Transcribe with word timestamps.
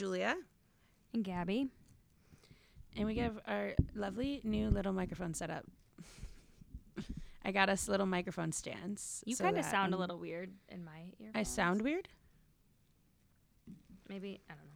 Julia, 0.00 0.34
And 1.12 1.22
Gabby. 1.22 1.68
and 2.96 3.06
we 3.06 3.16
have 3.16 3.38
our 3.46 3.74
lovely 3.94 4.40
new 4.44 4.70
little 4.70 4.94
microphone 4.94 5.34
set 5.34 5.50
up. 5.50 5.66
I 7.44 7.52
got 7.52 7.68
us 7.68 7.86
little 7.86 8.06
microphone 8.06 8.50
stands. 8.50 9.22
You 9.26 9.34
so 9.34 9.44
kind 9.44 9.58
of 9.58 9.64
sound 9.66 9.92
a 9.92 9.98
little 9.98 10.18
weird 10.18 10.54
in 10.70 10.86
my 10.86 11.00
ear. 11.20 11.32
I 11.34 11.42
sound 11.42 11.82
weird? 11.82 12.08
Maybe. 14.08 14.40
I 14.48 14.54
don't 14.54 14.64
know. 14.64 14.70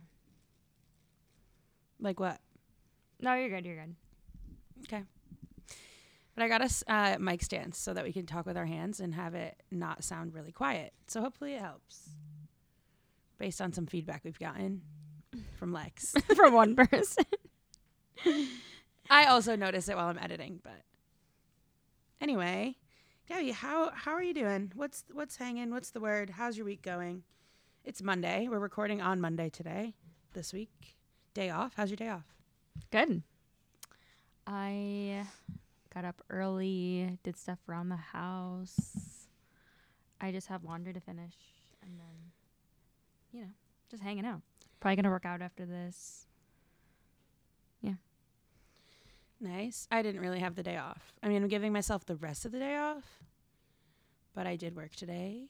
Like 2.07 2.21
what? 2.21 2.39
No, 3.19 3.33
you're 3.33 3.49
good. 3.49 3.65
You're 3.65 3.77
good. 3.77 3.95
Okay. 4.83 5.05
But 6.35 6.43
I 6.45 6.49
got 6.49 6.61
us 6.61 6.85
uh, 6.87 7.17
mic 7.19 7.43
stands 7.43 7.79
so 7.79 7.95
that 7.95 8.05
we 8.05 8.13
can 8.13 8.27
talk 8.27 8.45
with 8.45 8.59
our 8.59 8.67
hands 8.67 9.01
and 9.01 9.15
have 9.15 9.35
it 9.35 9.63
not 9.71 10.05
sound 10.05 10.35
really 10.35 10.53
quiet. 10.53 10.93
So 11.07 11.23
hopefully 11.23 11.55
it 11.55 11.63
helps. 11.63 12.11
Based 13.39 13.63
on 13.63 13.73
some 13.73 13.87
feedback 13.87 14.21
we've 14.23 14.39
gotten 14.39 14.83
from 15.59 15.73
Lex. 15.73 16.15
From 16.37 16.55
one 16.55 16.77
person. 16.77 17.25
I 19.11 19.27
also 19.27 19.57
notice 19.57 19.89
it 19.89 19.97
while 19.97 20.09
I'm 20.09 20.19
editing, 20.19 20.61
but 20.63 20.83
anyway, 22.21 22.77
Gabby, 23.29 23.51
how 23.51 23.91
how 23.91 24.13
are 24.13 24.23
you 24.23 24.35
doing? 24.35 24.73
What's 24.75 25.05
what's 25.13 25.37
hanging? 25.37 25.71
What's 25.71 25.91
the 25.91 26.01
word? 26.01 26.31
How's 26.31 26.57
your 26.57 26.67
week 26.67 26.83
going? 26.83 27.23
It's 27.85 28.03
Monday. 28.03 28.49
We're 28.49 28.59
recording 28.59 29.01
on 29.01 29.21
Monday 29.21 29.51
today. 29.51 29.95
This 30.33 30.53
week, 30.53 30.97
day 31.35 31.51
off. 31.51 31.75
How's 31.77 31.91
your 31.91 31.97
day 31.97 32.09
off? 32.09 32.25
Good. 32.91 33.23
I 34.47 35.27
got 35.93 36.05
up 36.05 36.23
early, 36.29 37.19
did 37.23 37.37
stuff 37.37 37.59
around 37.69 37.89
the 37.89 37.97
house. 37.97 39.27
I 40.21 40.33
just 40.33 40.49
have 40.49 40.65
laundry 40.65 40.93
to 40.93 41.01
finish 41.01 41.35
and 41.83 41.99
then, 41.99 42.33
you 43.33 43.41
know, 43.43 43.51
just 43.91 44.03
hanging 44.03 44.27
out. 44.27 44.41
Probably 44.85 44.97
going 44.97 45.05
to 45.05 45.11
work 45.11 45.25
out 45.25 45.41
after 45.41 45.65
this. 45.65 46.27
Yeah. 47.81 47.95
Nice. 49.41 49.89
I 49.91 50.03
didn't 50.03 50.21
really 50.21 50.41
have 50.41 50.57
the 50.57 50.63
day 50.63 50.77
off. 50.77 51.15
I 51.23 51.29
mean, 51.29 51.43
I'm 51.43 51.49
giving 51.49 51.73
myself 51.73 52.05
the 52.05 52.17
rest 52.17 52.45
of 52.45 52.53
the 52.53 52.59
day 52.59 52.77
off, 52.77 53.23
but 54.35 54.47
I 54.47 54.57
did 54.57 54.77
work 54.77 54.95
today. 54.95 55.47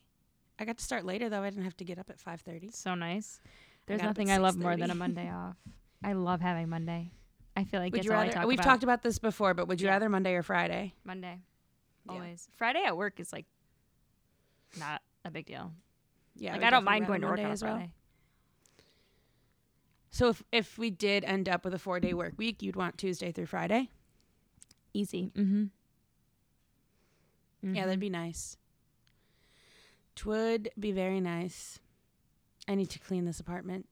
I 0.57 0.65
got 0.65 0.79
to 0.79 0.85
start 0.85 1.05
later 1.05 1.29
though. 1.29 1.43
I 1.43 1.51
didn't 1.51 1.65
have 1.65 1.77
to 1.79 1.85
get 1.85 1.99
up 1.99 2.11
at 2.11 2.19
5:30. 2.19 2.77
So 2.77 2.95
nice. 2.95 3.41
There's 3.87 4.01
at 4.03 4.07
nothing 4.07 4.31
I 4.31 4.37
love 4.37 4.57
more 4.57 4.77
than 4.77 4.93
a 4.93 4.95
Monday 4.95 5.29
off. 5.29 5.57
I 6.05 6.13
love 6.13 6.41
having 6.41 6.69
Monday. 6.69 7.11
I 7.57 7.65
feel 7.65 7.81
like 7.81 7.93
Would 7.93 8.05
you 8.05 8.13
rather? 8.13 8.31
I 8.31 8.35
talk 8.35 8.47
we've 8.47 8.61
about. 8.61 8.71
talked 8.71 8.85
about 8.85 9.03
this 9.03 9.19
before, 9.19 9.53
but 9.53 9.67
would 9.67 9.81
you 9.81 9.89
Yeah. 9.89 9.95
rather 9.95 10.09
Monday 10.09 10.35
or 10.35 10.45
Friday? 10.45 10.95
Monday. 11.03 11.41
Yeah. 12.07 12.13
Always. 12.13 12.49
Friday 12.55 12.85
at 12.85 12.97
work 12.97 13.19
is 13.19 13.33
like 13.33 13.47
not 14.79 15.03
a 15.25 15.33
big 15.33 15.47
deal. 15.47 15.73
Yeah. 16.37 16.53
like 16.53 16.63
I 16.63 16.71
don't 16.71 16.85
mind 16.85 17.09
going 17.09 17.21
to 17.23 17.27
work 17.27 17.39
Monday 17.39 17.47
on 17.47 17.51
a 17.51 17.53
as 17.55 17.65
well. 17.65 17.83
So 20.15 20.29
if 20.29 20.45
if 20.53 20.79
we 20.79 20.91
did 20.91 21.25
end 21.25 21.49
up 21.49 21.65
with 21.65 21.75
a 21.75 21.79
four 21.79 21.99
day 21.99 22.15
work 22.15 22.35
week, 22.37 22.63
you'd 22.63 22.77
want 22.77 22.97
Tuesday 22.97 23.33
through 23.33 23.47
Friday. 23.47 23.91
Easy. 24.93 25.33
Mm-hmm. 25.35 25.65
Yeah, 27.75 27.87
that'd 27.87 27.99
be 27.99 28.11
nice. 28.11 28.57
Twould 30.15 30.69
be 30.79 30.93
very 30.93 31.21
nice. 31.21 31.81
I 32.69 32.77
need 32.77 32.91
to 32.91 33.01
clean 33.01 33.25
this 33.25 33.41
apartment 33.41 33.87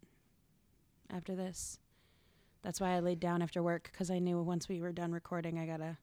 after 1.13 1.35
this. 1.35 1.81
That's 2.63 2.81
why 2.81 2.91
I 2.91 3.01
laid 3.01 3.19
down 3.19 3.43
after 3.43 3.61
work 3.61 3.89
because 3.91 4.09
I 4.09 4.21
knew 4.21 4.41
once 4.41 4.69
we 4.69 4.81
were 4.81 4.93
done 4.93 5.11
recording, 5.11 5.59
I 5.59 5.67
gotta 5.67 5.99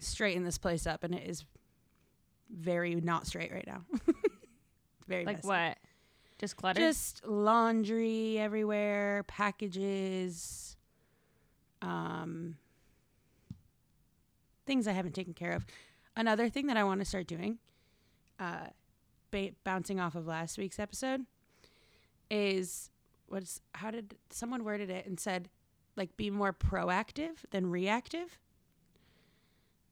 straighten 0.00 0.42
this 0.42 0.58
place 0.58 0.84
up, 0.84 1.04
and 1.04 1.14
it 1.14 1.28
is 1.28 1.44
very 2.50 2.96
not 2.96 3.24
straight 3.24 3.52
right 3.52 3.68
now. 3.68 3.84
very 5.06 5.24
like 5.24 5.36
messy. 5.36 5.46
what? 5.46 5.78
Just 6.42 6.56
clutter. 6.56 6.80
Just 6.80 7.24
laundry 7.24 8.36
everywhere, 8.36 9.22
packages, 9.28 10.76
um, 11.80 12.56
things 14.66 14.88
I 14.88 14.92
haven't 14.92 15.14
taken 15.14 15.34
care 15.34 15.52
of. 15.52 15.64
Another 16.16 16.48
thing 16.48 16.66
that 16.66 16.76
I 16.76 16.82
want 16.82 17.00
to 17.00 17.04
start 17.04 17.28
doing, 17.28 17.58
uh, 18.40 18.66
ba- 19.30 19.52
bouncing 19.62 20.00
off 20.00 20.16
of 20.16 20.26
last 20.26 20.58
week's 20.58 20.80
episode, 20.80 21.26
is 22.28 22.90
what's 23.28 23.60
how 23.76 23.92
did 23.92 24.16
someone 24.30 24.64
worded 24.64 24.90
it 24.90 25.06
and 25.06 25.20
said, 25.20 25.48
like, 25.94 26.16
be 26.16 26.28
more 26.28 26.52
proactive 26.52 27.36
than 27.52 27.70
reactive, 27.70 28.40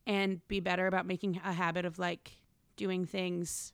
and 0.05 0.47
be 0.49 0.59
better 0.59 0.89
about 0.89 1.07
making 1.07 1.41
a 1.45 1.53
habit 1.53 1.85
of 1.85 1.97
like 1.97 2.33
doing 2.75 3.07
things 3.07 3.73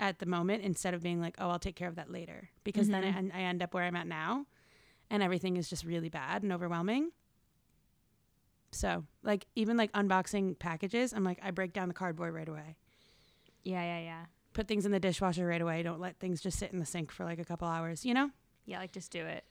at 0.00 0.18
the 0.18 0.26
moment 0.26 0.62
instead 0.62 0.94
of 0.94 1.02
being 1.02 1.20
like, 1.20 1.36
oh, 1.38 1.48
I'll 1.50 1.58
take 1.58 1.76
care 1.76 1.88
of 1.88 1.94
that 1.96 2.10
later. 2.10 2.50
Because 2.64 2.88
then 2.88 3.02
Mhm. 3.04 3.34
I, 3.34 3.38
I 3.38 3.42
end 3.42 3.62
up 3.62 3.72
where 3.74 3.84
I'm 3.84 3.96
at 3.96 4.06
now 4.06 4.46
and 5.10 5.22
everything 5.22 5.56
is 5.56 5.68
just 5.70 5.84
really 5.84 6.08
bad 6.08 6.42
and 6.42 6.52
overwhelming. 6.52 7.12
So, 8.72 9.04
like, 9.22 9.46
even 9.54 9.76
like 9.76 9.92
unboxing 9.92 10.58
packages, 10.58 11.12
I'm 11.12 11.22
like, 11.22 11.38
I 11.42 11.52
break 11.52 11.72
down 11.72 11.88
the 11.88 11.94
cardboard 11.94 12.34
right 12.34 12.48
away. 12.48 12.76
yeah, 13.62 13.82
yeah, 13.82 14.00
yeah. 14.00 14.24
Put 14.52 14.66
things 14.68 14.84
in 14.84 14.92
the 14.92 15.00
dishwasher 15.00 15.46
right 15.46 15.60
away. 15.60 15.82
Don't 15.82 16.00
let 16.00 16.18
things 16.18 16.40
just 16.40 16.58
sit 16.58 16.72
in 16.72 16.78
the 16.80 16.86
sink 16.86 17.10
for 17.12 17.24
like 17.24 17.38
a 17.38 17.44
couple 17.44 17.66
hours, 17.68 18.04
you 18.04 18.14
know? 18.14 18.30
Yeah, 18.66 18.78
like 18.78 18.92
just 18.92 19.10
do 19.12 19.24
it. 19.24 19.44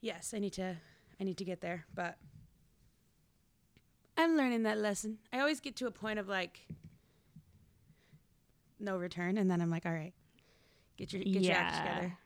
Yes, 0.00 0.32
I 0.34 0.38
need 0.38 0.52
to 0.54 0.76
I 1.20 1.24
need 1.24 1.38
to 1.38 1.44
get 1.44 1.60
there, 1.60 1.86
but 1.94 2.16
I'm 4.16 4.36
learning 4.36 4.62
that 4.64 4.78
lesson. 4.78 5.18
I 5.32 5.40
always 5.40 5.60
get 5.60 5.76
to 5.76 5.86
a 5.86 5.90
point 5.90 6.18
of 6.18 6.28
like 6.28 6.66
no 8.84 8.96
return 8.96 9.38
and 9.38 9.50
then 9.50 9.60
I'm 9.60 9.70
like, 9.70 9.86
all 9.86 9.92
right. 9.92 10.12
Get 10.96 11.12
your 11.12 11.22
get 11.22 11.42
your 11.42 11.54
act 11.54 11.76
together. 11.76 12.16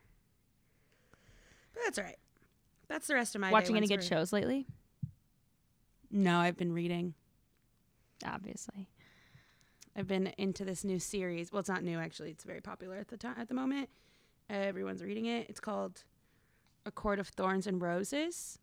But 1.73 1.81
that's 1.85 1.99
all 1.99 2.05
right. 2.05 2.19
That's 2.89 3.07
the 3.07 3.15
rest 3.15 3.35
of 3.35 3.41
my 3.41 3.49
day 3.49 3.53
Watching 3.53 3.77
any 3.77 3.87
good 3.87 4.05
shows 4.05 4.33
lately? 4.33 4.67
No, 6.11 6.39
I've 6.39 6.57
been 6.57 6.73
reading. 6.73 7.15
Obviously. 8.27 8.89
I've 9.97 10.07
been 10.07 10.33
into 10.39 10.65
this 10.65 10.85
new 10.85 10.99
series. 10.99 11.53
Well, 11.53 11.61
it's 11.61 11.69
not 11.69 11.83
new 11.83 11.99
actually. 11.99 12.31
It's 12.31 12.45
very 12.45 12.61
popular 12.61 12.97
at 12.97 13.09
the 13.09 13.17
time 13.17 13.35
at 13.39 13.49
the 13.49 13.55
moment. 13.55 13.89
Everyone's 14.51 15.03
reading 15.03 15.27
it. 15.27 15.47
It's 15.49 15.61
called 15.61 16.05
A 16.87 16.91
Court 16.91 17.19
of 17.19 17.29
Thorns 17.29 17.67
and 17.67 17.81
Roses. 17.81 18.59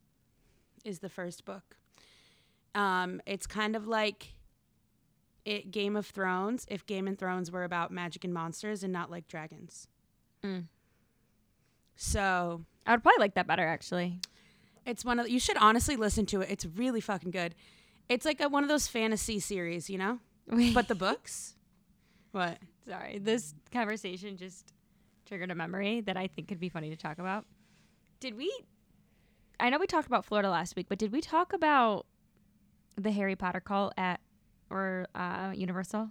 Is 0.83 0.99
the 0.99 1.09
first 1.09 1.45
book. 1.45 1.77
Um, 2.75 3.21
it's 3.25 3.47
kind 3.47 3.75
of 3.75 3.87
like 3.87 4.34
it 5.45 5.71
Game 5.71 5.95
of 5.95 6.05
Thrones 6.07 6.65
if 6.69 6.85
Game 6.85 7.07
of 7.07 7.17
Thrones 7.17 7.51
were 7.51 7.63
about 7.63 7.91
magic 7.91 8.23
and 8.23 8.33
monsters 8.33 8.83
and 8.83 8.91
not 8.91 9.09
like 9.11 9.27
dragons. 9.27 9.87
Mm. 10.43 10.65
So 11.95 12.65
I 12.85 12.91
would 12.91 13.03
probably 13.03 13.19
like 13.19 13.35
that 13.35 13.47
better 13.47 13.65
actually. 13.65 14.19
it's 14.85 15.05
one 15.05 15.19
of 15.19 15.29
you 15.29 15.39
should 15.39 15.57
honestly 15.57 15.95
listen 15.95 16.25
to 16.27 16.41
it. 16.41 16.49
It's 16.49 16.65
really 16.65 17.01
fucking 17.01 17.31
good. 17.31 17.55
It's 18.09 18.25
like 18.25 18.41
a, 18.41 18.49
one 18.49 18.63
of 18.63 18.69
those 18.69 18.87
fantasy 18.87 19.39
series, 19.39 19.89
you 19.89 19.97
know. 19.97 20.19
But 20.73 20.87
the 20.87 20.95
books, 20.95 21.55
what? 22.31 22.59
Sorry, 22.87 23.17
this 23.17 23.55
conversation 23.71 24.37
just 24.37 24.71
triggered 25.25 25.49
a 25.49 25.55
memory 25.55 26.01
that 26.01 26.17
I 26.17 26.27
think 26.27 26.47
could 26.47 26.59
be 26.59 26.69
funny 26.69 26.91
to 26.91 26.95
talk 26.95 27.17
about. 27.17 27.45
Did 28.19 28.37
we? 28.37 28.53
I 29.59 29.69
know 29.69 29.79
we 29.79 29.87
talked 29.87 30.07
about 30.07 30.23
Florida 30.23 30.49
last 30.49 30.75
week, 30.75 30.85
but 30.87 30.99
did 30.99 31.11
we 31.11 31.21
talk 31.21 31.53
about 31.53 32.05
the 32.95 33.11
Harry 33.11 33.35
Potter 33.35 33.59
call 33.59 33.91
at 33.97 34.19
or 34.69 35.07
uh, 35.15 35.51
Universal? 35.55 36.09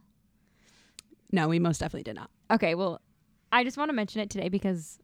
No, 1.32 1.48
we 1.48 1.58
most 1.58 1.78
definitely 1.78 2.04
did 2.04 2.16
not. 2.16 2.30
Okay, 2.50 2.74
well, 2.74 3.00
I 3.50 3.64
just 3.64 3.76
want 3.76 3.88
to 3.88 3.92
mention 3.94 4.20
it 4.20 4.30
today 4.30 4.48
because 4.48 4.98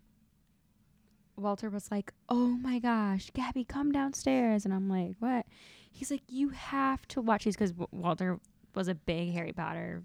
Walter 1.37 1.71
was 1.71 1.91
like, 1.91 2.13
"Oh 2.29 2.49
my 2.49 2.79
gosh, 2.79 3.31
Gabby, 3.33 3.65
come 3.65 3.91
downstairs," 3.93 4.65
and 4.65 4.73
I'm 4.75 4.89
like, 4.89 5.17
"What?" 5.19 5.47
He's 5.91 6.11
like, 6.11 6.23
"You 6.29 6.51
have 6.51 7.07
to 7.09 7.21
watch 7.21 7.45
these 7.45 7.57
because 7.57 7.75
Walter 7.91 8.39
was 8.75 8.89
a 8.89 8.95
big 8.95 9.33
Harry 9.33 9.53
Potter 9.53 10.05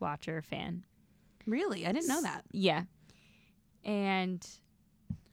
watcher 0.00 0.42
fan." 0.42 0.84
Really, 1.46 1.86
I 1.86 1.92
didn't 1.92 2.08
know 2.08 2.22
that. 2.22 2.44
Yeah. 2.52 2.84
And 3.84 4.46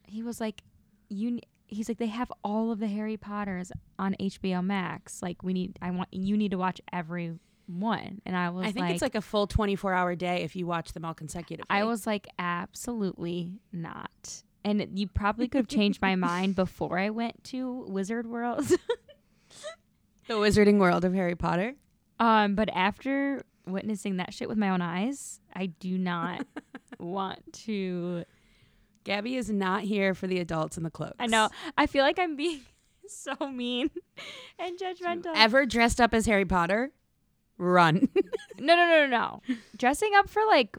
he 0.04 0.24
was 0.24 0.40
like, 0.40 0.62
"You." 1.10 1.40
He's 1.68 1.90
like, 1.90 1.98
"They 1.98 2.08
have 2.08 2.32
all 2.44 2.72
of 2.72 2.80
the 2.80 2.88
Harry 2.88 3.18
Potters 3.18 3.72
on 4.00 4.16
HBO 4.20 4.64
Max. 4.64 5.22
Like, 5.22 5.44
we 5.44 5.54
need. 5.54 5.78
I 5.82 5.92
want 5.92 6.10
you 6.12 6.38
need 6.38 6.52
to 6.52 6.58
watch 6.58 6.82
every 6.92 7.34
one." 7.68 8.22
And 8.26 8.36
I 8.36 8.50
was 8.50 8.68
I 8.68 8.72
think 8.72 8.86
like, 8.86 8.94
it's 8.94 9.02
like 9.02 9.16
a 9.16 9.22
full 9.22 9.48
24 9.48 9.94
hour 9.94 10.16
day 10.16 10.44
if 10.44 10.56
you 10.56 10.66
watch 10.66 10.94
them 10.94 11.04
all 11.06 11.14
consecutively. 11.14 11.68
I 11.70 11.84
was 11.84 12.08
like, 12.08 12.28
absolutely 12.40 13.52
not. 13.72 14.44
And 14.64 14.86
you 14.98 15.08
probably 15.08 15.48
could 15.48 15.60
have 15.60 15.68
changed 15.68 16.02
my 16.02 16.16
mind 16.16 16.56
before 16.56 16.98
I 17.00 17.10
went 17.10 17.44
to 17.46 17.86
Wizard 17.88 18.28
World. 18.28 18.66
the 20.28 20.34
Wizarding 20.34 20.78
World 20.80 21.06
of 21.06 21.14
Harry 21.14 21.36
Potter. 21.36 21.76
um, 22.20 22.56
but 22.56 22.70
after 22.74 23.42
witnessing 23.66 24.18
that 24.18 24.34
shit 24.34 24.50
with 24.50 24.58
my 24.58 24.70
own 24.70 24.82
eyes, 24.82 25.40
I 25.54 25.68
do 25.68 25.98
not 25.98 26.46
want 27.00 27.54
to. 27.66 28.24
Gabby 29.08 29.38
is 29.38 29.50
not 29.50 29.84
here 29.84 30.14
for 30.14 30.28
the 30.28 30.38
adults 30.40 30.76
in 30.76 30.84
the 30.84 30.92
cloaks. 30.92 31.16
I 31.18 31.28
know. 31.28 31.48
I 31.78 31.88
feel 31.88 32.04
like 32.04 32.20
I'm 32.20 32.36
being 32.36 32.60
so 33.08 33.34
mean 33.50 33.90
and 34.60 34.78
judgmental. 34.78 35.32
Ever 35.34 35.66
dressed 35.66 36.02
up 36.02 36.14
as 36.14 36.26
Harry 36.26 36.44
Potter? 36.44 36.92
Run. 37.58 38.10
no, 38.60 38.76
no, 38.76 38.86
no, 38.86 39.08
no, 39.08 39.18
no. 39.18 39.56
Dressing 39.78 40.12
up 40.16 40.30
for 40.30 40.42
like 40.46 40.76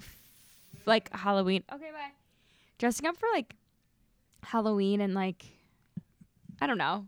like 0.85 1.11
Halloween. 1.17 1.65
Okay, 1.73 1.91
bye. 1.91 2.11
Dressing 2.77 3.07
up 3.07 3.17
for 3.17 3.31
like 3.33 3.57
Halloween 4.43 5.01
and 5.01 5.15
like 5.15 5.47
I 6.61 6.67
don't 6.67 6.77
know, 6.77 7.07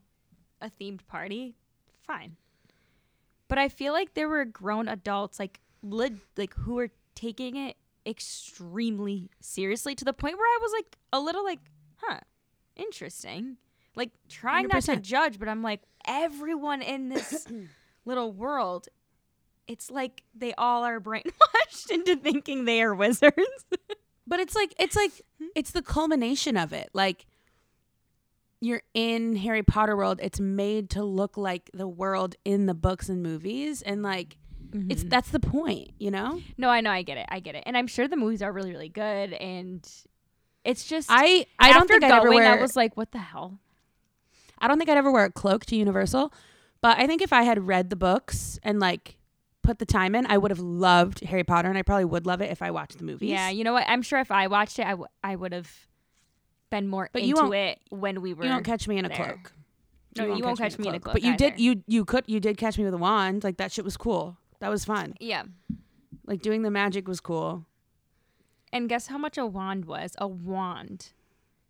a 0.62 0.70
themed 0.70 1.06
party, 1.06 1.54
fine. 2.06 2.36
But 3.46 3.58
I 3.58 3.68
feel 3.68 3.92
like 3.92 4.14
there 4.14 4.28
were 4.28 4.46
grown 4.46 4.88
adults 4.88 5.38
like 5.38 5.60
lit, 5.82 6.14
like 6.38 6.54
who 6.54 6.76
were 6.76 6.88
taking 7.14 7.56
it 7.56 7.76
extremely 8.06 9.30
seriously 9.40 9.94
to 9.94 10.04
the 10.04 10.12
point 10.12 10.36
where 10.38 10.46
I 10.46 10.58
was 10.60 10.72
like 10.72 10.98
a 11.12 11.20
little 11.20 11.44
like, 11.44 11.60
huh, 11.96 12.20
interesting. 12.76 13.56
Like 13.96 14.10
trying 14.28 14.68
not 14.68 14.82
to 14.84 14.96
judge, 14.96 15.38
but 15.38 15.48
I'm 15.48 15.62
like 15.62 15.82
everyone 16.06 16.82
in 16.82 17.08
this 17.08 17.46
little 18.04 18.32
world 18.32 18.88
it's 19.70 19.88
like 19.88 20.24
they 20.34 20.52
all 20.54 20.82
are 20.82 21.00
brainwashed 21.00 21.90
into 21.90 22.16
thinking 22.16 22.64
they 22.64 22.82
are 22.82 22.94
wizards. 22.94 23.34
But 24.26 24.38
it's 24.38 24.54
like 24.54 24.72
it's 24.78 24.94
like 24.94 25.10
hmm? 25.38 25.48
it's 25.56 25.72
the 25.72 25.82
culmination 25.82 26.56
of 26.56 26.72
it. 26.72 26.90
Like 26.92 27.26
you're 28.60 28.82
in 28.94 29.34
Harry 29.34 29.64
Potter 29.64 29.96
world. 29.96 30.20
It's 30.22 30.38
made 30.38 30.88
to 30.90 31.02
look 31.02 31.36
like 31.36 31.68
the 31.74 31.88
world 31.88 32.36
in 32.44 32.66
the 32.66 32.74
books 32.74 33.08
and 33.08 33.24
movies, 33.24 33.82
and 33.82 34.04
like 34.04 34.36
it's 34.72 35.00
mm-hmm. 35.00 35.08
that's 35.08 35.30
the 35.30 35.40
point, 35.40 35.90
you 35.98 36.10
know. 36.10 36.40
no, 36.56 36.68
I 36.68 36.80
know, 36.80 36.90
I 36.90 37.02
get 37.02 37.18
it, 37.18 37.26
I 37.28 37.40
get 37.40 37.54
it, 37.54 37.64
and 37.66 37.76
I'm 37.76 37.86
sure 37.86 38.06
the 38.08 38.16
movies 38.16 38.42
are 38.42 38.52
really, 38.52 38.70
really 38.72 38.88
good, 38.88 39.32
and 39.32 39.88
it's 40.64 40.86
just 40.86 41.08
I 41.10 41.46
I 41.58 41.72
don't 41.72 41.88
think 41.88 42.04
I'd 42.04 42.12
ever 42.12 42.26
going, 42.26 42.40
wear. 42.40 42.58
I 42.58 42.60
was 42.60 42.76
like, 42.76 42.96
what 42.96 43.12
the 43.12 43.18
hell? 43.18 43.58
I 44.58 44.68
don't 44.68 44.78
think 44.78 44.90
I'd 44.90 44.98
ever 44.98 45.10
wear 45.10 45.24
a 45.24 45.32
cloak 45.32 45.64
to 45.66 45.76
Universal, 45.76 46.32
but 46.80 46.98
I 46.98 47.06
think 47.06 47.22
if 47.22 47.32
I 47.32 47.42
had 47.42 47.66
read 47.66 47.90
the 47.90 47.96
books 47.96 48.58
and 48.62 48.78
like 48.78 49.16
put 49.62 49.78
the 49.78 49.86
time 49.86 50.14
in, 50.14 50.26
I 50.26 50.38
would 50.38 50.50
have 50.50 50.60
loved 50.60 51.20
Harry 51.20 51.44
Potter, 51.44 51.68
and 51.68 51.78
I 51.78 51.82
probably 51.82 52.04
would 52.04 52.26
love 52.26 52.40
it 52.40 52.50
if 52.50 52.62
I 52.62 52.70
watched 52.70 52.98
the 52.98 53.04
movies. 53.04 53.30
Yeah, 53.30 53.48
you 53.50 53.64
know 53.64 53.72
what? 53.72 53.84
I'm 53.88 54.02
sure 54.02 54.18
if 54.18 54.30
I 54.30 54.46
watched 54.46 54.78
it, 54.78 54.86
I, 54.86 54.90
w- 54.90 55.08
I 55.22 55.36
would 55.36 55.52
have 55.52 55.70
been 56.70 56.88
more 56.88 57.08
But 57.12 57.22
you 57.22 57.30
into 57.30 57.42
won't- 57.42 57.54
it 57.54 57.78
when 57.90 58.20
we 58.20 58.34
were. 58.34 58.44
you 58.44 58.50
don't 58.50 58.64
catch 58.64 58.86
me 58.88 58.98
in 58.98 59.04
a 59.04 59.08
there. 59.08 59.16
cloak. 59.16 59.52
No, 60.16 60.34
you 60.34 60.42
won't 60.42 60.58
catch 60.58 60.76
me 60.78 60.88
in 60.88 60.94
a 60.96 61.00
cloak 61.00 61.14
But 61.14 61.22
you 61.22 61.36
did. 61.36 61.60
You 61.60 61.84
you 61.86 62.04
could. 62.04 62.24
You 62.26 62.40
did 62.40 62.56
catch 62.56 62.76
me 62.76 62.84
with 62.84 62.94
a 62.94 62.98
wand. 62.98 63.44
Like 63.44 63.58
that 63.58 63.70
shit 63.70 63.84
was 63.84 63.96
cool. 63.96 64.38
That 64.60 64.70
was 64.70 64.84
fun. 64.84 65.14
yeah. 65.20 65.44
Like 66.26 66.42
doing 66.42 66.62
the 66.62 66.70
magic 66.70 67.08
was 67.08 67.18
cool. 67.20 67.64
And 68.72 68.88
guess 68.88 69.08
how 69.08 69.18
much 69.18 69.36
a 69.36 69.44
wand 69.44 69.86
was? 69.86 70.14
A 70.18 70.28
wand. 70.28 71.08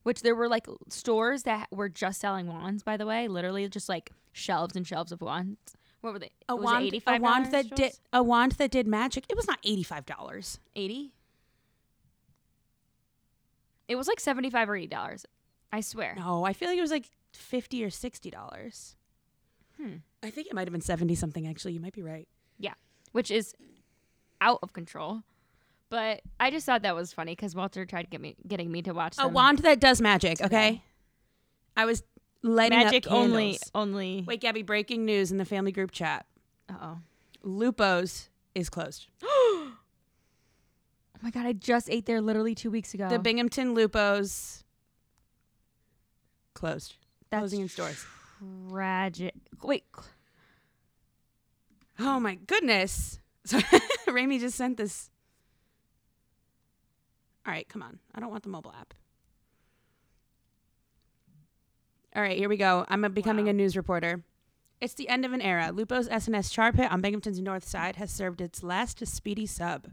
Which 0.02 0.20
there 0.20 0.34
were 0.34 0.48
like 0.48 0.66
stores 0.88 1.44
that 1.44 1.68
were 1.70 1.88
just 1.88 2.20
selling 2.20 2.46
wands, 2.46 2.82
by 2.82 2.96
the 2.98 3.06
way, 3.06 3.26
literally 3.26 3.66
just 3.70 3.88
like 3.88 4.10
shelves 4.32 4.76
and 4.76 4.86
shelves 4.86 5.12
of 5.12 5.22
wands. 5.22 5.58
What 6.02 6.12
were 6.12 6.18
they? 6.18 6.30
A 6.48 6.56
Was 6.56 6.64
wand. 6.64 6.86
A 6.92 7.00
$85 7.00 7.20
wand 7.20 7.52
that 7.52 7.74
did. 7.74 7.92
A 8.12 8.22
wand 8.22 8.52
that 8.52 8.70
did 8.70 8.86
magic. 8.86 9.24
It 9.30 9.36
was 9.36 9.46
not 9.46 9.58
eighty 9.64 9.82
five 9.82 10.04
dollars. 10.04 10.58
80 10.76 11.12
It 13.88 13.96
was 13.96 14.06
like 14.08 14.20
75 14.20 14.70
or 14.70 14.76
80 14.76 14.86
dollars. 14.88 15.26
I 15.72 15.80
swear. 15.80 16.14
No, 16.16 16.44
I 16.44 16.52
feel 16.52 16.68
like 16.68 16.78
it 16.78 16.82
was 16.82 16.90
like 16.90 17.06
fifty 17.32 17.84
or 17.84 17.90
sixty 17.90 18.30
dollars. 18.30 18.96
Hmm. 19.80 19.96
I 20.22 20.30
think 20.30 20.48
it 20.48 20.54
might 20.54 20.66
have 20.66 20.72
been 20.72 20.80
seventy 20.80 21.14
something. 21.14 21.46
Actually, 21.46 21.72
you 21.74 21.80
might 21.80 21.92
be 21.94 22.02
right. 22.02 22.28
Yeah, 22.60 22.74
which 23.10 23.32
is 23.32 23.54
out 24.40 24.60
of 24.62 24.72
control. 24.72 25.22
But 25.88 26.20
I 26.38 26.52
just 26.52 26.64
thought 26.66 26.82
that 26.82 26.94
was 26.94 27.12
funny 27.12 27.32
because 27.32 27.56
Walter 27.56 27.84
tried 27.84 28.10
get 28.10 28.20
me 28.20 28.36
getting 28.46 28.70
me 28.70 28.80
to 28.82 28.92
watch 28.92 29.16
A 29.18 29.22
them. 29.22 29.32
wand 29.32 29.58
that 29.60 29.80
does 29.80 30.00
magic. 30.00 30.40
Okay. 30.40 30.84
I 31.76 31.84
was 31.84 32.04
lighting 32.42 32.78
magic 32.78 33.06
up 33.08 33.12
only 33.12 33.52
candles. 33.54 33.70
only 33.74 34.24
Wait, 34.26 34.40
Gabby! 34.40 34.62
Breaking 34.62 35.04
news 35.04 35.32
in 35.32 35.38
the 35.38 35.44
family 35.44 35.72
group 35.72 35.90
chat: 35.90 36.26
Uh-oh. 36.68 36.98
Lupo's 37.42 38.28
is 38.54 38.70
closed. 38.70 39.08
Oh 41.22 41.24
my 41.24 41.30
god, 41.30 41.44
I 41.44 41.52
just 41.52 41.90
ate 41.90 42.06
there 42.06 42.22
literally 42.22 42.54
2 42.54 42.70
weeks 42.70 42.94
ago. 42.94 43.06
The 43.10 43.18
Binghamton 43.18 43.74
Lupo's 43.74 44.64
closed. 46.54 46.94
That's 47.28 47.40
closing 47.42 47.60
in 47.60 47.68
stores. 47.68 48.06
tragic. 48.70 49.34
Wait, 49.62 49.84
Oh 52.00 52.18
my 52.20 52.34
goodness. 52.36 53.18
So 53.46 53.58
Rami 54.06 54.38
just 54.38 54.56
sent 54.56 54.76
this. 54.76 55.08
All 57.46 57.52
right, 57.52 57.66
come 57.68 57.82
on. 57.82 57.98
I 58.14 58.20
don't 58.20 58.30
want 58.30 58.42
the 58.42 58.50
mobile 58.50 58.72
app. 58.78 58.92
All 62.14 62.22
right, 62.22 62.36
here 62.36 62.48
we 62.48 62.56
go. 62.56 62.84
I'm 62.88 63.04
a, 63.04 63.08
becoming 63.08 63.46
Wow. 63.46 63.50
a 63.50 63.54
news 63.54 63.76
reporter. 63.76 64.22
It's 64.80 64.94
the 64.94 65.08
end 65.08 65.24
of 65.24 65.32
an 65.32 65.40
era. 65.40 65.70
Lupo's 65.72 66.08
SNS 66.08 66.50
Char 66.52 66.72
Pit 66.72 66.90
on 66.90 67.00
Binghamton's 67.00 67.40
north 67.40 67.64
side 67.66 67.96
has 67.96 68.10
served 68.10 68.40
its 68.40 68.62
last 68.62 69.06
speedy 69.06 69.46
sub. 69.46 69.88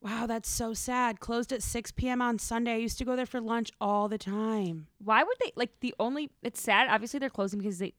Wow, 0.00 0.26
that's 0.26 0.48
so 0.48 0.74
sad. 0.74 1.18
Closed 1.20 1.52
at 1.52 1.62
6 1.62 1.92
p.m. 1.92 2.22
on 2.22 2.38
Sunday. 2.38 2.74
I 2.74 2.76
used 2.76 2.98
to 2.98 3.04
go 3.04 3.16
there 3.16 3.26
for 3.26 3.40
lunch 3.40 3.70
all 3.80 4.08
the 4.08 4.18
time. 4.18 4.86
why 5.02 5.22
would 5.22 5.36
they 5.40 5.52
like 5.56 5.80
the 5.80 5.94
only 5.98 6.30
it's 6.42 6.62
sad 6.62 6.88
obviously 6.88 7.18
they're 7.18 7.30
closing 7.30 7.58
because 7.58 7.78
they 7.78 7.94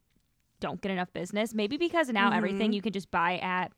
don't 0.59 0.81
get 0.81 0.91
enough 0.91 1.11
business 1.13 1.53
maybe 1.53 1.77
because 1.77 2.09
now 2.09 2.31
everything 2.31 2.71
Mhm. 2.71 2.75
you 2.75 2.81
can 2.81 2.93
just 2.93 3.09
buy 3.11 3.37
at 3.39 3.71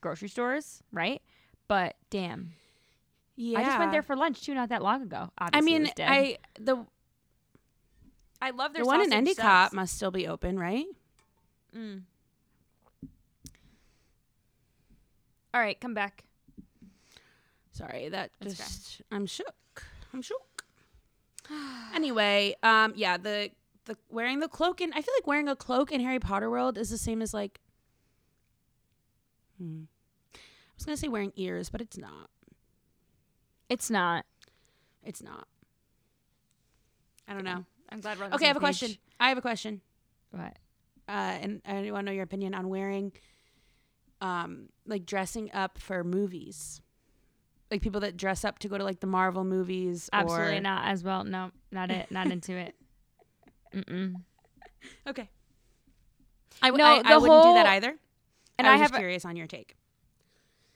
grocery 0.00 0.28
stores 0.28 0.82
right 0.92 1.22
but 1.68 1.96
damn 2.10 2.54
Yeah. 3.36 3.60
i 3.60 3.64
just 3.64 3.78
went 3.78 3.92
there 3.92 4.02
for 4.02 4.16
lunch 4.16 4.42
too 4.42 4.54
not 4.54 4.68
that 4.70 4.82
long 4.82 5.02
ago 5.02 5.30
I 5.38 5.46
obviously 5.46 5.74
it 5.74 5.78
mean. 5.80 5.92
I 6.00 6.38
the 6.58 6.84
i 8.40 8.50
love 8.50 8.72
their 8.72 8.82
the 8.82 8.86
one 8.86 9.00
in 9.02 9.12
Endicott 9.12 9.66
subs. 9.70 9.74
must 9.74 9.94
still 9.94 10.10
be 10.10 10.26
open, 10.26 10.58
right? 10.58 10.86
Mm. 11.76 12.02
all 15.54 15.60
right 15.60 15.80
come 15.80 15.94
back 15.94 16.24
Sorry, 17.74 18.10
that 18.10 18.30
That's 18.38 18.58
just 18.58 19.00
I'm 19.10 19.24
shook. 19.24 19.82
I'm 20.12 20.20
shook. 20.20 20.64
anyway, 21.94 22.54
um, 22.62 22.92
yeah, 22.96 23.16
the 23.16 23.50
the 23.84 23.96
wearing 24.10 24.40
the 24.40 24.48
cloak 24.48 24.80
in 24.80 24.92
I 24.92 25.02
feel 25.02 25.14
like 25.18 25.26
wearing 25.26 25.48
a 25.48 25.56
cloak 25.56 25.92
in 25.92 26.00
Harry 26.00 26.18
Potter 26.18 26.50
world 26.50 26.78
is 26.78 26.90
the 26.90 26.98
same 26.98 27.22
as 27.22 27.32
like. 27.34 27.60
Hmm. 29.58 29.82
I 30.34 30.38
was 30.76 30.84
gonna 30.84 30.96
say 30.96 31.08
wearing 31.08 31.32
ears, 31.36 31.70
but 31.70 31.80
it's 31.80 31.98
not. 31.98 32.30
it's 33.68 33.90
not 33.90 34.24
It's 35.04 35.22
not. 35.22 35.46
I 37.28 37.34
don't 37.34 37.44
know. 37.44 37.64
i'm 37.90 38.00
glad 38.00 38.18
we're 38.18 38.26
Okay, 38.26 38.46
I 38.46 38.48
have 38.48 38.56
a 38.56 38.60
same 38.60 38.62
question. 38.62 38.96
I 39.20 39.28
have 39.28 39.38
a 39.38 39.42
question. 39.42 39.80
what 40.30 40.56
Uh, 41.08 41.12
and 41.40 41.62
I 41.66 41.90
want 41.90 42.06
to 42.06 42.10
know 42.10 42.12
your 42.12 42.24
opinion 42.24 42.54
on 42.54 42.68
wearing, 42.68 43.12
um, 44.20 44.68
like 44.86 45.04
dressing 45.06 45.50
up 45.52 45.78
for 45.78 46.04
movies. 46.04 46.80
Like 47.70 47.80
people 47.82 48.00
that 48.02 48.16
dress 48.16 48.44
up 48.44 48.58
to 48.60 48.68
go 48.68 48.76
to 48.76 48.84
like 48.84 49.00
the 49.00 49.06
Marvel 49.06 49.44
movies. 49.44 50.10
absolutely 50.12 50.60
not 50.60 50.86
as 50.88 51.02
well 51.02 51.24
no 51.24 51.50
not 51.70 51.90
it 51.90 52.10
not 52.10 52.30
into 52.30 52.52
it 52.52 52.74
Mm-mm. 53.74 54.14
Okay. 55.06 55.28
I, 56.60 56.68
w- 56.68 56.78
No, 56.82 56.84
I, 56.84 57.02
I 57.14 57.16
wouldn't 57.16 57.42
do 57.42 57.54
that 57.54 57.66
either. 57.66 57.96
and 58.58 58.66
I 58.66 58.70
i 58.70 58.72
was 58.74 58.82
have 58.90 58.98
curious 58.98 59.24
on 59.24 59.36
your 59.36 59.46
take. 59.46 59.76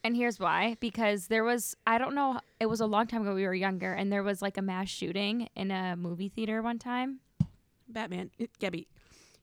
And 0.05 0.15
here's 0.17 0.39
why 0.39 0.77
because 0.81 1.27
there 1.27 1.43
was, 1.45 1.77
I 1.87 1.99
don't 1.99 2.15
know, 2.15 2.41
it 2.61 2.67
was 2.67 2.81
a 2.81 2.87
long 2.87 3.07
time 3.09 3.23
ago, 3.23 3.35
we 3.35 3.45
were 3.45 3.55
younger, 3.55 3.93
and 3.93 4.13
there 4.13 4.23
was 4.23 4.41
like 4.41 4.57
a 4.57 4.63
mass 4.63 4.89
shooting 4.89 5.49
in 5.57 5.71
a 5.71 5.97
movie 5.97 6.29
theater 6.29 6.63
one 6.63 6.79
time. 6.79 7.21
Batman, 7.89 8.31
Gabby, 8.59 8.87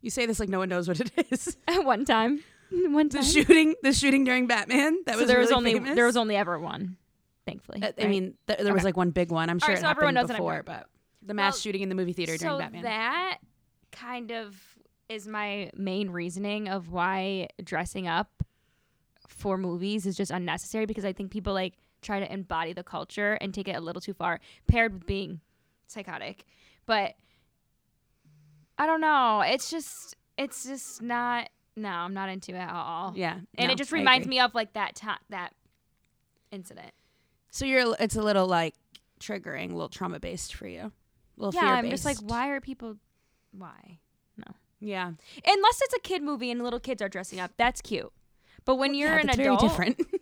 you 0.01 0.09
say 0.09 0.25
this 0.25 0.39
like 0.39 0.49
no 0.49 0.59
one 0.59 0.69
knows 0.69 0.87
what 0.87 0.99
it 0.99 1.11
is. 1.31 1.57
one 1.67 2.05
time. 2.05 2.43
One 2.71 3.09
time. 3.09 3.21
the 3.21 3.27
shooting, 3.27 3.75
the 3.83 3.93
shooting 3.93 4.23
during 4.23 4.47
Batman. 4.47 4.99
That 5.05 5.15
so 5.15 5.19
was 5.21 5.27
there 5.27 5.39
was 5.39 5.49
really 5.49 5.57
only 5.57 5.73
famous? 5.73 5.95
there 5.95 6.05
was 6.05 6.17
only 6.17 6.35
ever 6.35 6.57
one, 6.59 6.97
thankfully. 7.45 7.83
Uh, 7.83 7.91
I 7.99 8.07
mean, 8.07 8.33
th- 8.47 8.59
there 8.59 8.73
was 8.73 8.83
like 8.83 8.97
one 8.97 9.11
big 9.11 9.31
one. 9.31 9.49
I'm 9.49 9.59
sure 9.59 9.69
right, 9.69 9.77
it 9.77 9.81
so 9.81 9.87
everyone 9.89 10.15
happened 10.15 10.29
knows 10.29 10.35
that 10.35 10.37
before, 10.37 10.63
but 10.65 10.87
the 11.25 11.33
mass 11.33 11.53
Well, 11.53 11.59
shooting 11.61 11.81
in 11.81 11.89
the 11.89 11.95
movie 11.95 12.13
theater 12.13 12.37
during 12.37 12.53
so 12.53 12.59
Batman. 12.59 12.83
that 12.83 13.37
kind 13.91 14.31
of 14.31 14.55
is 15.09 15.27
my 15.27 15.69
main 15.75 16.09
reasoning 16.09 16.67
of 16.69 16.89
why 16.91 17.47
dressing 17.63 18.07
up 18.07 18.43
for 19.27 19.57
movies 19.57 20.05
is 20.05 20.15
just 20.15 20.31
unnecessary 20.31 20.85
because 20.85 21.05
I 21.05 21.13
think 21.13 21.31
people 21.31 21.53
like 21.53 21.73
try 22.01 22.19
to 22.19 22.31
embody 22.31 22.73
the 22.73 22.83
culture 22.83 23.33
and 23.41 23.53
take 23.53 23.67
it 23.67 23.75
a 23.75 23.81
little 23.81 24.01
too 24.01 24.13
far, 24.13 24.39
paired 24.67 24.93
with 24.93 25.05
being 25.05 25.39
psychotic. 25.87 26.45
But 26.85 27.13
I 28.77 28.85
don't 28.85 29.01
know. 29.01 29.41
It's 29.41 29.69
just 29.69 30.15
it's 30.37 30.63
just 30.65 31.01
not 31.01 31.49
no, 31.75 31.89
I'm 31.89 32.13
not 32.13 32.29
into 32.29 32.51
it 32.51 32.57
at 32.59 32.69
all. 32.69 33.13
yeah, 33.15 33.39
And 33.57 33.67
no, 33.67 33.73
it 33.73 33.77
just 33.77 33.91
reminds 33.91 34.27
me 34.27 34.39
of 34.39 34.53
like 34.53 34.73
that 34.73 34.95
time 34.95 35.17
that 35.29 35.53
incident. 36.51 36.91
So 37.51 37.65
you're, 37.65 37.95
it's 37.99 38.15
a 38.15 38.21
little 38.21 38.45
like 38.47 38.75
triggering, 39.19 39.69
a 39.71 39.73
little 39.73 39.89
trauma 39.89 40.19
based 40.19 40.53
for 40.53 40.67
you. 40.67 40.91
Little 41.37 41.53
yeah, 41.53 41.67
fear 41.67 41.75
I'm 41.75 41.89
just 41.89 42.05
like, 42.05 42.17
why 42.17 42.49
are 42.49 42.61
people 42.61 42.97
why? 43.51 43.99
No. 44.37 44.53
Yeah, 44.79 45.11
Unless 45.45 45.81
it's 45.81 45.93
a 45.95 45.99
kid 45.99 46.23
movie 46.23 46.51
and 46.51 46.61
little 46.63 46.79
kids 46.79 47.01
are 47.01 47.09
dressing 47.09 47.39
up, 47.39 47.51
that's 47.57 47.81
cute. 47.81 48.11
But 48.65 48.75
when 48.75 48.93
you're 48.93 49.09
yeah, 49.09 49.21
an 49.21 49.29
adult, 49.29 49.37
very 49.37 49.57
different. 49.57 49.99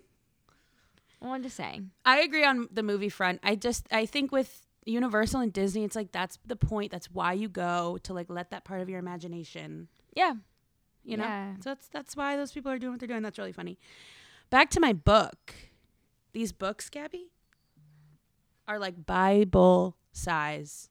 well, 1.21 1.33
I'm 1.33 1.43
just 1.43 1.55
saying. 1.55 1.91
I 2.05 2.19
agree 2.19 2.45
on 2.45 2.67
the 2.71 2.83
movie 2.83 3.09
front. 3.09 3.39
I 3.43 3.55
just 3.55 3.87
I 3.91 4.05
think 4.05 4.31
with 4.31 4.65
Universal 4.85 5.41
and 5.41 5.53
Disney, 5.53 5.83
it's 5.83 5.95
like 5.95 6.11
that's 6.11 6.37
the 6.45 6.55
point. 6.55 6.91
That's 6.91 7.09
why 7.11 7.33
you 7.33 7.49
go 7.49 7.97
to 8.03 8.13
like 8.13 8.29
let 8.29 8.51
that 8.51 8.63
part 8.63 8.81
of 8.81 8.89
your 8.89 8.99
imagination, 8.99 9.87
Yeah, 10.15 10.33
you 11.03 11.17
know. 11.17 11.23
Yeah. 11.23 11.53
So 11.61 11.71
that's 11.71 11.87
that's 11.89 12.15
why 12.15 12.35
those 12.35 12.51
people 12.51 12.71
are 12.71 12.79
doing 12.79 12.93
what 12.93 12.99
they're 12.99 13.07
doing. 13.07 13.21
That's 13.21 13.37
really 13.37 13.53
funny. 13.53 13.77
Back 14.49 14.69
to 14.71 14.79
my 14.79 14.93
book. 14.93 15.53
These 16.33 16.53
books, 16.53 16.89
Gabby, 16.89 17.31
are 18.67 18.79
like 18.79 19.05
Bible 19.05 19.97
size. 20.13 20.89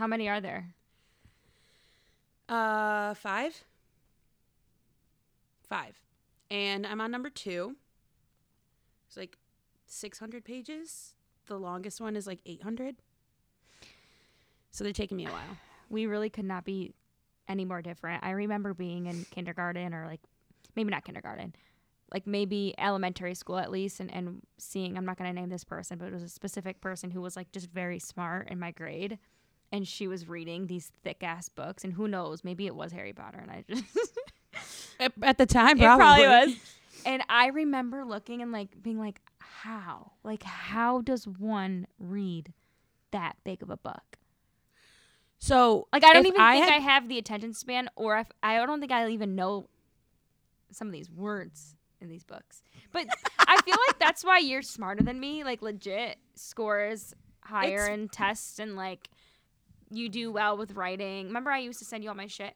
How 0.00 0.06
many 0.06 0.30
are 0.30 0.40
there? 0.40 0.72
Uh, 2.48 3.12
five. 3.12 3.64
Five. 5.68 6.00
And 6.50 6.86
I'm 6.86 7.02
on 7.02 7.10
number 7.10 7.28
two. 7.28 7.76
It's 9.06 9.18
like 9.18 9.36
600 9.84 10.42
pages. 10.42 11.12
The 11.48 11.58
longest 11.58 12.00
one 12.00 12.16
is 12.16 12.26
like 12.26 12.40
800. 12.46 12.96
So 14.70 14.84
they're 14.84 14.94
taking 14.94 15.18
me 15.18 15.26
a 15.26 15.30
while. 15.30 15.58
We 15.90 16.06
really 16.06 16.30
could 16.30 16.46
not 16.46 16.64
be 16.64 16.94
any 17.46 17.66
more 17.66 17.82
different. 17.82 18.24
I 18.24 18.30
remember 18.30 18.72
being 18.72 19.04
in 19.04 19.26
kindergarten 19.30 19.92
or 19.92 20.06
like 20.06 20.20
maybe 20.76 20.90
not 20.90 21.04
kindergarten, 21.04 21.54
like 22.10 22.26
maybe 22.26 22.74
elementary 22.78 23.34
school 23.34 23.58
at 23.58 23.70
least, 23.70 24.00
and, 24.00 24.10
and 24.14 24.40
seeing, 24.56 24.96
I'm 24.96 25.04
not 25.04 25.18
going 25.18 25.28
to 25.28 25.38
name 25.38 25.50
this 25.50 25.64
person, 25.64 25.98
but 25.98 26.06
it 26.06 26.14
was 26.14 26.22
a 26.22 26.28
specific 26.30 26.80
person 26.80 27.10
who 27.10 27.20
was 27.20 27.36
like 27.36 27.52
just 27.52 27.70
very 27.70 27.98
smart 27.98 28.48
in 28.50 28.58
my 28.58 28.70
grade. 28.70 29.18
And 29.72 29.86
she 29.86 30.08
was 30.08 30.28
reading 30.28 30.66
these 30.66 30.90
thick 31.04 31.22
ass 31.22 31.48
books. 31.48 31.84
And 31.84 31.92
who 31.92 32.08
knows, 32.08 32.42
maybe 32.42 32.66
it 32.66 32.74
was 32.74 32.90
Harry 32.92 33.12
Potter. 33.12 33.38
And 33.38 33.50
I 33.50 33.64
just, 33.68 33.84
At, 35.00 35.12
at 35.22 35.38
the 35.38 35.46
time, 35.46 35.78
it 35.78 35.82
probably. 35.84 36.24
probably 36.24 36.26
was. 36.52 36.56
And 37.06 37.22
I 37.28 37.46
remember 37.48 38.04
looking 38.04 38.42
and 38.42 38.50
like 38.52 38.82
being 38.82 38.98
like, 38.98 39.20
how? 39.38 40.12
Like, 40.24 40.42
how 40.42 41.00
does 41.02 41.26
one 41.26 41.86
read 41.98 42.52
that 43.12 43.36
big 43.44 43.62
of 43.62 43.70
a 43.70 43.76
book? 43.76 44.18
So, 45.38 45.88
Like 45.92 46.04
I 46.04 46.12
don't 46.12 46.26
even 46.26 46.40
I 46.40 46.52
think 46.54 46.64
had- 46.66 46.74
I 46.74 46.78
have 46.80 47.08
the 47.08 47.18
attention 47.18 47.54
span, 47.54 47.88
or 47.96 48.18
if 48.18 48.26
I 48.42 48.56
don't 48.66 48.80
think 48.80 48.92
I 48.92 49.08
even 49.08 49.34
know 49.34 49.68
some 50.70 50.86
of 50.88 50.92
these 50.92 51.10
words 51.10 51.74
in 52.00 52.08
these 52.08 52.24
books. 52.24 52.62
But 52.92 53.06
I 53.38 53.60
feel 53.62 53.76
like 53.88 53.98
that's 53.98 54.22
why 54.22 54.38
you're 54.38 54.62
smarter 54.62 55.02
than 55.02 55.18
me. 55.18 55.42
Like 55.44 55.62
legit 55.62 56.18
scores 56.34 57.14
higher 57.40 57.84
It's- 57.84 57.88
in 57.88 58.08
tests, 58.10 58.58
and 58.58 58.76
like 58.76 59.08
you 59.90 60.08
do 60.08 60.30
well 60.32 60.56
with 60.56 60.72
writing. 60.72 61.26
Remember, 61.26 61.50
I 61.50 61.58
used 61.58 61.78
to 61.80 61.84
send 61.84 62.02
you 62.02 62.10
all 62.10 62.16
my 62.16 62.26
shit. 62.26 62.54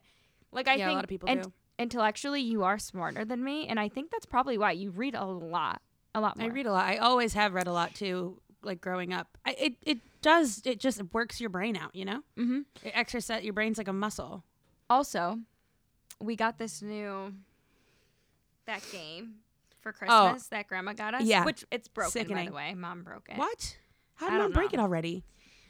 Like 0.51 0.67
I 0.67 0.75
yeah, 0.75 0.85
think 0.85 0.91
a 0.91 0.95
lot 0.95 1.03
of 1.03 1.09
people 1.09 1.29
int- 1.29 1.43
do. 1.43 1.53
intellectually 1.77 2.41
you 2.41 2.63
are 2.63 2.79
smarter 2.79 3.25
than 3.25 3.43
me, 3.43 3.67
and 3.67 3.79
I 3.79 3.89
think 3.89 4.11
that's 4.11 4.25
probably 4.25 4.57
why 4.57 4.71
you 4.71 4.91
read 4.91 5.15
a 5.15 5.25
lot, 5.25 5.81
a 6.13 6.21
lot 6.21 6.37
more. 6.37 6.49
I 6.49 6.53
read 6.53 6.65
a 6.65 6.71
lot. 6.71 6.85
I 6.85 6.97
always 6.97 7.33
have 7.33 7.53
read 7.53 7.67
a 7.67 7.73
lot 7.73 7.93
too, 7.93 8.39
like 8.63 8.79
growing 8.79 9.13
up. 9.13 9.37
I, 9.45 9.55
it, 9.59 9.73
it 9.81 9.97
does, 10.21 10.61
it 10.65 10.79
just 10.79 11.01
works 11.13 11.41
your 11.41 11.49
brain 11.49 11.75
out, 11.75 11.93
you 11.95 12.05
know? 12.05 12.21
mm-hmm. 12.37 12.61
It 12.83 12.91
exercise 12.95 13.43
your 13.43 13.53
brain's 13.53 13.77
like 13.77 13.87
a 13.89 13.93
muscle. 13.93 14.43
Also, 14.89 15.39
we 16.21 16.35
got 16.35 16.57
this 16.57 16.81
new 16.81 17.33
that 18.65 18.81
game 18.91 19.35
for 19.81 19.91
Christmas 19.91 20.47
that 20.47 20.67
Grandma 20.67 20.93
got 20.93 21.13
us. 21.13 21.21
Oh. 21.23 21.25
Yeah. 21.25 21.45
which 21.45 21.65
it's 21.69 21.87
broken 21.87 22.09
by 22.09 22.19
Sickening. 22.21 22.49
the 22.49 22.55
way. 22.55 22.73
Mom 22.75 23.03
broke 23.03 23.27
it. 23.29 23.37
What? 23.37 23.77
How 24.15 24.29
did 24.29 24.37
mom 24.39 24.51
break 24.53 24.73
it 24.73 24.79
already? 24.79 25.23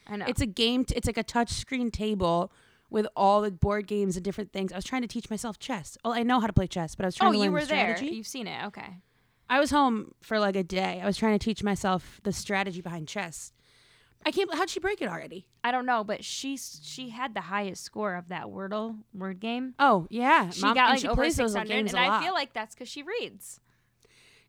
I 0.08 0.18
know. 0.18 0.26
It's 0.28 0.42
a 0.42 0.46
game. 0.46 0.86
T- 0.86 0.96
it's 0.96 1.08
like 1.08 1.18
a 1.18 1.24
touch 1.24 1.50
screen 1.50 1.92
table 1.92 2.52
with 2.90 3.08
all 3.16 3.42
the 3.42 3.52
board 3.52 3.88
games 3.88 4.16
and 4.16 4.24
different 4.24 4.52
things. 4.54 4.72
I 4.72 4.76
was 4.76 4.86
trying 4.86 5.02
to 5.02 5.08
teach 5.08 5.30
myself 5.30 5.58
chess. 5.60 5.98
Well, 6.06 6.14
I 6.14 6.24
know 6.24 6.40
how 6.40 6.48
to 6.48 6.54
play 6.54 6.68
chess, 6.68 6.96
but 6.96 7.06
I 7.06 7.08
was 7.08 7.16
trying 7.16 7.30
oh, 7.30 7.34
to 7.34 7.40
learn 7.40 7.46
you 7.48 7.52
were 7.52 7.62
the 7.62 7.66
there. 7.68 7.96
strategy. 7.98 8.16
You've 8.16 8.28
seen 8.28 8.48
it. 8.48 8.66
Okay. 8.68 8.98
I 9.50 9.60
was 9.60 9.72
home 9.72 10.14
for 10.22 10.40
like 10.40 10.56
a 10.56 10.64
day. 10.64 11.00
I 11.02 11.06
was 11.06 11.18
trying 11.18 11.38
to 11.38 11.44
teach 11.44 11.64
myself 11.64 12.20
the 12.24 12.32
strategy 12.34 12.82
behind 12.82 13.08
chess. 13.08 13.52
I 14.26 14.32
can't. 14.32 14.52
How'd 14.54 14.72
she 14.72 14.80
break 14.80 15.02
it 15.04 15.08
already? 15.10 15.46
I 15.64 15.72
don't 15.72 15.86
know, 15.86 16.04
but 16.04 16.24
she 16.24 16.58
she 16.58 17.10
had 17.10 17.36
the 17.36 17.42
highest 17.42 17.84
score 17.84 18.16
of 18.16 18.30
that 18.30 18.46
Wordle 18.46 18.98
word 19.14 19.40
game. 19.40 19.76
Oh 19.78 20.08
yeah, 20.10 20.50
She 20.50 20.62
Mom, 20.62 20.74
got 20.74 20.90
like 20.90 21.00
she 21.02 21.08
over 21.08 21.22
plays 21.22 21.36
those 21.36 21.54
games 21.54 21.94
and. 21.94 22.00
I 22.04 22.24
feel 22.24 22.34
like 22.34 22.52
that's 22.54 22.74
because 22.74 22.90
she 22.90 23.04
reads. 23.04 23.60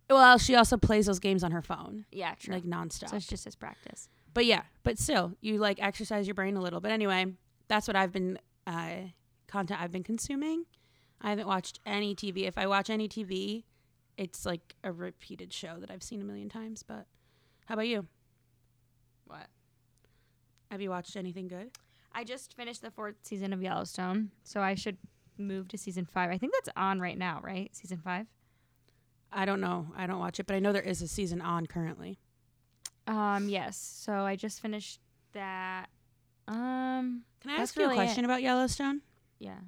well, 0.08 0.38
she 0.38 0.54
also 0.54 0.78
plays 0.78 1.04
those 1.06 1.18
games 1.18 1.44
on 1.44 1.50
her 1.52 1.60
phone, 1.60 2.06
Yeah, 2.10 2.34
true. 2.38 2.54
like 2.54 2.64
nonstop. 2.64 3.10
so 3.10 3.16
it's 3.16 3.26
just 3.26 3.46
as 3.46 3.54
practice. 3.54 4.08
But 4.36 4.44
yeah, 4.44 4.64
but 4.82 4.98
still, 4.98 5.32
you 5.40 5.56
like 5.56 5.82
exercise 5.82 6.26
your 6.26 6.34
brain 6.34 6.58
a 6.58 6.60
little. 6.60 6.78
But 6.78 6.90
anyway, 6.90 7.24
that's 7.68 7.88
what 7.88 7.96
I've 7.96 8.12
been 8.12 8.38
uh, 8.66 9.08
content 9.48 9.80
I've 9.80 9.90
been 9.90 10.02
consuming. 10.02 10.66
I 11.22 11.30
haven't 11.30 11.46
watched 11.46 11.80
any 11.86 12.14
TV. 12.14 12.46
If 12.46 12.58
I 12.58 12.66
watch 12.66 12.90
any 12.90 13.08
TV, 13.08 13.64
it's 14.18 14.44
like 14.44 14.76
a 14.84 14.92
repeated 14.92 15.54
show 15.54 15.78
that 15.78 15.90
I've 15.90 16.02
seen 16.02 16.20
a 16.20 16.24
million 16.24 16.50
times. 16.50 16.82
But 16.82 17.06
how 17.64 17.76
about 17.76 17.88
you? 17.88 18.08
What? 19.26 19.46
Have 20.70 20.82
you 20.82 20.90
watched 20.90 21.16
anything 21.16 21.48
good? 21.48 21.70
I 22.12 22.22
just 22.22 22.54
finished 22.54 22.82
the 22.82 22.90
fourth 22.90 23.16
season 23.22 23.54
of 23.54 23.62
Yellowstone, 23.62 24.32
so 24.44 24.60
I 24.60 24.74
should 24.74 24.98
move 25.38 25.68
to 25.68 25.78
season 25.78 26.04
five. 26.04 26.30
I 26.30 26.36
think 26.36 26.52
that's 26.52 26.68
on 26.76 27.00
right 27.00 27.16
now, 27.16 27.40
right? 27.42 27.74
Season 27.74 28.02
five. 28.04 28.26
I 29.32 29.46
don't 29.46 29.62
know. 29.62 29.86
I 29.96 30.06
don't 30.06 30.18
watch 30.18 30.38
it, 30.38 30.46
but 30.46 30.56
I 30.56 30.58
know 30.58 30.74
there 30.74 30.82
is 30.82 31.00
a 31.00 31.08
season 31.08 31.40
on 31.40 31.64
currently. 31.64 32.18
Um, 33.06 33.48
yes. 33.48 33.76
So 33.76 34.12
I 34.12 34.36
just 34.36 34.60
finished 34.60 35.00
that. 35.32 35.86
Um, 36.48 37.22
Can 37.40 37.50
I 37.50 37.56
ask 37.56 37.76
you 37.76 37.82
a 37.82 37.86
really 37.88 37.96
it. 37.96 38.04
question 38.04 38.25
about 38.25 38.42
Yellowstone? 38.42 39.02
yeah. 39.38 39.58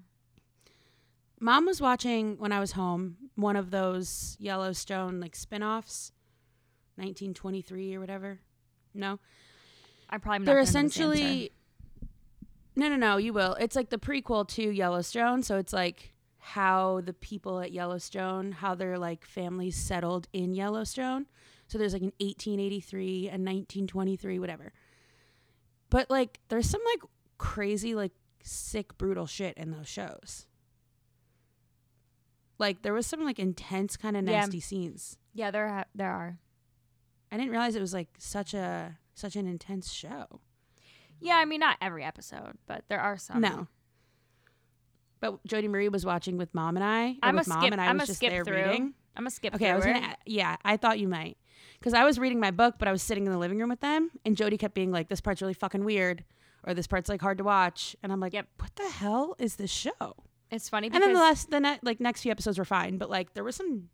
Mom 1.41 1.67
was 1.67 1.81
watching 1.81 2.37
when 2.39 2.51
I 2.51 2.59
was 2.59 2.73
home 2.73 3.17
one 3.37 3.55
of 3.55 3.71
those 3.71 4.37
Yellowstone 4.41 5.21
like 5.21 5.37
spin-offs, 5.37 6.11
1923 6.97 7.95
or 7.95 8.01
whatever. 8.01 8.41
No. 8.93 9.21
I 10.11 10.19
probably 10.19 10.41
not 10.41 10.47
they're 10.47 10.55
gonna 10.57 10.57
know 10.57 10.63
this 10.65 10.75
answer. 10.75 11.03
essentially 11.03 11.53
no 12.75 12.89
no 12.89 12.97
no 12.97 13.17
you 13.19 13.33
will 13.33 13.55
it's 13.55 13.77
like 13.77 13.91
the 13.91 13.99
prequel 13.99 14.49
to 14.49 14.63
yellowstone 14.71 15.43
so 15.43 15.59
it's 15.59 15.73
like 15.73 16.13
how 16.39 17.03
the 17.05 17.13
people 17.13 17.61
at 17.61 17.73
yellowstone 17.73 18.53
how 18.53 18.75
their 18.75 18.99
like 18.99 19.25
families 19.25 19.77
settled 19.77 20.27
in 20.33 20.55
yellowstone 20.55 21.27
so 21.69 21.79
there's 21.79 21.93
like 21.93 22.03
an 22.03 22.13
1883 22.19 23.29
and 23.29 23.45
1923 23.45 24.39
whatever 24.39 24.73
but 25.91 26.11
like 26.11 26.41
there's 26.49 26.69
some 26.69 26.81
like 26.85 27.01
crazy 27.39 27.95
like 27.95 28.13
sick 28.43 28.97
brutal 28.99 29.27
shit 29.27 29.57
in 29.57 29.71
those 29.71 29.89
shows 29.89 30.47
like 32.59 32.83
there 32.83 32.93
was 32.95 33.07
some 33.07 33.25
like 33.25 33.39
intense 33.39 33.97
kind 33.97 34.17
of 34.17 34.25
Yeah. 34.25 34.41
nasty 34.41 34.61
scenes 34.61 35.17
Yeah, 35.35 35.51
there 35.51 35.69
ha- 35.69 35.85
there 35.95 36.11
are. 36.11 36.39
i 37.31 37.37
didn't 37.37 37.51
realize 37.51 37.77
it 37.77 37.81
was 37.81 37.95
like 37.95 38.09
such 38.19 38.55
a 38.55 38.99
such 39.15 39.37
an 39.37 39.47
intense 39.47 39.93
show 39.93 40.41
Yeah, 41.21 41.37
I 41.37 41.45
mean 41.45 41.61
not 41.61 41.77
every 41.81 42.05
episode, 42.05 42.55
but 42.67 42.85
there 42.89 43.01
are 43.01 43.17
some. 43.19 43.41
No. 43.41 43.67
But 45.21 45.45
Jody 45.45 45.67
Marie 45.67 45.89
was 45.89 46.07
watching 46.07 46.37
with 46.39 46.55
mom 46.55 46.77
and 46.77 46.85
I. 46.85 47.17
I'm 47.25 47.35
a 47.35 47.41
with 47.41 47.49
mom 47.49 47.61
skip. 47.63 47.73
and 47.73 47.81
I 47.81 47.87
I'm 47.87 47.99
was 47.99 48.05
a 48.05 48.07
just 48.13 48.19
skip 48.21 48.31
there 48.31 48.45
through. 48.45 48.55
reading. 48.63 48.95
I'm 49.17 49.27
a 49.27 49.31
skip. 49.33 49.53
Okay, 49.57 49.69
I 49.69 49.75
was 49.75 49.85
gonna. 49.85 50.15
Yeah, 50.27 50.55
I 50.65 50.77
thought 50.77 51.01
you 51.01 51.09
might, 51.09 51.37
because 51.79 51.95
I 51.95 52.05
was 52.05 52.19
reading 52.19 52.41
my 52.41 52.51
book, 52.51 52.77
but 52.79 52.89
I 52.89 52.93
was 52.93 53.03
sitting 53.03 53.27
in 53.27 53.33
the 53.33 53.39
living 53.39 53.59
room 53.59 53.69
with 53.69 53.81
them, 53.81 54.11
and 54.25 54.37
Jody 54.37 54.57
kept 54.59 54.75
being 54.75 54.91
like, 54.93 55.09
"This 55.09 55.21
part's 55.21 55.41
really 55.43 55.55
fucking 55.55 55.85
weird," 55.85 56.25
or 56.65 56.75
"This 56.75 56.87
part's 56.87 57.09
like 57.09 57.21
hard 57.21 57.39
to 57.39 57.45
watch," 57.45 57.95
and 58.03 58.13
I'm 58.13 58.21
like, 58.21 58.33
Yep. 58.33 58.49
"What 58.59 58.75
the 58.77 58.89
hell 58.89 59.35
is 59.39 59.57
this 59.57 59.71
show?" 59.71 60.15
It's 60.51 60.69
funny 60.69 60.89
And 60.93 61.03
then 61.03 61.13
the 61.13 61.21
last, 61.21 61.51
the 61.51 61.61
ne- 61.61 61.79
like 61.83 62.01
next 62.01 62.23
few 62.23 62.31
episodes 62.31 62.59
were 62.59 62.65
fine, 62.65 62.97
but 62.99 63.11
like 63.11 63.35
there 63.35 63.45
was 63.45 63.57
some. 63.57 63.91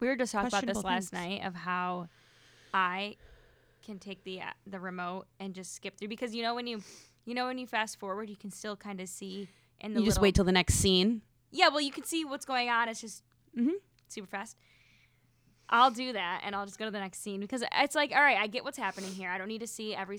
we 0.00 0.08
were 0.08 0.16
just 0.16 0.32
talking 0.32 0.48
about 0.48 0.66
this 0.66 0.82
last 0.82 1.10
things. 1.10 1.12
night 1.40 1.44
of 1.46 1.54
how 1.54 2.08
I 2.72 3.16
can 3.84 3.98
take 3.98 4.24
the 4.24 4.40
uh, 4.40 4.46
the 4.66 4.80
remote 4.80 5.26
and 5.38 5.54
just 5.54 5.74
skip 5.74 5.96
through 5.98 6.08
because 6.08 6.34
you 6.34 6.42
know 6.42 6.54
when 6.54 6.66
you 6.66 6.82
you 7.26 7.34
know 7.34 7.46
when 7.46 7.58
you 7.58 7.66
fast 7.66 7.98
forward 8.00 8.28
you 8.30 8.36
can 8.36 8.50
still 8.50 8.76
kind 8.76 9.00
of 9.00 9.08
see 9.08 9.48
in 9.80 9.92
the 9.94 10.00
You 10.00 10.06
just 10.06 10.20
wait 10.20 10.34
till 10.34 10.44
the 10.44 10.52
next 10.52 10.74
scene. 10.74 11.20
yeah 11.50 11.68
well 11.68 11.80
you 11.82 11.92
can 11.92 12.04
see 12.04 12.24
what's 12.24 12.44
going 12.46 12.68
on 12.70 12.88
it's 12.88 13.00
just 13.02 13.22
Mhm. 13.56 13.74
super 14.08 14.26
fast 14.26 14.56
i'll 15.70 15.90
do 15.90 16.12
that 16.12 16.42
and 16.44 16.54
i'll 16.54 16.66
just 16.66 16.78
go 16.78 16.84
to 16.84 16.90
the 16.90 16.98
next 16.98 17.22
scene 17.22 17.40
because 17.40 17.64
it's 17.80 17.94
like 17.94 18.12
all 18.12 18.22
right 18.22 18.36
i 18.38 18.46
get 18.46 18.64
what's 18.64 18.78
happening 18.78 19.10
here 19.10 19.30
i 19.30 19.38
don't 19.38 19.48
need 19.48 19.60
to 19.60 19.66
see 19.66 19.94
every 19.94 20.18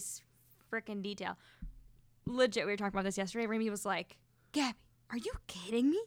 freaking 0.71 1.01
detail 1.03 1.37
legit 2.25 2.65
we 2.65 2.71
were 2.71 2.77
talking 2.77 2.93
about 2.93 3.03
this 3.03 3.17
yesterday 3.17 3.45
Remy 3.45 3.69
was 3.69 3.85
like 3.85 4.17
gabby 4.51 4.77
are 5.11 5.17
you 5.17 5.31
kidding 5.47 5.89
me 5.89 6.01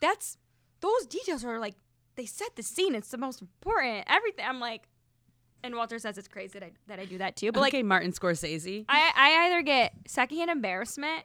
that's 0.00 0.36
those 0.80 1.06
details 1.06 1.44
are 1.44 1.58
like 1.58 1.74
they 2.16 2.26
set 2.26 2.54
the 2.56 2.62
scene 2.62 2.94
it's 2.94 3.08
the 3.10 3.18
most 3.18 3.40
important 3.40 4.04
everything 4.08 4.44
i'm 4.46 4.60
like 4.60 4.88
and 5.64 5.74
walter 5.74 5.98
says 5.98 6.18
it's 6.18 6.28
crazy 6.28 6.58
that 6.58 6.66
i, 6.66 6.72
that 6.88 6.98
I 6.98 7.04
do 7.06 7.18
that 7.18 7.36
too 7.36 7.52
but 7.52 7.60
like 7.60 7.72
okay, 7.72 7.82
Martin 7.82 8.12
Scorsese. 8.12 8.84
I, 8.88 9.12
I 9.16 9.46
either 9.46 9.62
get 9.62 9.94
secondhand 10.08 10.50
embarrassment, 10.50 11.22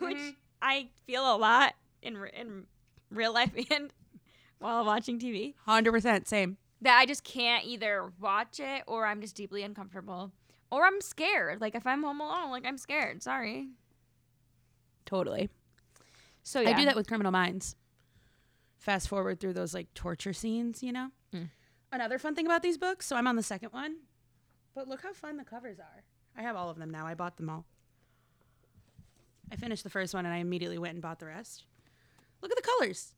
which 0.00 0.16
Mhm. 0.16 0.34
I 0.60 0.88
feel 1.06 1.22
a 1.22 1.38
lot 1.38 1.74
in 2.02 2.16
in 2.36 2.66
real 3.10 3.32
life 3.32 3.52
and 3.70 3.92
while 4.58 4.84
watching 4.84 5.20
TV, 5.20 5.54
Hundred 5.64 5.92
percent, 5.92 6.26
same. 6.26 6.56
That 6.82 6.98
I 6.98 7.06
just 7.06 7.24
can't 7.24 7.64
either 7.64 8.12
watch 8.20 8.60
it 8.60 8.84
or 8.86 9.06
I'm 9.06 9.20
just 9.20 9.34
deeply 9.34 9.62
uncomfortable 9.62 10.32
or 10.70 10.84
I'm 10.84 11.00
scared. 11.00 11.60
Like 11.60 11.74
if 11.74 11.86
I'm 11.86 12.02
home 12.02 12.20
alone, 12.20 12.50
like 12.50 12.66
I'm 12.66 12.78
scared. 12.78 13.22
Sorry. 13.22 13.68
Totally. 15.04 15.48
So 16.42 16.60
yeah, 16.60 16.70
I 16.70 16.72
do 16.74 16.84
that 16.84 16.96
with 16.96 17.08
Criminal 17.08 17.32
Minds. 17.32 17.76
Fast 18.78 19.08
forward 19.08 19.40
through 19.40 19.54
those 19.54 19.74
like 19.74 19.92
torture 19.94 20.32
scenes, 20.32 20.82
you 20.82 20.92
know? 20.92 21.10
Mm. 21.34 21.50
Another 21.92 22.18
fun 22.18 22.34
thing 22.34 22.46
about 22.46 22.62
these 22.62 22.78
books, 22.78 23.06
so 23.06 23.16
I'm 23.16 23.26
on 23.26 23.36
the 23.36 23.42
second 23.42 23.72
one, 23.72 23.96
but 24.74 24.86
look 24.86 25.02
how 25.02 25.12
fun 25.12 25.36
the 25.38 25.44
covers 25.44 25.78
are. 25.78 26.04
I 26.36 26.42
have 26.42 26.56
all 26.56 26.68
of 26.68 26.78
them 26.78 26.90
now. 26.90 27.06
I 27.06 27.14
bought 27.14 27.36
them 27.36 27.48
all. 27.48 27.64
I 29.50 29.56
finished 29.56 29.84
the 29.84 29.90
first 29.90 30.12
one 30.12 30.26
and 30.26 30.34
I 30.34 30.38
immediately 30.38 30.78
went 30.78 30.94
and 30.94 31.02
bought 31.02 31.18
the 31.18 31.26
rest. 31.26 31.64
Look 32.42 32.50
at 32.50 32.56
the 32.56 32.68
colors. 32.78 33.14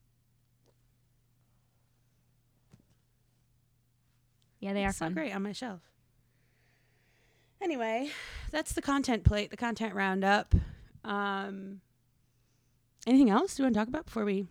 Yeah, 4.69 4.75
they 4.75 4.85
are 4.85 4.93
so 4.93 5.07
fun. 5.07 5.15
great 5.15 5.35
on 5.35 5.43
my 5.43 5.53
shelf. 5.53 5.81
Anyway, 7.63 8.11
that's 8.51 8.75
the 8.75 8.83
content 8.83 9.25
plate, 9.25 9.51
the 9.51 9.57
content 9.57 9.95
roundup. 9.95 10.55
Um, 11.05 11.81
anything 13.07 13.31
else 13.31 13.55
do 13.55 13.63
you 13.63 13.65
want 13.65 13.75
to 13.75 13.81
talk 13.81 13.89
about 13.89 14.05
before 14.05 14.27
we 14.27 14.47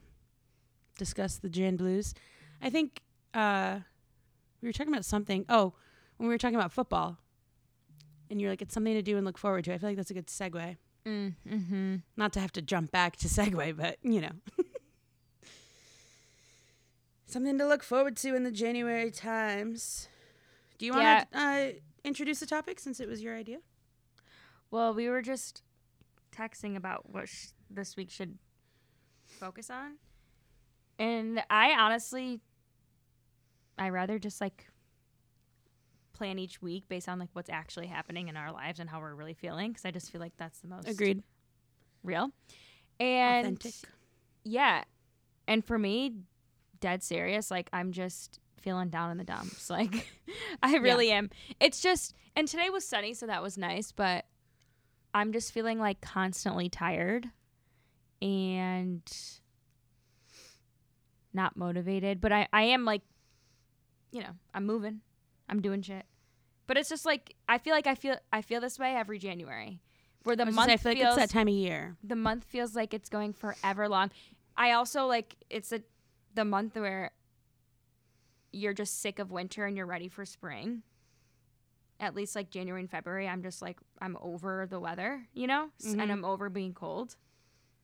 discuss 0.98 1.38
the 1.38 1.50
Jan 1.50 1.76
Blues? 1.76 2.16
I 2.64 2.72
think 2.72 3.02
uh, 3.36 3.82
we 4.60 4.68
were 4.68 4.74
talking 4.74 4.92
about 4.92 5.06
something. 5.06 5.46
Oh, 5.50 5.74
when 6.18 6.28
we 6.28 6.34
were 6.34 6.40
talking 6.40 6.56
about 6.56 6.72
football, 6.72 7.20
and 8.32 8.42
you're 8.42 8.50
like, 8.50 8.64
it's 8.64 8.74
something 8.74 8.96
to 8.96 9.04
do 9.04 9.18
and 9.18 9.26
look 9.26 9.38
forward 9.38 9.66
to. 9.66 9.74
I 9.74 9.78
feel 9.78 9.90
like 9.90 9.98
that's 9.98 10.10
a 10.10 10.16
good 10.16 10.28
segue. 10.28 10.78
Mm, 11.06 11.36
mm-hmm. 11.48 11.96
Not 12.18 12.34
to 12.34 12.40
have 12.40 12.52
to 12.54 12.64
jump 12.64 12.92
back 12.92 13.18
to 13.18 13.28
segue, 13.28 13.78
but 13.78 13.98
you 14.02 14.22
know. 14.22 14.32
Something 17.28 17.58
to 17.58 17.68
look 17.68 17.84
forward 17.84 18.16
to 18.18 18.36
in 18.36 18.44
the 18.44 18.52
January 18.52 19.12
Times. 19.12 20.08
Do 20.78 20.86
you 20.86 20.94
want 20.94 21.30
to 21.32 21.38
uh, 21.38 21.68
introduce 22.06 22.40
the 22.40 22.46
topic 22.46 22.80
since 22.80 23.00
it 23.02 23.10
was 23.10 23.22
your 23.22 23.36
idea? 23.36 23.58
Well, 24.72 24.94
we 24.94 25.10
were 25.10 25.22
just 25.22 25.62
texting 26.36 26.78
about 26.78 27.10
what 27.10 27.28
sh- 27.28 27.48
this 27.70 27.98
week 27.98 28.10
should 28.10 28.38
focus 29.26 29.70
on. 29.70 29.98
And 31.00 31.44
I 31.50 31.72
honestly, 31.72 32.40
I 33.78 33.90
rather 33.90 34.20
just 34.20 34.40
like 34.40 34.68
plan 36.14 36.40
each 36.40 36.62
week 36.62 36.88
based 36.88 37.10
on 37.10 37.20
like 37.20 37.30
what's 37.34 37.50
actually 37.50 37.88
happening 37.88 38.30
in 38.30 38.38
our 38.38 38.52
lives 38.52 38.80
and 38.80 38.90
how 38.90 39.00
we're 39.02 39.14
really 39.14 39.34
feeling 39.36 39.72
because 39.72 39.86
I 39.86 39.92
just 39.92 40.12
feel 40.12 40.22
like 40.22 40.34
that's 40.38 40.60
the 40.60 40.68
most 40.68 40.88
Agreed. 40.88 41.24
real. 42.04 42.32
And 43.00 43.46
Authentic. 43.46 43.74
yeah. 44.44 44.84
And 45.48 45.64
for 45.64 45.78
me, 45.78 46.14
dead 46.80 47.04
serious, 47.04 47.52
like 47.52 47.70
I'm 47.74 47.92
just 47.92 48.40
feeling 48.62 48.90
down 48.90 49.12
in 49.12 49.18
the 49.18 49.24
dumps. 49.24 49.70
Like 49.70 50.08
I 50.62 50.78
really 50.78 51.12
am. 51.12 51.30
It's 51.60 51.82
just 51.82 52.16
and 52.36 52.48
today 52.48 52.70
was 52.70 52.86
sunny, 52.88 53.14
so 53.14 53.28
that 53.28 53.42
was 53.44 53.58
nice, 53.58 53.92
but 53.92 54.26
I'm 55.14 55.32
just 55.32 55.52
feeling 55.54 55.80
like 55.80 56.02
constantly 56.02 56.70
tired 56.70 57.30
and 58.22 59.02
not 61.34 61.56
motivated. 61.56 62.20
But 62.22 62.32
I, 62.32 62.48
I 62.52 62.64
am 62.64 62.86
like 62.86 63.02
you 64.12 64.22
know, 64.22 64.32
I'm 64.54 64.66
moving. 64.66 65.02
I'm 65.50 65.62
doing 65.62 65.82
shit. 65.82 66.06
But 66.66 66.78
it's 66.78 66.90
just 66.90 67.06
like 67.06 67.36
I 67.48 67.58
feel 67.58 67.74
like 67.74 67.88
I 67.88 67.96
feel 67.96 68.18
I 68.34 68.42
feel 68.42 68.62
this 68.62 68.78
way 68.78 68.96
every 68.96 69.20
January. 69.20 69.80
Where 70.24 70.36
the 70.36 70.46
month 70.46 70.68
say, 70.68 70.74
I 70.74 70.78
feel 70.78 70.92
like 70.92 70.98
feels 70.98 71.18
it's 71.18 71.28
that 71.28 71.30
time 71.30 71.48
of 71.48 71.54
year. 71.54 71.96
the 72.04 72.16
month 72.16 72.44
feels 72.44 72.76
like 72.76 72.94
it's 72.94 73.08
going 73.08 73.32
forever 73.32 73.88
long. 73.88 74.12
I 74.58 74.72
also 74.74 75.06
like 75.06 75.36
it's 75.50 75.72
a 75.72 75.82
the 76.38 76.46
month 76.46 76.76
where 76.76 77.12
you're 78.54 78.74
just 78.74 79.02
sick 79.02 79.18
of 79.20 79.32
winter 79.32 79.66
and 79.66 79.76
you're 79.76 79.86
ready 79.88 80.08
for 80.08 80.24
spring. 80.24 80.84
At 82.00 82.14
least 82.16 82.36
like 82.36 82.52
January 82.52 82.82
and 82.82 82.90
February, 82.90 83.28
I'm 83.28 83.42
just 83.42 83.60
like 83.62 83.78
I'm 84.00 84.16
over 84.22 84.68
the 84.70 84.80
weather, 84.80 85.28
you 85.34 85.48
know, 85.48 85.70
Mhm. 85.84 86.00
and 86.02 86.12
I'm 86.12 86.24
over 86.24 86.48
being 86.50 86.74
cold. 86.74 87.16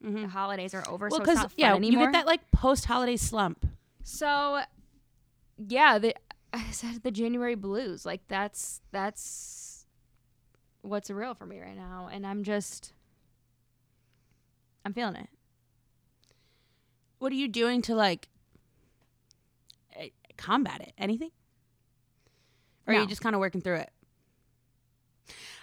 Mm-hmm. 0.04 0.22
The 0.22 0.28
holidays 0.28 0.74
are 0.76 0.88
over, 0.88 1.08
Well, 1.10 1.18
so 1.20 1.24
it's 1.24 1.26
because 1.26 1.38
not 1.38 1.52
fun 1.52 1.56
yeah, 1.58 1.74
anymore. 1.76 2.02
you 2.02 2.08
get 2.08 2.14
that 2.14 2.28
like 2.28 2.52
post-holiday 2.52 3.18
slump. 3.18 3.66
So, 4.04 4.62
yeah, 5.58 5.98
the 5.98 6.14
I 6.54 6.70
said 6.72 7.02
the 7.02 7.10
January 7.12 7.56
blues. 7.56 8.06
Like 8.06 8.22
that's 8.28 8.82
that's 8.92 9.88
what's 10.82 11.10
real 11.10 11.34
for 11.34 11.46
me 11.48 11.60
right 11.60 11.76
now, 11.76 12.08
and 12.12 12.26
I'm 12.28 12.44
just 12.44 12.94
I'm 14.86 14.94
feeling 14.94 15.16
it. 15.16 15.30
What 17.18 17.32
are 17.32 17.36
you 17.36 17.48
doing 17.48 17.82
to 17.84 17.96
like 17.96 18.28
combat 20.38 20.82
it? 20.82 20.94
Anything? 20.98 21.32
Or 22.88 22.94
are 22.94 22.96
No. 22.98 23.02
you 23.02 23.08
just 23.08 23.22
kind 23.22 23.36
of 23.36 23.40
working 23.40 23.62
through 23.62 23.78
it? 23.78 23.92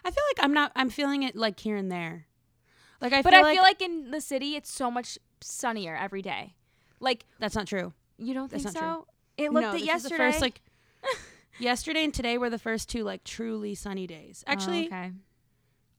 I 0.05 0.11
feel 0.11 0.25
like 0.31 0.43
I'm 0.45 0.55
not. 0.55 0.73
I'm 0.75 0.89
feeling 0.89 1.23
it 1.23 1.37
like 1.37 1.61
here 1.61 1.77
and 1.77 1.91
there. 1.93 2.27
Like 3.01 3.13
I 3.13 3.23
but 3.23 3.33
feel 3.33 3.41
I 3.41 3.43
like 3.43 3.55
feel 3.57 3.63
like 3.63 3.83
in 3.83 4.11
the 4.11 4.21
city, 4.21 4.57
it's 4.57 4.73
so 4.73 4.91
much 4.91 5.19
sunnier 5.41 5.95
every 5.97 6.23
day. 6.23 6.55
Like 7.01 7.27
that's 7.39 7.55
not 7.55 7.67
true. 7.67 7.93
you 8.19 8.33
don't 8.35 8.51
That's 8.51 8.63
think 8.65 8.75
not 8.77 8.81
so? 8.81 9.05
true. 9.37 9.45
It 9.47 9.53
looked 9.53 9.63
no, 9.63 9.69
at 9.69 9.73
this 9.73 9.83
is 9.83 9.87
yesterday. 9.87 10.15
the 10.15 10.19
first 10.19 10.41
like 10.41 10.61
yesterday 11.59 12.05
and 12.05 12.13
today 12.15 12.39
were 12.39 12.51
the 12.51 12.59
first 12.59 12.89
two 12.89 13.05
like 13.05 13.25
truly 13.25 13.75
sunny 13.75 14.07
days. 14.07 14.45
Oh, 14.47 14.53
Actually, 14.53 14.87
okay. 14.87 15.13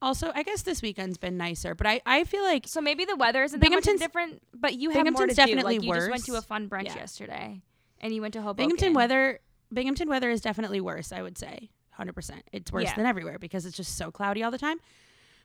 also 0.00 0.30
I 0.34 0.42
guess 0.42 0.62
this 0.62 0.82
weekend's 0.82 1.18
been 1.18 1.36
nicer, 1.36 1.74
but 1.74 1.86
I 1.86 2.00
I 2.06 2.24
feel 2.24 2.42
like 2.42 2.66
So 2.68 2.80
maybe 2.80 3.04
the 3.04 3.16
weather 3.16 3.42
isn't 3.44 3.58
that 3.60 3.70
much 3.70 3.84
different, 3.84 4.42
but 4.54 4.74
you 4.74 4.90
have 4.90 5.04
more 5.12 5.26
to 5.26 5.34
Binghamton's 5.34 5.36
do. 5.36 5.42
definitely 5.46 5.78
Like 5.78 5.86
you 5.86 5.94
just 5.94 6.10
went 6.10 6.24
to 6.26 6.34
a 6.36 6.42
fun 6.42 6.68
brunch 6.68 6.86
Yeah. 6.86 6.96
yesterday, 6.96 7.62
and 8.02 8.14
you 8.14 8.20
went 8.20 8.34
to 8.34 8.40
Hoboken. 8.42 8.56
Binghamton 8.68 8.94
weather 8.94 9.40
Binghamton 9.72 10.08
weather 10.08 10.30
is 10.30 10.40
definitely 10.40 10.80
worse, 10.80 11.12
I 11.12 11.22
would 11.22 11.38
say. 11.38 11.70
100%. 11.98 12.40
It's 12.52 12.72
worse 12.72 12.84
Yeah. 12.84 12.94
than 12.96 13.06
everywhere 13.06 13.38
because 13.38 13.64
it's 13.66 13.76
just 13.76 13.96
so 13.96 14.10
cloudy 14.10 14.42
all 14.42 14.50
the 14.50 14.58
time. 14.58 14.78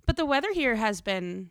But 0.05 0.15
the 0.17 0.25
weather 0.25 0.51
here 0.53 0.75
has 0.75 1.01
been 1.01 1.49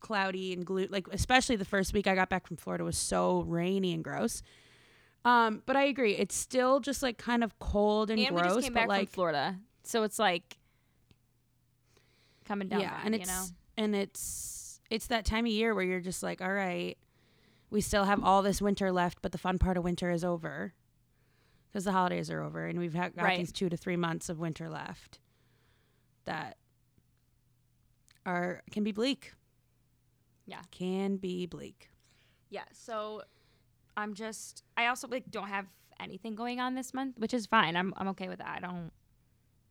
cloudy 0.00 0.52
and 0.54 0.64
glue 0.64 0.86
like 0.90 1.06
especially 1.12 1.56
the 1.56 1.64
first 1.66 1.92
week 1.92 2.06
I 2.06 2.14
got 2.14 2.30
back 2.30 2.46
from 2.46 2.56
Florida 2.56 2.84
was 2.84 2.96
so 2.96 3.42
rainy 3.42 3.92
and 3.92 4.02
gross. 4.02 4.42
Um, 5.26 5.62
but 5.66 5.76
I 5.76 5.84
agree. 5.84 6.16
It's 6.16 6.34
still 6.34 6.80
just 6.80 7.02
like 7.02 7.18
kind 7.18 7.44
of 7.44 7.58
cold 7.58 8.10
and, 8.10 8.18
and 8.18 8.34
we 8.34 8.40
gross, 8.40 8.54
just 8.54 8.64
came 8.66 8.72
but 8.74 8.80
back 8.80 8.88
like 8.88 9.08
from 9.10 9.14
Florida, 9.14 9.56
so 9.82 10.02
it's 10.02 10.18
like 10.18 10.56
coming 12.46 12.68
down. 12.68 12.80
yeah, 12.80 12.98
and 13.04 13.14
you 13.14 13.20
it's 13.20 13.28
know? 13.28 13.44
and 13.76 13.94
it's 13.94 14.80
it's 14.90 15.08
that 15.08 15.24
time 15.26 15.44
of 15.44 15.52
year 15.52 15.74
where 15.74 15.84
you're 15.84 16.00
just 16.00 16.22
like, 16.22 16.40
all 16.40 16.52
right, 16.52 16.96
we 17.70 17.80
still 17.80 18.04
have 18.04 18.22
all 18.22 18.42
this 18.42 18.60
winter 18.60 18.90
left, 18.92 19.18
but 19.22 19.32
the 19.32 19.38
fun 19.38 19.58
part 19.58 19.76
of 19.76 19.84
winter 19.84 20.10
is 20.10 20.24
over 20.24 20.74
because 21.68 21.84
the 21.84 21.92
holidays 21.92 22.30
are 22.30 22.42
over, 22.42 22.66
and 22.66 22.78
we've 22.78 22.94
ha- 22.94 23.10
got 23.10 23.24
Right. 23.24 23.38
these 23.38 23.52
two 23.52 23.68
to 23.68 23.76
three 23.76 23.96
months 23.96 24.28
of 24.28 24.38
winter 24.40 24.68
left 24.68 25.20
that 26.24 26.56
are 28.26 28.62
can 28.70 28.84
be 28.84 28.92
bleak. 28.92 29.32
Yeah. 30.46 30.62
can 30.72 31.16
be 31.16 31.46
bleak. 31.46 31.90
Yeah, 32.48 32.64
so 32.72 33.22
I'm 33.96 34.14
just 34.14 34.64
I 34.76 34.86
also 34.86 35.06
like 35.08 35.30
don't 35.30 35.48
have 35.48 35.66
anything 36.00 36.34
going 36.34 36.58
on 36.60 36.74
this 36.74 36.92
month, 36.92 37.18
which 37.18 37.32
is 37.34 37.46
fine. 37.46 37.76
I'm 37.76 37.94
I'm 37.96 38.08
okay 38.08 38.28
with 38.28 38.38
that. 38.38 38.48
I 38.48 38.58
don't 38.60 38.90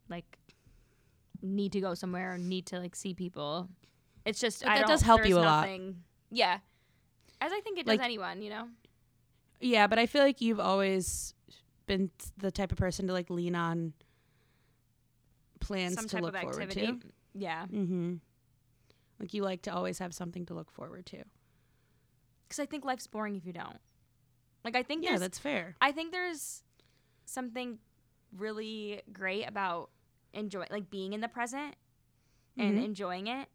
like 0.07 0.37
need 1.41 1.71
to 1.73 1.81
go 1.81 1.93
somewhere 1.93 2.33
or 2.33 2.37
need 2.37 2.65
to 2.67 2.79
like 2.79 2.95
see 2.95 3.13
people. 3.13 3.69
It's 4.25 4.39
just 4.39 4.61
that 4.63 4.87
does 4.87 5.01
help 5.01 5.25
you 5.27 5.37
a 5.37 5.41
lot. 5.41 5.67
Yeah. 6.31 6.59
As 7.41 7.51
I 7.53 7.61
think 7.61 7.79
it 7.79 7.85
does 7.85 7.97
Like- 7.97 8.05
anyone, 8.05 8.41
you 8.41 8.49
know? 8.49 8.67
Yeah, 9.61 9.87
but 9.87 9.99
I 9.99 10.05
feel 10.05 10.21
like 10.23 10.41
you've 10.41 10.59
always 10.59 11.33
been 11.85 12.11
the 12.37 12.51
type 12.51 12.71
of 12.71 12.77
person 12.77 13.07
to 13.07 13.13
like 13.13 13.29
lean 13.29 13.55
on 13.55 13.93
plans 15.59 15.95
Some 15.95 16.07
to 16.07 16.19
look 16.19 16.35
forward 16.37 16.61
activity. 16.61 16.99
to. 16.99 16.99
Yeah. 17.33 17.65
Mm-hmm. 17.67 18.15
Like 19.19 19.33
you 19.33 19.43
like 19.43 19.61
to 19.63 19.73
always 19.73 19.99
have 19.99 20.13
something 20.13 20.45
to 20.47 20.53
look 20.53 20.71
forward 20.71 21.05
to. 21.07 21.23
Cuz 22.49 22.59
I 22.59 22.65
think 22.65 22.85
life's 22.85 23.07
boring 23.07 23.35
if 23.35 23.45
you 23.45 23.53
don't. 23.53 23.79
Like 24.63 24.75
I 24.75 24.83
think 24.83 25.03
Yeah, 25.03 25.17
that's 25.17 25.39
fair. 25.39 25.75
I 25.81 25.91
think 25.91 26.11
there's 26.11 26.63
something 27.25 27.79
really 28.31 29.01
great 29.11 29.43
about 29.45 29.91
enjoy 30.33 30.65
like 30.69 30.89
being 30.89 31.13
in 31.13 31.21
the 31.21 31.27
present 31.27 31.75
and 32.57 32.77
Mhm. 32.77 32.83
enjoying 32.85 33.27
it. 33.27 33.49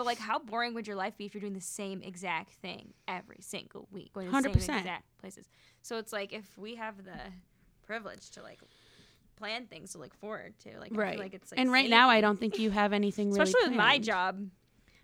But 0.00 0.06
like 0.06 0.18
how 0.18 0.38
boring 0.38 0.72
would 0.72 0.86
your 0.86 0.96
life 0.96 1.18
be 1.18 1.26
if 1.26 1.34
you're 1.34 1.42
doing 1.42 1.52
the 1.52 1.60
same 1.60 2.00
exact 2.00 2.54
thing 2.54 2.94
every 3.06 3.36
single 3.40 3.86
week, 3.92 4.14
going 4.14 4.28
to 4.32 4.48
the 4.48 4.58
same 4.58 4.76
100%. 4.76 4.78
exact 4.78 5.18
places? 5.18 5.46
So 5.82 5.98
it's 5.98 6.10
like 6.10 6.32
if 6.32 6.56
we 6.56 6.76
have 6.76 7.04
the 7.04 7.18
privilege 7.84 8.30
to 8.30 8.42
like 8.42 8.60
plan 9.36 9.66
things 9.66 9.92
to 9.92 9.98
look 9.98 10.14
forward 10.14 10.54
to, 10.60 10.78
like 10.80 10.92
I 10.94 10.96
right. 10.96 11.10
feel 11.10 11.20
like 11.20 11.34
it's 11.34 11.52
like 11.52 11.60
and 11.60 11.70
right 11.70 11.90
now, 11.90 12.08
I 12.08 12.22
don't 12.22 12.40
think 12.40 12.58
you 12.58 12.70
have 12.70 12.94
anything 12.94 13.30
really. 13.30 13.42
especially 13.42 13.68
with 13.68 13.76
my 13.76 13.98
job. 13.98 14.48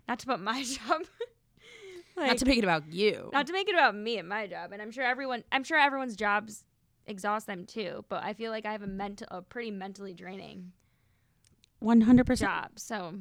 Not 0.07 0.17
to 0.17 0.25
put 0.25 0.39
my 0.39 0.63
job 0.63 1.03
like, 2.15 2.29
Not 2.29 2.37
to 2.39 2.45
make 2.45 2.57
it 2.57 2.63
about 2.63 2.91
you. 2.91 3.29
not 3.31 3.45
to 3.45 3.53
make 3.53 3.69
it 3.69 3.75
about 3.75 3.93
me 3.93 4.17
and 4.17 4.27
my 4.27 4.47
job 4.47 4.71
and 4.71 4.81
i'm 4.81 4.89
sure 4.89 5.03
everyone 5.03 5.43
i'm 5.51 5.63
sure 5.63 5.77
everyone's 5.77 6.15
jobs 6.15 6.63
exhaust 7.05 7.45
them 7.45 7.65
too 7.65 8.03
but 8.09 8.23
i 8.23 8.33
feel 8.33 8.49
like 8.49 8.65
i 8.65 8.71
have 8.71 8.81
a 8.81 8.87
mental 8.87 9.27
a 9.29 9.43
pretty 9.43 9.69
mentally 9.69 10.15
draining 10.15 10.71
One 11.77 12.01
hundred 12.01 12.25
percent. 12.25 12.49
job 12.49 12.71
so 12.77 13.13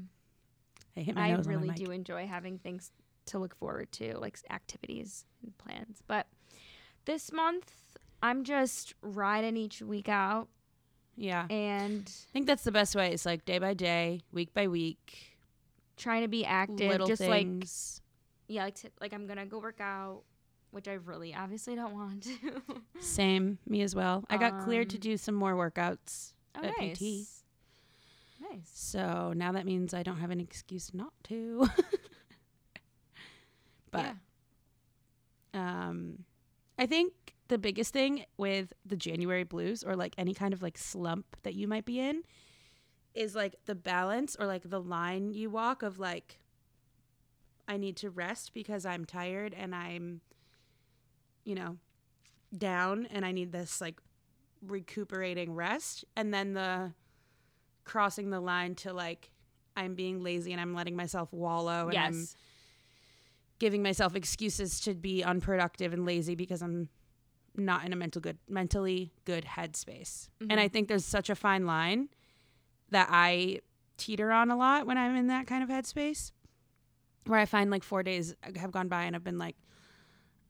I 0.96 1.00
hit 1.00 1.14
my 1.14 1.26
i 1.28 1.32
nose 1.36 1.46
really 1.46 1.70
do 1.70 1.90
enjoy 1.90 2.26
having 2.26 2.58
things 2.58 2.90
to 3.26 3.38
look 3.38 3.54
forward 3.56 3.90
to 3.92 4.16
like 4.18 4.38
activities 4.50 5.24
and 5.42 5.56
plans 5.58 6.02
but 6.06 6.26
this 7.04 7.32
month 7.32 7.72
i'm 8.22 8.44
just 8.44 8.94
riding 9.02 9.56
each 9.56 9.82
week 9.82 10.08
out 10.08 10.48
Yeah, 11.16 11.46
And 11.50 12.02
I 12.06 12.30
think 12.32 12.46
that's 12.46 12.64
the 12.64 12.72
best 12.72 12.94
way. 12.94 13.12
It's 13.12 13.24
like 13.24 13.44
day 13.46 13.58
by 13.58 13.72
day, 13.74 14.20
week 14.32 14.52
by 14.52 14.68
week, 14.68 15.34
trying 15.96 16.22
to 16.22 16.28
be 16.28 16.44
active 16.44 16.90
little 16.90 17.06
just 17.06 17.22
like 17.22 17.30
things. 17.46 18.00
yeah 18.48 18.64
like 18.64 18.74
to, 18.76 18.90
like 19.00 19.12
i'm 19.14 19.26
gonna 19.26 19.46
go 19.46 19.58
work 19.58 19.80
out 19.80 20.22
which 20.72 20.88
i 20.88 20.92
really 20.94 21.34
obviously 21.34 21.74
don't 21.74 21.94
want 21.94 22.22
to 22.24 22.62
Same, 23.00 23.58
me 23.66 23.80
as 23.82 23.94
well. 23.94 24.24
I 24.28 24.36
got 24.36 24.62
cleared 24.64 24.90
to 24.90 24.96
Um, 24.96 25.00
do 25.00 25.16
some 25.16 25.34
more 25.34 25.54
workouts, 25.54 26.34
oh, 26.54 26.64
At 26.64 26.72
nice. 26.78 26.98
PT. 26.98 27.28
Nice 28.50 28.70
so 28.72 29.32
now 29.34 29.52
that 29.52 29.66
means 29.66 29.94
I 29.94 30.02
don't 30.02 30.18
have 30.18 30.30
an 30.30 30.40
excuse 30.40 30.92
not 30.94 31.12
to. 31.24 31.68
but 33.90 34.14
yeah. 35.54 35.88
um, 35.88 36.24
I 36.78 36.86
think 36.86 37.12
the 37.48 37.58
biggest 37.58 37.92
thing 37.92 38.24
with 38.36 38.72
the 38.84 38.96
January 38.96 39.44
blues 39.44 39.84
or 39.84 39.94
like 39.94 40.14
any 40.18 40.34
kind 40.34 40.52
of 40.52 40.62
like 40.62 40.76
slump 40.76 41.24
that 41.42 41.54
you 41.54 41.68
might 41.68 41.84
be 41.84 42.00
in 42.00 42.22
is 43.14 43.34
like 43.34 43.54
the 43.64 43.74
balance 43.74 44.36
or 44.38 44.46
like 44.46 44.68
the 44.68 44.80
line 44.80 45.32
you 45.32 45.48
walk 45.48 45.82
of 45.82 45.98
like 45.98 46.38
I 47.68 47.76
need 47.76 47.96
to 47.98 48.10
rest 48.10 48.52
because 48.52 48.84
I'm 48.84 49.04
tired 49.04 49.54
and 49.56 49.74
I'm 49.74 50.20
you 51.44 51.54
know 51.54 51.76
down 52.56 53.06
and 53.10 53.24
I 53.24 53.32
need 53.32 53.52
this 53.52 53.80
like 53.80 54.00
recuperating 54.66 55.54
rest 55.54 56.04
and 56.16 56.32
then 56.32 56.54
the 56.54 56.92
crossing 57.86 58.28
the 58.28 58.40
line 58.40 58.74
to 58.74 58.92
like 58.92 59.30
I'm 59.76 59.94
being 59.94 60.22
lazy 60.22 60.52
and 60.52 60.60
I'm 60.60 60.74
letting 60.74 60.96
myself 60.96 61.32
wallow 61.32 61.88
and 61.88 61.92
I'm 61.98 62.26
giving 63.58 63.82
myself 63.82 64.14
excuses 64.14 64.80
to 64.80 64.94
be 64.94 65.22
unproductive 65.24 65.92
and 65.94 66.04
lazy 66.04 66.34
because 66.34 66.60
I'm 66.62 66.88
not 67.56 67.86
in 67.86 67.92
a 67.92 67.96
mental 67.96 68.20
good 68.20 68.36
mentally 68.48 69.12
good 69.24 69.44
headspace. 69.44 70.28
And 70.40 70.50
Mm-hmm. 70.50 70.58
I 70.60 70.68
think 70.68 70.88
there's 70.88 71.04
such 71.06 71.30
a 71.30 71.34
fine 71.34 71.64
line 71.64 72.08
that 72.90 73.08
I 73.10 73.60
teeter 73.96 74.30
on 74.30 74.50
a 74.50 74.56
lot 74.56 74.86
when 74.86 74.98
I'm 74.98 75.16
in 75.16 75.28
that 75.28 75.46
kind 75.46 75.62
of 75.62 75.70
headspace. 75.70 76.32
Where 77.26 77.40
I 77.40 77.46
find 77.46 77.70
like 77.70 77.82
4 77.82 78.02
days 78.02 78.34
have 78.56 78.70
gone 78.72 78.88
by 78.88 79.04
and 79.04 79.16
I've 79.16 79.24
been 79.24 79.38
like 79.38 79.56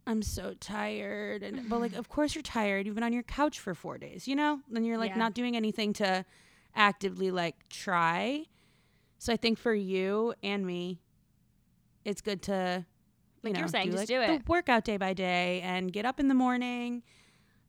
I'm 0.07 0.21
so 0.23 0.55
tired 0.61 1.43
and 1.43 1.69
but 1.69 1.81
like 1.81 1.95
of 2.03 2.09
course 2.09 2.35
you're 2.35 2.43
tired. 2.43 2.87
You've 2.87 2.95
been 2.97 3.05
on 3.05 3.13
your 3.13 3.23
couch 3.23 3.61
for 3.61 3.75
4 3.75 3.99
days, 3.99 4.27
you 4.29 4.35
know? 4.37 4.61
Then 4.69 4.85
you're 4.85 4.99
like 4.99 5.11
Yeah. 5.13 5.19
not 5.19 5.35
doing 5.35 5.57
anything 5.57 5.93
to 5.95 6.25
actively 6.77 7.31
like 7.31 7.69
try. 7.69 8.45
So 9.19 9.33
I 9.33 9.37
think 9.37 9.59
for 9.59 9.75
you 9.75 10.35
and 10.43 10.65
me 10.67 11.01
it's 12.05 12.21
good 12.21 12.43
to 12.43 12.85
you 13.43 13.51
Like 13.51 13.55
know, 13.55 13.61
you're 13.61 13.69
saying, 13.69 13.87
do 13.87 13.93
just 13.97 14.03
like 14.03 14.09
do 14.09 14.19
the 14.19 14.33
it. 14.35 14.49
workout 14.49 14.85
day 14.85 14.97
by 14.97 15.13
day 15.15 15.61
and 15.63 15.93
get 15.93 16.05
up 16.05 16.21
in 16.21 16.29
the 16.29 16.35
morning 16.35 17.03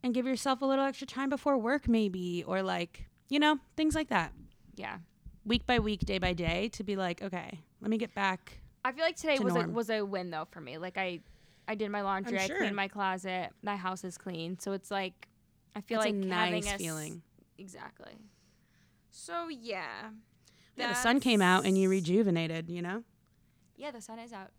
and 0.04 0.14
give 0.14 0.26
yourself 0.28 0.62
a 0.62 0.66
little 0.66 0.86
extra 0.86 1.08
time 1.08 1.30
before 1.30 1.58
work 1.58 1.88
maybe 1.88 2.44
or 2.46 2.62
like 2.62 3.08
you 3.30 3.40
know 3.40 3.58
things 3.76 3.96
like 3.96 4.10
that 4.10 4.32
Yeah. 4.76 4.98
week 5.46 5.66
by 5.66 5.80
week 5.80 6.02
day 6.02 6.20
by 6.20 6.34
day 6.34 6.70
to 6.70 6.84
be 6.84 6.96
like 6.96 7.22
okay 7.22 7.60
let 7.82 7.90
me 7.90 7.98
get 7.98 8.14
back 8.14 8.60
I 8.86 8.92
feel 8.92 9.04
like 9.04 9.16
today 9.18 9.38
to 9.38 9.44
was 9.44 9.56
a, 9.56 9.68
was 9.68 9.90
a 9.90 10.02
win 10.02 10.30
though 10.30 10.48
for 10.50 10.62
me. 10.62 10.78
Like 10.78 10.98
I, 10.98 11.20
I 11.68 11.76
did 11.76 11.92
my 11.92 12.02
laundry. 12.04 12.40
I 12.40 12.48
cleaned 12.48 12.74
my 12.76 12.88
closet. 12.88 13.50
My 13.62 13.76
house 13.76 14.06
is 14.06 14.18
clean. 14.18 14.58
So 14.60 14.72
it's 14.72 14.90
like, 14.90 15.28
I 15.76 15.82
feel 15.82 16.00
That's 16.00 16.14
like 16.16 16.24
a 16.24 16.34
having 16.34 16.64
nice 16.64 16.68
s- 16.74 16.78
feeling 16.82 17.22
Exactly. 17.58 18.14
So 19.20 19.48
yeah. 19.50 20.12
yeah, 20.76 20.90
the 20.90 20.94
sun 20.94 21.20
came 21.20 21.42
out 21.42 21.66
and 21.66 21.76
you 21.78 21.90
rejuvenated 21.90 22.70
you 22.70 22.82
know 22.84 23.04
Yeah, 23.76 23.90
the 23.92 24.00
sun 24.00 24.20
is 24.20 24.32
out 24.32 24.52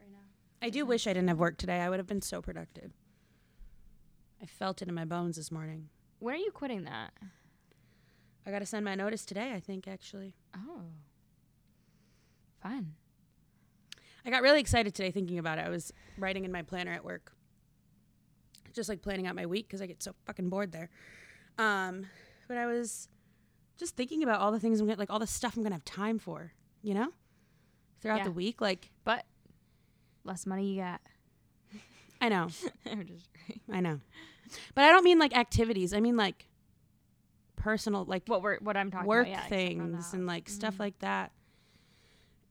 right 0.00 0.10
now. 0.10 0.24
i 0.62 0.70
do 0.70 0.86
wish 0.86 1.06
i 1.06 1.12
didn't 1.12 1.28
have 1.28 1.38
work 1.38 1.58
today 1.58 1.78
i 1.80 1.90
would 1.90 1.98
have 1.98 2.06
been 2.06 2.22
so 2.22 2.40
productive 2.40 2.92
i 4.42 4.46
felt 4.46 4.80
it 4.80 4.88
in 4.88 4.94
my 4.94 5.04
bones 5.04 5.36
this 5.36 5.52
morning 5.52 5.90
When 6.20 6.34
are 6.34 6.38
you 6.38 6.50
quitting 6.52 6.84
that? 6.84 7.12
i 8.46 8.50
gotta 8.50 8.64
send 8.66 8.84
my 8.84 8.94
notice 8.94 9.26
today 9.26 9.52
i 9.52 9.60
think 9.60 9.86
actually 9.86 10.34
Oh. 10.56 10.82
Fun. 12.62 12.94
I 14.24 14.30
got 14.30 14.42
really 14.42 14.60
excited 14.60 14.94
today 14.94 15.10
thinking 15.10 15.38
about 15.40 15.58
it. 15.58 15.66
I 15.66 15.68
was 15.68 15.92
writing 16.16 16.44
in 16.44 16.52
my 16.52 16.62
planner 16.62 16.92
at 16.92 17.04
work, 17.04 17.32
just 18.72 18.88
like 18.88 19.02
planning 19.02 19.26
out 19.26 19.34
my 19.34 19.46
week 19.46 19.66
because 19.66 19.82
I 19.82 19.86
get 19.86 20.00
so 20.00 20.12
fucking 20.26 20.48
bored 20.48 20.70
there. 20.70 20.88
Um, 21.58 22.06
but 22.46 22.56
I 22.56 22.66
was 22.66 23.08
just 23.82 23.96
thinking 23.96 24.22
about 24.22 24.40
all 24.40 24.52
the 24.52 24.60
things 24.60 24.80
I'm 24.80 24.86
gonna 24.86 24.98
like, 24.98 25.10
all 25.10 25.18
the 25.18 25.26
stuff 25.26 25.56
I'm 25.56 25.62
gonna 25.62 25.74
have 25.74 25.84
time 25.84 26.18
for, 26.18 26.52
you 26.82 26.94
know, 26.94 27.08
throughout 28.00 28.18
Yeah. 28.18 28.24
the 28.24 28.32
week. 28.32 28.60
Like, 28.60 28.90
But 29.04 29.24
less 30.24 30.46
money 30.46 30.72
you 30.72 30.80
got. 30.80 31.00
I 32.20 32.28
know, 32.28 32.48
I'm 32.90 33.04
just 33.06 33.28
I 33.70 33.80
know, 33.80 33.98
but 34.74 34.84
I 34.84 34.90
don't 34.92 35.02
mean 35.04 35.18
like 35.18 35.36
activities. 35.36 35.92
I 35.92 36.00
mean 36.00 36.16
like 36.16 36.46
personal, 37.56 38.04
like 38.04 38.22
what 38.26 38.42
we're 38.42 38.58
what 38.60 38.76
I'm 38.76 38.90
talking 38.92 39.08
work 39.08 39.26
about. 39.26 39.42
Yeah, 39.42 39.48
things 39.48 40.12
and 40.14 40.26
like 40.26 40.48
stuff 40.48 40.76
Mhm. 40.76 40.80
like 40.80 40.98
that 41.00 41.32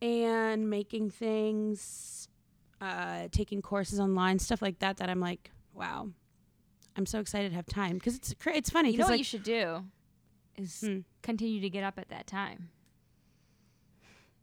and 0.01 0.69
making 0.69 1.09
things 1.11 2.27
uh 2.81 3.27
taking 3.31 3.61
courses 3.61 3.99
online 3.99 4.39
stuff 4.39 4.59
like 4.61 4.79
that 4.79 4.97
that 4.97 5.09
i'm 5.09 5.19
like 5.19 5.51
wow 5.75 6.07
i'm 6.95 7.05
so 7.05 7.19
excited 7.19 7.49
to 7.49 7.55
have 7.55 7.67
time 7.67 7.99
because 7.99 8.15
it's 8.15 8.33
it's 8.47 8.69
funny 8.71 8.89
You 8.91 8.97
know 8.97 9.03
what 9.05 9.11
like 9.11 9.17
you 9.19 9.23
should 9.23 9.43
do 9.43 9.83
is 10.57 10.81
Hmm. 10.81 10.99
continue 11.21 11.61
to 11.61 11.69
get 11.69 11.83
up 11.83 11.97
at 11.97 12.09
that 12.09 12.27
time. 12.27 12.69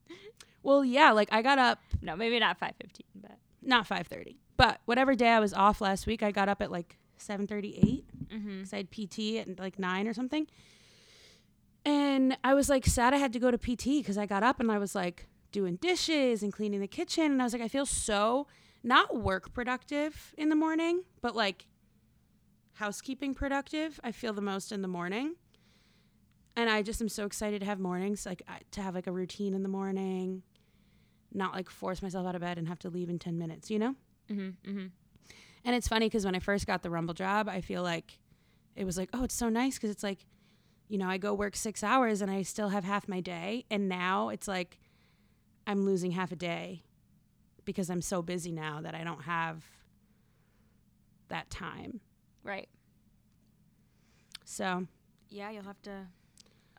well 0.63 0.85
yeah 0.85 1.13
like 1.13 1.29
i 1.33 1.43
got 1.43 1.59
up 1.59 1.81
No, 2.03 2.17
maybe 2.17 2.39
not 2.39 2.59
5:15, 2.59 3.01
but 3.15 3.39
not 3.63 3.89
5.30 3.89 4.37
but 4.57 4.81
whatever 4.85 5.15
day 5.15 5.29
i 5.29 5.41
was 5.41 5.53
off 5.55 5.81
last 5.81 6.07
week 6.07 6.23
i 6.23 6.31
got 6.31 6.49
up 6.49 6.63
at 6.63 6.71
like 6.71 6.97
7.38 7.19 8.05
mm-hmm. 8.29 8.57
because 8.59 8.73
i 8.73 8.77
had 8.79 8.91
pt 8.91 9.19
at 9.37 9.59
like 9.59 9.79
9 9.79 10.07
or 10.09 10.15
something 10.15 10.47
and 11.85 12.37
i 12.45 12.55
was 12.55 12.69
like 12.69 12.87
sad 12.87 13.13
i 13.15 13.17
had 13.19 13.33
to 13.33 13.39
go 13.39 13.51
to 13.51 13.59
pt 13.59 13.85
because 14.01 14.17
i 14.19 14.27
got 14.27 14.43
up 14.43 14.61
and 14.61 14.71
i 14.71 14.79
was 14.79 14.95
like 14.95 15.27
doing 15.53 15.77
dishes 15.77 16.43
and 16.43 16.53
cleaning 16.53 16.81
the 16.81 16.89
kitchen 16.89 17.25
and 17.33 17.41
i 17.41 17.45
was 17.45 17.53
like 17.53 17.63
i 17.63 17.69
feel 17.69 17.87
so 17.87 18.47
not 18.83 19.17
work 19.17 19.53
productive 19.53 20.33
in 20.39 20.49
the 20.49 20.57
morning 20.57 21.03
but 21.21 21.35
like 21.35 21.67
housekeeping 22.75 23.35
productive 23.35 23.99
i 24.05 24.13
feel 24.13 24.33
the 24.33 24.41
most 24.43 24.71
in 24.71 24.83
the 24.83 24.89
morning 24.89 25.35
and 26.59 26.69
i 26.69 26.83
just 26.83 27.01
am 27.01 27.09
so 27.09 27.25
excited 27.25 27.61
to 27.61 27.67
have 27.67 27.79
mornings 27.81 28.27
like 28.27 28.43
I- 28.49 28.61
to 28.73 28.83
have 28.83 28.95
like 28.95 29.07
a 29.07 29.13
routine 29.13 29.55
in 29.55 29.63
the 29.63 29.69
morning 29.69 30.43
not 31.33 31.55
like 31.55 31.69
force 31.71 32.03
myself 32.03 32.27
out 32.27 32.35
of 32.35 32.41
bed 32.43 32.59
and 32.59 32.69
have 32.69 32.79
to 32.81 32.91
leave 32.91 33.09
in 33.09 33.19
10 33.19 33.39
minutes 33.39 33.71
you 33.71 33.79
know 33.79 33.95
Mm-hmm. 34.31 34.71
Mm-hmm. 34.71 34.87
and 35.65 35.75
it's 35.77 35.89
funny 35.89 36.07
because 36.07 36.25
when 36.27 36.35
I 36.35 36.39
first 36.39 36.67
got 36.67 36.83
the 36.83 36.91
Rumble 36.91 37.15
job, 37.15 37.49
I 37.49 37.63
feel 37.63 37.83
like 37.83 38.19
it 38.77 38.85
was 38.85 38.99
like, 38.99 39.09
oh, 39.15 39.25
it's 39.25 39.35
so 39.35 39.49
nice 39.49 39.75
because 39.77 39.89
it's 39.91 40.03
like, 40.03 40.19
you 40.89 40.99
know, 40.99 41.09
I 41.09 41.17
go 41.17 41.33
work 41.33 41.57
six 41.57 41.83
hours 41.83 42.21
and 42.23 42.31
I 42.31 42.43
still 42.43 42.69
have 42.69 42.85
half 42.85 43.09
my 43.09 43.21
day. 43.21 43.65
And 43.71 43.89
now 43.89 44.29
it's 44.29 44.47
like 44.47 44.79
I'm 45.67 45.87
losing 45.87 46.11
half 46.11 46.31
a 46.31 46.37
day 46.37 46.85
because 47.65 47.89
I'm 47.89 48.03
so 48.03 48.21
busy 48.21 48.53
now 48.53 48.83
that 48.83 48.95
I 48.95 49.03
don't 49.03 49.23
have 49.23 49.65
that 51.29 51.49
time. 51.49 52.01
Right. 52.45 52.69
So 54.45 54.87
Yeah, 55.31 55.51
you'll 55.51 55.65
have 55.65 55.81
to 55.83 56.07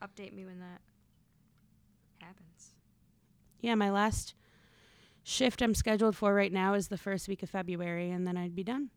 update 0.02 0.34
me 0.34 0.46
when 0.46 0.60
that 0.60 0.82
happens. 2.22 2.72
yeah, 3.62 3.76
my 3.76 3.90
last 3.90 4.34
shift 5.24 5.62
I'm 5.62 5.74
scheduled 5.76 6.16
for 6.16 6.34
right 6.34 6.52
now 6.52 6.74
is 6.74 6.88
the 6.88 6.98
first 6.98 7.28
week 7.28 7.44
of 7.44 7.50
February, 7.50 8.10
and 8.12 8.26
then 8.26 8.38
I'd 8.38 8.56
be 8.56 8.64
done. 8.64 8.90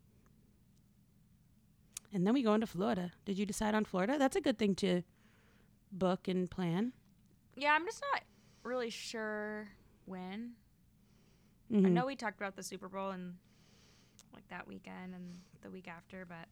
And 2.12 2.26
then 2.26 2.34
we 2.34 2.42
go 2.42 2.54
into 2.54 2.66
Florida. 2.66 3.12
Did 3.24 3.38
you 3.38 3.46
decide 3.46 3.74
on 3.74 3.84
Florida? 3.84 4.18
That's 4.18 4.36
a 4.36 4.40
good 4.40 4.58
thing 4.58 4.74
to 4.76 5.02
book 5.90 6.28
and 6.28 6.50
plan. 6.50 6.92
Yeah, 7.56 7.72
I'm 7.72 7.84
just 7.86 8.02
not 8.12 8.22
really 8.62 8.90
sure 8.90 9.68
when. 10.04 10.52
I 11.70 11.74
Mhm. 11.74 11.92
know 11.92 12.04
we 12.06 12.16
talked 12.16 12.38
about 12.38 12.54
the 12.54 12.62
Super 12.62 12.88
Bowl 12.88 13.10
and 13.10 13.38
like 14.34 14.46
that 14.48 14.66
weekend 14.66 15.14
and 15.14 15.40
the 15.62 15.70
week 15.70 15.88
after, 15.88 16.26
but 16.26 16.48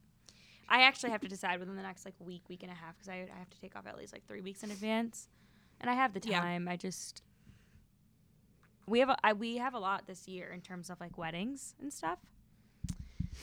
I 0.73 0.83
actually 0.83 1.11
have 1.11 1.21
to 1.23 1.29
decide 1.29 1.59
within 1.59 1.75
the 1.77 1.83
next 1.83 2.05
like 2.05 2.15
week, 2.21 2.43
week 2.49 2.63
and 2.63 2.71
a 2.71 2.75
half 2.75 2.97
because 2.97 3.09
I, 3.09 3.27
I 3.35 3.39
have 3.39 3.51
to 3.51 3.61
take 3.61 3.75
off 3.77 3.87
at 3.87 3.99
least 3.99 4.13
like 4.13 4.25
three 4.27 4.41
weeks 4.41 4.63
in 4.63 4.71
advance, 4.71 5.29
and 5.81 5.91
I 5.91 5.95
have 5.95 6.13
the 6.15 6.21
Yeah. 6.25 6.41
time. 6.41 6.69
I 6.69 6.77
just 6.77 7.23
we 8.87 9.01
have 9.01 9.09
a, 9.11 9.17
I, 9.25 9.33
we 9.33 9.57
have 9.59 9.75
a 9.75 9.79
lot 9.79 10.07
this 10.07 10.27
year 10.29 10.49
in 10.53 10.61
terms 10.61 10.91
of 10.91 11.01
like 11.01 11.19
weddings 11.19 11.75
and 11.81 11.93
stuff. 11.93 12.19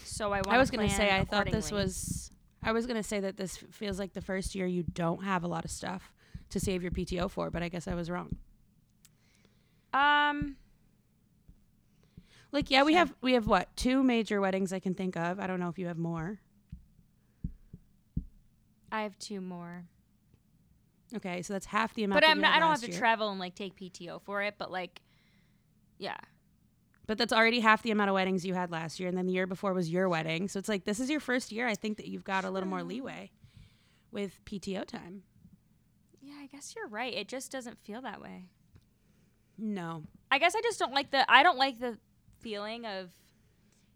So 0.03 0.31
I. 0.33 0.41
I 0.47 0.57
was 0.57 0.71
going 0.71 0.87
to 0.87 0.93
say 0.93 1.15
I 1.15 1.25
thought 1.25 1.49
this 1.51 1.71
was 1.71 2.31
I 2.63 2.71
was 2.71 2.85
going 2.85 2.97
to 2.97 3.03
say 3.03 3.19
that 3.19 3.37
this 3.37 3.57
feels 3.57 3.99
like 3.99 4.13
the 4.13 4.21
first 4.21 4.55
year 4.55 4.65
you 4.65 4.83
don't 4.83 5.23
have 5.23 5.43
a 5.43 5.47
lot 5.47 5.65
of 5.65 5.71
stuff 5.71 6.13
to 6.49 6.59
save 6.61 6.81
your 6.81 6.91
PTO 6.91 7.29
for, 7.29 7.49
but 7.51 7.61
I 7.61 7.67
guess 7.69 7.87
I 7.87 7.93
was 7.93 8.09
wrong. 8.09 8.37
um 9.93 10.55
Like 12.53 12.71
yeah, 12.71 12.83
we 12.83 12.93
Sure. 12.93 12.99
have 12.99 13.13
we 13.21 13.33
have 13.33 13.47
what? 13.47 13.75
Two 13.75 14.01
major 14.03 14.39
weddings 14.39 14.71
I 14.71 14.79
can 14.79 14.93
think 14.93 15.17
of. 15.17 15.39
I 15.39 15.47
don't 15.47 15.59
know 15.59 15.67
if 15.69 15.77
you 15.77 15.87
have 15.87 15.97
more. 15.97 16.39
I 18.91 19.03
have 19.03 19.17
two 19.19 19.41
more, 19.41 19.85
Okay, 21.15 21.41
so 21.41 21.53
that's 21.53 21.65
half 21.67 21.93
the 21.93 22.03
amount 22.03 22.21
but 22.21 22.29
I'm 22.29 22.41
not, 22.41 22.53
I 22.53 22.59
don't 22.59 22.69
have 22.69 22.81
to 22.81 22.89
year. 22.91 22.99
travel 22.99 23.29
and 23.29 23.39
like 23.39 23.55
take 23.55 23.75
PTO 23.77 24.21
for 24.21 24.41
it. 24.41 24.55
But 24.57 24.71
like, 24.71 25.01
yeah, 25.97 26.17
But 27.05 27.17
that's 27.17 27.31
already 27.31 27.61
half 27.61 27.81
the 27.81 27.91
amount 27.91 28.09
of 28.09 28.13
weddings 28.15 28.45
you 28.45 28.53
had 28.53 28.71
last 28.71 28.99
year 28.99 29.07
and 29.07 29.17
then 29.17 29.25
the 29.25 29.31
year 29.31 29.47
before 29.47 29.73
was 29.73 29.89
your 29.89 30.09
wedding. 30.09 30.49
So 30.49 30.59
it's 30.59 30.67
like 30.67 30.83
this 30.83 30.99
is 30.99 31.09
your 31.09 31.21
first 31.21 31.51
year. 31.51 31.65
I 31.67 31.75
think 31.75 31.95
that 31.97 32.07
you've 32.07 32.25
got 32.25 32.43
a 32.43 32.49
little 32.49 32.67
more 32.67 32.83
leeway 32.83 33.31
with 34.11 34.43
PTO 34.45 34.85
time. 34.85 35.23
yeah. 36.21 36.33
I 36.41 36.47
guess 36.47 36.73
you're 36.75 36.87
right. 36.87 37.13
It 37.13 37.27
just 37.29 37.51
doesn't 37.51 37.77
feel 37.79 38.01
that 38.01 38.21
way. 38.21 38.45
No. 39.57 40.03
I 40.29 40.39
guess 40.39 40.55
I 40.55 40.61
just 40.61 40.77
don't 40.79 40.93
like 40.93 41.11
the 41.11 41.29
I 41.31 41.41
don't 41.43 41.57
like 41.57 41.79
the 41.79 41.97
feeling 42.41 42.85
of 42.85 43.09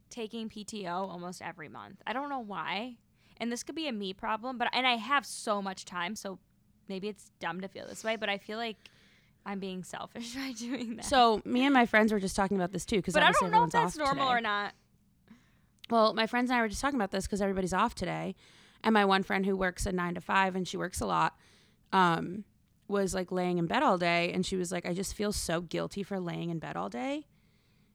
taking 0.10 0.49
PTO 0.49 0.88
almost 0.91 1.41
every 1.41 1.67
month. 1.69 2.01
I 2.08 2.13
don't 2.13 2.30
know 2.30 2.39
why. 2.39 2.95
And 3.41 3.51
this 3.51 3.63
could 3.63 3.73
be 3.73 3.88
a 3.88 3.91
me 3.91 4.13
problem, 4.13 4.60
but 4.60 4.67
and 4.71 4.86
I 4.86 4.97
have 4.97 5.25
so 5.25 5.63
much 5.63 5.84
time, 5.84 6.15
so 6.15 6.38
maybe 6.88 7.08
it's 7.08 7.32
dumb 7.39 7.60
to 7.62 7.67
feel 7.67 7.88
this 7.88 8.04
way, 8.04 8.15
but 8.15 8.30
I 8.30 8.38
feel 8.38 8.60
like 8.60 8.77
I'm 9.47 9.60
being 9.60 9.84
selfish 9.84 10.36
by 10.36 10.51
doing 10.51 10.97
that. 10.97 11.06
So 11.06 11.41
me 11.43 11.65
and 11.65 11.73
my 11.73 11.88
friends 11.88 12.13
were 12.13 12.19
just 12.19 12.36
talking 12.36 12.56
about 12.56 12.71
this 12.71 12.86
too 12.86 12.97
because 12.97 13.15
but 13.15 13.23
I 13.23 13.32
don't 13.32 13.49
know 13.49 13.63
if 13.63 13.71
that's 13.71 13.97
normal 13.97 14.25
today. 14.27 14.38
or 14.38 14.41
not. 14.41 14.73
Well, 15.89 16.13
my 16.13 16.27
friends 16.27 16.51
and 16.51 16.60
I 16.60 16.62
were 16.62 16.69
just 16.69 16.82
talking 16.82 16.97
about 16.97 17.10
this 17.10 17.25
because 17.25 17.41
everybody's 17.41 17.73
off 17.73 17.95
today, 17.95 18.36
and 18.84 18.93
my 18.93 19.06
one 19.06 19.23
friend 19.23 19.43
who 19.43 19.58
works 19.58 19.88
a 19.88 19.91
nine 19.91 20.13
to 20.13 20.21
five 20.21 20.56
and 20.56 20.67
she 20.67 20.77
works 20.77 21.01
a 21.01 21.08
lot, 21.08 21.36
um, 21.91 22.45
was 22.88 23.15
like 23.15 23.32
laying 23.32 23.58
in 23.58 23.65
bed 23.65 23.82
all 23.82 23.97
day, 23.97 24.32
and 24.32 24.45
she 24.45 24.56
was 24.56 24.71
like, 24.71 24.86
I 24.86 24.93
just 24.93 25.15
feel 25.15 25.32
so 25.32 25.62
guilty 25.62 26.04
for 26.04 26.19
laying 26.19 26.51
in 26.51 26.60
bed 26.60 26.77
all 26.77 26.89
day, 26.89 27.25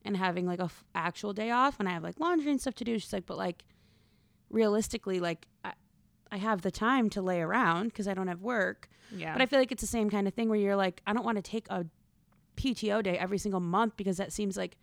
and 0.04 0.16
having 0.16 0.44
like 0.44 0.58
a 0.58 0.64
f- 0.64 0.84
actual 0.92 1.32
day 1.32 1.52
off 1.52 1.78
when 1.78 1.86
I 1.86 1.92
have 1.92 2.02
like 2.02 2.18
laundry 2.18 2.50
and 2.50 2.60
stuff 2.60 2.74
to 2.74 2.84
do. 2.84 2.98
She's 2.98 3.12
like, 3.12 3.26
but 3.26 3.38
like 3.38 3.64
realistically, 4.50 5.20
like 5.20 5.46
I, 5.64 5.72
I 6.30 6.36
have 6.38 6.62
the 6.62 6.70
time 6.70 7.10
to 7.10 7.22
lay 7.22 7.40
around 7.40 7.88
because 7.88 8.08
I 8.08 8.14
don't 8.14 8.28
have 8.28 8.42
work. 8.42 8.88
Yeah. 9.14 9.32
But 9.32 9.42
I 9.42 9.46
feel 9.46 9.58
like 9.58 9.72
it's 9.72 9.82
the 9.82 9.86
same 9.86 10.10
kind 10.10 10.26
of 10.26 10.34
thing 10.34 10.48
where 10.48 10.58
you're 10.58 10.76
like, 10.76 11.00
I 11.06 11.12
don't 11.12 11.24
want 11.24 11.36
to 11.36 11.42
take 11.42 11.66
a 11.70 11.86
PTO 12.56 13.02
day 13.02 13.18
every 13.18 13.38
single 13.38 13.60
month 13.60 13.96
because 13.96 14.16
that 14.16 14.32
seems 14.32 14.56
like 14.56 14.76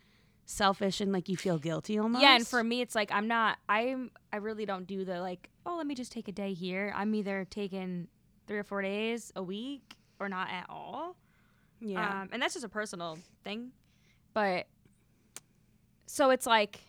selfish 0.45 1.02
and 1.02 1.12
like 1.12 1.28
you 1.30 1.38
feel 1.38 1.58
guilty 1.58 1.97
almost. 1.97 2.21
Yeah, 2.21 2.36
and 2.36 2.47
for 2.47 2.63
me, 2.63 2.82
it's 2.82 2.95
like 2.95 3.12
I'm 3.12 3.28
not. 3.28 3.58
I'm. 3.67 4.12
I 4.32 4.38
really 4.38 4.65
don't 4.65 4.86
do 4.88 5.04
the 5.06 5.19
like. 5.21 5.49
Oh, 5.65 5.76
let 5.78 5.88
me 5.88 5.95
just 5.95 6.12
take 6.12 6.28
a 6.28 6.32
day 6.32 6.54
here. 6.54 6.93
I'm 6.95 7.13
either 7.15 7.45
taking 7.49 8.08
three 8.47 8.58
or 8.58 8.63
four 8.63 8.82
days 8.82 9.32
a 9.36 9.41
week 9.43 9.95
or 10.19 10.28
not 10.30 10.49
at 10.49 10.65
all. 10.69 11.15
yeah, 11.80 12.21
Um, 12.21 12.30
and 12.32 12.41
that's 12.41 12.54
just 12.54 12.65
a 12.65 12.69
personal 12.69 13.17
thing. 13.43 13.71
But 14.34 14.67
so 16.06 16.30
it's 16.30 16.45
like, 16.45 16.82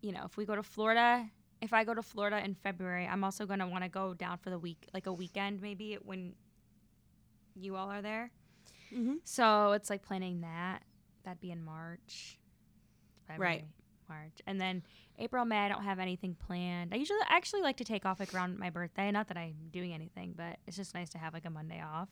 you 0.00 0.12
know, 0.12 0.22
if 0.24 0.36
we 0.36 0.44
go 0.44 0.54
to 0.56 0.62
Florida, 0.62 1.26
if 1.60 1.72
I 1.72 1.84
go 1.84 1.94
to 1.94 2.02
Florida 2.02 2.42
in 2.44 2.54
February, 2.54 3.06
I'm 3.06 3.24
also 3.24 3.46
going 3.46 3.58
to 3.60 3.66
want 3.66 3.82
to 3.84 3.88
go 3.90 4.14
down 4.14 4.38
for 4.38 4.50
the 4.50 4.58
week, 4.58 4.88
like 4.94 5.06
a 5.06 5.12
weekend 5.12 5.60
maybe 5.60 5.98
when 6.02 6.34
you 7.54 7.74
all 7.76 7.90
are 7.90 8.02
there. 8.02 8.30
mm-hmm. 8.94 9.14
So 9.24 9.72
it's 9.72 9.90
like 9.90 10.02
planning 10.02 10.42
that. 10.42 10.82
That'd 11.24 11.40
be 11.40 11.50
in 11.50 11.62
March. 11.62 12.38
Right. 13.36 13.64
March. 14.08 14.40
And 14.46 14.58
then 14.60 14.82
April, 15.18 15.44
May, 15.44 15.58
I 15.58 15.68
don't 15.68 15.82
have 15.82 15.98
anything 15.98 16.34
planned. 16.34 16.94
I 16.94 16.96
usually 16.96 17.18
actually 17.28 17.60
like 17.62 17.76
to 17.78 17.84
take 17.84 18.06
off 18.06 18.20
like 18.20 18.32
around 18.32 18.58
my 18.58 18.70
birthday. 18.70 19.10
Not 19.10 19.28
that 19.28 19.36
I'm 19.36 19.54
doing 19.70 19.92
anything, 19.92 20.32
but 20.36 20.58
it's 20.66 20.76
just 20.76 20.94
nice 20.94 21.10
to 21.10 21.18
have 21.18 21.34
like 21.34 21.44
a 21.44 21.50
Monday 21.50 21.82
off. 21.82 22.08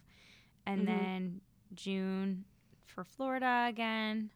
And 0.67 0.83
Mhm. 0.83 0.87
then 0.87 1.41
June 1.75 2.45
for 2.85 3.05
Florida 3.05 3.67
again. 3.69 4.31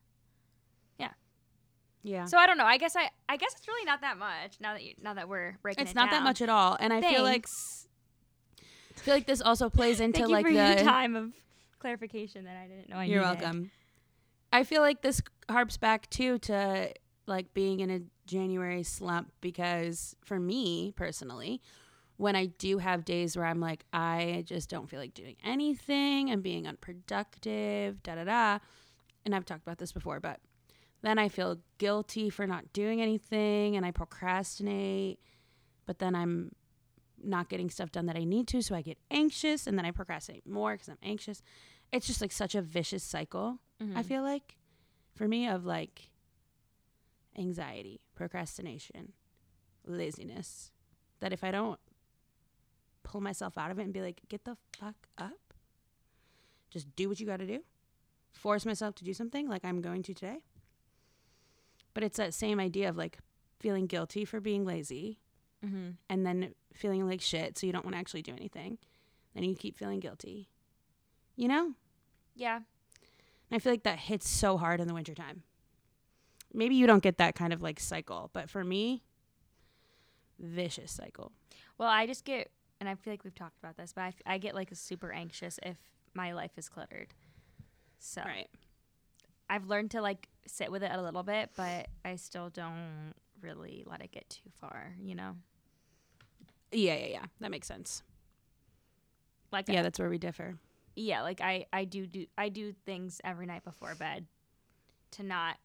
Yeah. 2.02 2.24
So 2.24 2.38
I 2.38 2.46
don't 2.46 2.58
know. 2.58 2.64
I 2.64 2.76
guess 2.78 2.96
I 2.96 3.10
I 3.28 3.36
guess 3.36 3.54
it's 3.56 3.68
really 3.68 3.84
not 3.84 4.00
that 4.00 4.18
much 4.18 4.58
now 4.60 4.72
that 4.74 4.82
you 4.82 4.94
now 5.02 5.14
that 5.14 5.28
we're 5.28 5.58
breaking 5.62 5.82
it's 5.82 5.92
it 5.92 5.94
not 5.94 6.10
that 6.10 6.22
much 6.22 6.40
at 6.42 6.48
all, 6.48 6.76
and 6.80 6.92
I 6.92 7.00
feel 7.00 7.22
like 7.22 7.46
I 8.96 9.00
feel 9.00 9.14
like 9.14 9.26
this 9.26 9.40
also 9.40 9.70
plays 9.70 10.00
into 10.06 10.26
like 10.26 10.44
you 10.44 10.50
for 10.50 10.54
your 10.56 10.76
the. 10.76 10.82
time 10.82 11.16
of 11.16 11.32
clarification 11.78 12.44
that 12.44 12.56
I 12.56 12.66
didn't 12.66 12.88
know 12.88 12.96
I 12.96 13.04
You're 13.04 13.22
needed. 13.22 13.40
welcome. 13.42 13.70
I 14.52 14.64
feel 14.64 14.82
like 14.82 15.02
this 15.02 15.22
harps 15.48 15.76
back 15.76 16.10
too 16.10 16.38
to 16.40 16.92
like 17.26 17.54
being 17.54 17.80
in 17.80 17.90
a 17.90 18.00
January 18.26 18.82
slump 18.82 19.32
because 19.40 20.16
for 20.24 20.38
me 20.38 20.92
personally, 20.96 21.60
when 22.16 22.36
I 22.36 22.46
do 22.46 22.78
have 22.78 23.04
days 23.04 23.36
where 23.36 23.46
I'm 23.46 23.60
like, 23.60 23.84
I 23.92 24.44
just 24.46 24.68
don't 24.68 24.90
feel 24.90 25.00
like 25.00 25.14
doing 25.14 25.36
anything, 25.44 26.30
I'm 26.30 26.42
being 26.42 26.66
unproductive, 26.66 28.02
da 28.02 28.16
da 28.16 28.24
da. 28.24 28.58
And 29.24 29.34
I've 29.34 29.46
talked 29.46 29.62
about 29.62 29.78
this 29.78 29.92
before, 29.92 30.20
but 30.20 30.40
then 31.02 31.18
I 31.18 31.28
feel 31.28 31.58
guilty 31.78 32.28
for 32.30 32.46
not 32.46 32.72
doing 32.72 33.00
anything 33.00 33.76
and 33.76 33.84
I 33.86 33.90
procrastinate, 33.90 35.18
but 35.86 35.98
then 35.98 36.14
I'm 36.14 36.52
not 37.22 37.48
getting 37.48 37.70
stuff 37.70 37.90
done 37.92 38.06
that 38.06 38.16
I 38.16 38.24
need 38.24 38.48
to, 38.48 38.62
so 38.62 38.74
I 38.74 38.82
get 38.82 38.98
anxious 39.10 39.66
and 39.66 39.76
then 39.78 39.84
I 39.84 39.90
procrastinate 39.90 40.46
more 40.46 40.72
because 40.72 40.88
I'm 40.88 40.98
anxious. 41.02 41.42
It's 41.92 42.06
just 42.06 42.20
like 42.20 42.32
such 42.32 42.54
a 42.54 42.62
vicious 42.62 43.02
cycle. 43.02 43.58
I 43.80 43.84
Mhm. 43.84 44.04
feel 44.04 44.22
like 44.22 44.56
for 45.14 45.26
me 45.28 45.48
of 45.48 45.64
like 45.64 46.10
anxiety, 47.36 48.00
procrastination, 48.14 49.12
laziness 49.86 50.70
that 51.20 51.32
if 51.32 51.42
I 51.44 51.50
don't 51.50 51.80
pull 53.02 53.20
myself 53.20 53.56
out 53.58 53.70
of 53.70 53.78
it 53.78 53.82
and 53.84 53.92
be 53.92 54.00
like 54.02 54.20
get 54.28 54.44
the 54.44 54.56
fuck 54.78 55.08
up, 55.18 55.54
just 56.70 56.94
do 56.96 57.08
what 57.08 57.18
you 57.20 57.26
got 57.26 57.38
to 57.38 57.46
do, 57.46 57.64
force 58.32 58.64
myself 58.64 58.94
to 58.96 59.04
do 59.04 59.12
something 59.14 59.48
like 59.48 59.64
I'm 59.64 59.80
going 59.80 60.02
to 60.04 60.14
today. 60.14 60.42
But 61.94 62.02
it's 62.04 62.16
that 62.18 62.34
same 62.34 62.60
idea 62.60 62.88
of 62.88 62.96
like 62.96 63.18
feeling 63.58 63.86
guilty 63.86 64.24
for 64.24 64.40
being 64.40 64.64
lazy 64.64 65.18
Mhm. 65.64 65.96
and 66.08 66.24
then 66.24 66.54
feeling 66.72 67.06
like 67.06 67.20
shit 67.20 67.58
so 67.58 67.66
you 67.66 67.72
don't 67.72 67.84
want 67.84 67.94
to 67.94 67.98
actually 68.00 68.22
do 68.22 68.32
anything. 68.32 68.78
Then 69.34 69.44
you 69.44 69.54
keep 69.54 69.76
feeling 69.76 70.00
guilty. 70.00 70.48
You 71.36 71.48
know? 71.48 71.74
Yeah. 72.34 72.56
And 72.56 72.64
I 73.52 73.58
feel 73.58 73.72
like 73.72 73.82
that 73.82 73.98
hits 73.98 74.28
so 74.28 74.56
hard 74.56 74.80
in 74.80 74.88
the 74.88 74.94
wintertime. 74.94 75.42
Maybe 76.54 76.74
you 76.74 76.86
don't 76.86 77.02
get 77.02 77.18
that 77.18 77.34
kind 77.34 77.52
of 77.52 77.60
like 77.62 77.78
cycle, 77.80 78.30
but 78.32 78.48
for 78.48 78.64
me, 78.64 79.02
vicious 80.38 80.92
cycle. 80.92 81.32
Well, 81.78 81.88
I 81.88 82.06
just 82.06 82.24
get, 82.24 82.50
and 82.80 82.88
I 82.88 82.94
feel 82.94 83.12
like 83.12 83.24
we've 83.24 83.34
talked 83.34 83.58
about 83.58 83.76
this, 83.76 83.92
but 83.92 84.02
I, 84.02 84.08
f- 84.08 84.22
I 84.26 84.38
get 84.38 84.54
like 84.54 84.70
super 84.72 85.12
anxious 85.12 85.58
if 85.62 85.76
my 86.14 86.32
life 86.32 86.52
is 86.56 86.68
cluttered. 86.68 87.14
So 87.98 88.22
I've 89.50 89.66
learned 89.66 89.90
to 89.90 90.00
like 90.00 90.28
sit 90.46 90.70
with 90.72 90.82
it 90.82 90.90
a 90.94 91.02
little 91.02 91.22
bit, 91.24 91.50
but 91.56 91.88
I 92.04 92.16
still 92.16 92.48
don't 92.50 93.12
really 93.42 93.84
let 93.86 94.00
it 94.00 94.12
get 94.12 94.30
too 94.30 94.48
far, 94.60 94.94
you 95.02 95.14
know? 95.14 95.34
Yeah, 96.72 96.94
yeah, 96.94 97.06
yeah. 97.06 97.24
That 97.40 97.50
makes 97.50 97.66
sense. 97.66 98.02
Like, 99.52 99.68
Yeah, 99.68 99.80
I- 99.80 99.82
that's 99.82 99.98
where 99.98 100.08
we 100.08 100.18
differ. 100.18 100.56
yeah, 100.94 101.22
like 101.22 101.40
I, 101.40 101.66
I 101.72 101.84
do 101.84 102.06
do, 102.06 102.26
I 102.38 102.48
do 102.48 102.72
things 102.86 103.20
every 103.24 103.46
night 103.46 103.64
before 103.64 103.94
bed 103.96 104.26
to 105.12 105.22
not 105.24 105.56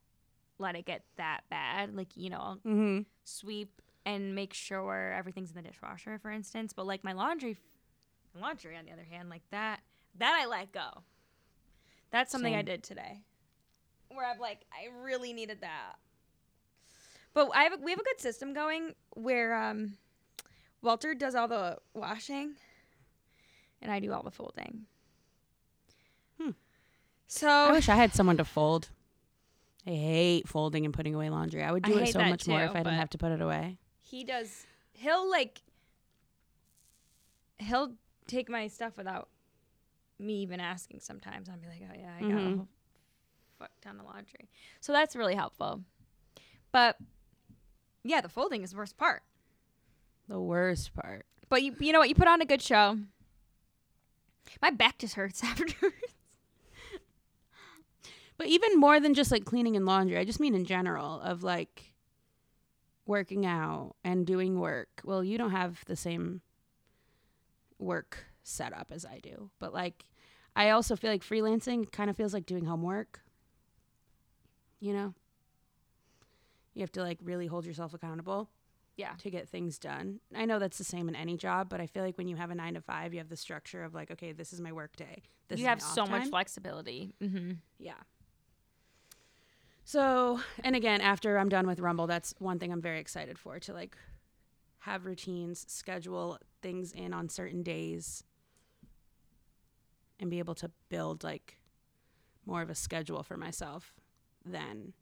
let 0.57 0.75
it 0.75 0.85
get 0.85 1.03
that 1.17 1.41
bad. 1.49 1.95
Like, 1.95 2.15
you 2.17 2.29
know, 2.31 2.57
Mm-hmm. 2.65 3.01
sweep 3.23 3.81
and 4.05 4.33
make 4.35 4.53
sure 4.53 5.13
everything's 5.13 5.51
in 5.51 5.55
the 5.57 5.61
dishwasher, 5.69 6.17
for 6.19 6.31
instance. 6.31 6.73
But 6.73 6.87
like 6.87 7.03
my 7.03 7.13
laundry, 7.13 7.57
laundry 8.39 8.75
on 8.77 8.85
the 8.85 8.91
other 8.91 9.03
hand, 9.09 9.29
like 9.29 9.43
that, 9.51 9.81
that 10.17 10.39
I 10.41 10.47
let 10.47 10.71
go. 10.71 11.03
That's 12.11 12.31
something 12.31 12.55
I 12.55 12.61
did 12.61 12.81
today, 12.83 13.21
where 14.15 14.25
I'm 14.29 14.39
like, 14.39 14.61
I 14.71 14.87
really 15.03 15.33
needed 15.33 15.61
that. 15.61 15.93
But 17.33 17.49
I 17.53 17.63
have 17.63 17.73
a, 17.73 17.77
we 17.77 17.91
have 17.91 17.99
a 17.99 18.03
good 18.03 18.19
system 18.21 18.53
going 18.53 18.93
where 19.15 19.53
um, 19.55 19.97
Walter 20.81 21.13
does 21.13 21.35
all 21.35 21.47
the 21.47 21.77
washing, 21.93 22.55
and 23.81 23.91
I 23.91 23.99
do 23.99 24.13
all 24.13 24.23
the 24.23 24.31
folding. 24.31 24.85
Hmm. 26.41 26.51
So 27.27 27.47
I 27.49 27.71
wish 27.71 27.89
I 27.89 27.95
had 27.95 28.13
someone 28.15 28.37
to 28.37 28.45
fold. 28.45 28.89
I 29.87 29.91
hate 29.91 30.47
folding 30.47 30.85
and 30.85 30.93
putting 30.93 31.13
away 31.13 31.29
laundry. 31.29 31.61
I 31.63 31.71
would 31.71 31.85
I 31.85 31.89
do 31.89 31.97
it 31.99 32.11
so 32.13 32.19
much 32.23 32.47
more 32.47 32.63
if 32.63 32.71
I 32.71 32.79
didn't 32.83 32.93
have 32.99 33.09
to 33.11 33.17
put 33.17 33.31
it 33.31 33.41
away. 33.41 33.77
he 34.01 34.23
does 34.23 34.65
he'll 34.93 35.29
like 35.29 35.61
he'll 37.59 37.93
take 38.27 38.49
my 38.49 38.67
stuff 38.67 38.97
without 38.97 39.29
me 40.19 40.35
even 40.41 40.59
asking 40.61 40.99
sometimes 41.01 41.49
i'll 41.49 41.57
be 41.57 41.67
like 41.67 41.81
oh 41.91 41.93
yeah 41.99 42.13
i 42.17 42.21
got 42.21 42.29
Mhm. 42.31 42.55
whole 42.57 42.67
fuck 43.59 43.71
ton 43.81 43.99
of 43.99 44.05
laundry 44.05 44.49
so 44.81 44.91
that's 44.91 45.15
really 45.15 45.35
helpful 45.35 45.81
but 46.71 46.97
yeah 48.03 48.21
the 48.21 48.29
folding 48.29 48.63
is 48.63 48.71
the 48.71 48.77
worst 48.77 48.97
part 48.97 49.23
The 50.27 50.39
worst 50.39 50.93
part. 50.93 51.25
but 51.49 51.63
you, 51.63 51.75
you 51.79 51.91
know 51.93 51.99
what 51.99 52.09
you 52.09 52.15
put 52.15 52.27
on 52.27 52.41
a 52.41 52.45
good 52.45 52.61
show 52.61 52.97
my 54.61 54.69
back 54.71 54.97
just 54.99 55.15
hurts 55.15 55.43
afterwards 55.43 55.95
But 58.37 58.47
even 58.47 58.77
more 58.77 58.99
than 58.99 59.13
just 59.13 59.31
like 59.31 59.45
cleaning 59.45 59.77
and 59.77 59.85
laundry, 59.85 60.17
I 60.17 60.25
just 60.25 60.41
mean 60.41 60.55
in 60.55 60.65
general 60.65 61.21
of 61.21 61.41
like 61.41 61.93
working 63.05 63.45
out 63.45 63.95
and 64.03 64.27
doing 64.27 64.59
work. 64.59 64.89
Well, 65.05 65.23
you 65.23 65.37
don't 65.37 65.51
have 65.51 65.85
the 65.85 65.95
same 65.95 66.41
work 67.79 68.25
setup 68.43 68.87
as 68.91 69.05
I 69.05 69.19
do, 69.19 69.51
but 69.59 69.73
like 69.73 70.03
I 70.53 70.71
also 70.71 70.97
feel 70.97 71.11
like 71.11 71.23
freelancing 71.23 71.89
kind 71.89 72.09
of 72.09 72.17
feels 72.17 72.33
like 72.33 72.45
doing 72.45 72.65
homework. 72.65 73.21
You 74.79 74.93
know? 74.93 75.13
You 76.73 76.81
have 76.81 76.91
to 76.93 77.01
like 77.01 77.19
really 77.21 77.47
hold 77.47 77.65
yourself 77.65 77.93
accountable 77.93 78.49
yeah 78.97 79.13
to 79.19 79.29
get 79.29 79.49
things 79.49 79.77
done. 79.77 80.19
I 80.35 80.45
know 80.45 80.59
that's 80.59 80.77
the 80.77 80.83
same 80.83 81.09
in 81.09 81.15
any 81.15 81.37
job, 81.37 81.69
but 81.69 81.81
I 81.81 81.87
feel 81.87 82.03
like 82.03 82.17
when 82.17 82.27
you 82.27 82.35
have 82.35 82.51
a 82.51 82.55
9 82.55 82.75
to 82.75 82.81
5, 82.81 83.13
you 83.13 83.19
have 83.19 83.29
the 83.29 83.37
structure 83.37 83.83
of 83.83 83.93
like 83.93 84.11
okay, 84.11 84.31
this 84.31 84.53
is 84.53 84.61
my 84.61 84.71
work 84.71 84.95
day. 84.95 85.23
This 85.47 85.59
you 85.59 85.65
is 85.65 85.69
have 85.69 85.81
so 85.81 86.05
much 86.05 86.27
flexibility 86.29 87.13
mm-hmm. 87.21 87.53
Yeah. 87.79 87.93
So, 89.87 90.39
and 90.63 90.75
again, 90.75 90.99
after 90.99 91.37
I'm 91.37 91.47
done 91.47 91.67
with 91.67 91.79
Rumble, 91.79 92.07
that's 92.07 92.33
one 92.39 92.57
thing 92.57 92.71
I'm 92.71 92.81
very 92.81 92.99
excited 92.99 93.37
for 93.37 93.59
to 93.59 93.73
like 93.73 93.95
have 94.79 95.05
routines, 95.05 95.63
schedule 95.67 96.39
things 96.63 96.91
in 96.91 97.13
on 97.13 97.29
certain 97.29 97.61
days, 97.61 98.23
and 100.19 100.31
be 100.31 100.39
able 100.39 100.55
to 100.55 100.71
build 100.89 101.23
like 101.23 101.59
more 102.47 102.63
of 102.63 102.69
a 102.71 102.75
schedule 102.75 103.21
for 103.21 103.37
myself 103.37 103.93
than 104.45 104.93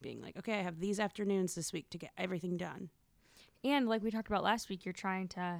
being 0.00 0.20
like, 0.22 0.36
okay, 0.36 0.58
I 0.58 0.62
have 0.62 0.78
these 0.80 1.00
afternoons 1.00 1.54
this 1.54 1.72
week 1.72 1.90
to 1.90 1.98
get 1.98 2.10
everything 2.16 2.56
done. 2.56 2.90
and 3.64 3.88
like 3.88 4.02
we 4.02 4.10
talked 4.10 4.28
about 4.28 4.44
last 4.44 4.68
week 4.68 4.84
you're 4.84 4.92
trying 4.92 5.26
to 5.28 5.58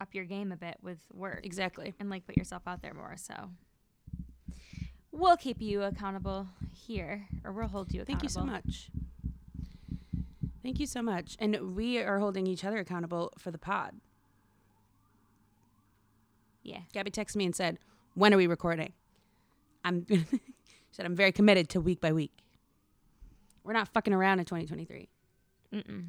up 0.00 0.14
your 0.14 0.24
game 0.24 0.50
a 0.50 0.56
bit 0.56 0.76
with 0.82 0.98
work 1.14 1.40
Exactly. 1.44 1.94
and 2.00 2.10
like 2.10 2.26
put 2.26 2.36
yourself 2.36 2.62
out 2.66 2.82
there 2.82 2.92
more. 2.94 3.14
So 3.16 3.34
we'll 5.12 5.36
keep 5.36 5.60
you 5.60 5.82
accountable 5.82 6.48
here, 6.74 7.28
or 7.44 7.52
we'll 7.52 7.68
hold 7.68 7.92
you 7.94 8.02
accountable. 8.02 8.18
Thank 8.20 8.22
you 8.24 8.28
so 8.28 8.44
much. 8.44 8.90
Thank 10.64 10.80
you 10.80 10.86
so 10.86 11.02
much. 11.02 11.36
And 11.38 11.76
we 11.76 11.98
are 11.98 12.18
holding 12.18 12.46
each 12.48 12.64
other 12.64 12.78
accountable 12.78 13.32
for 13.38 13.50
the 13.52 13.58
pod. 13.58 13.94
Yeah. 16.64 16.80
Gabby 16.92 17.10
texted 17.10 17.36
me 17.36 17.44
and 17.44 17.54
said, 17.54 17.78
"When 18.14 18.32
are 18.32 18.36
we 18.36 18.46
recording?" 18.46 18.92
I'm 19.84 20.06
said 20.92 21.04
I'm 21.04 21.16
very 21.16 21.32
committed 21.32 21.68
to 21.70 21.80
week 21.80 22.00
by 22.00 22.12
week. 22.12 22.32
We're 23.64 23.72
not 23.72 23.88
fucking 23.88 24.12
around 24.12 24.38
in 24.38 24.44
2023. 24.44 25.08
Mm-mm. 25.72 26.06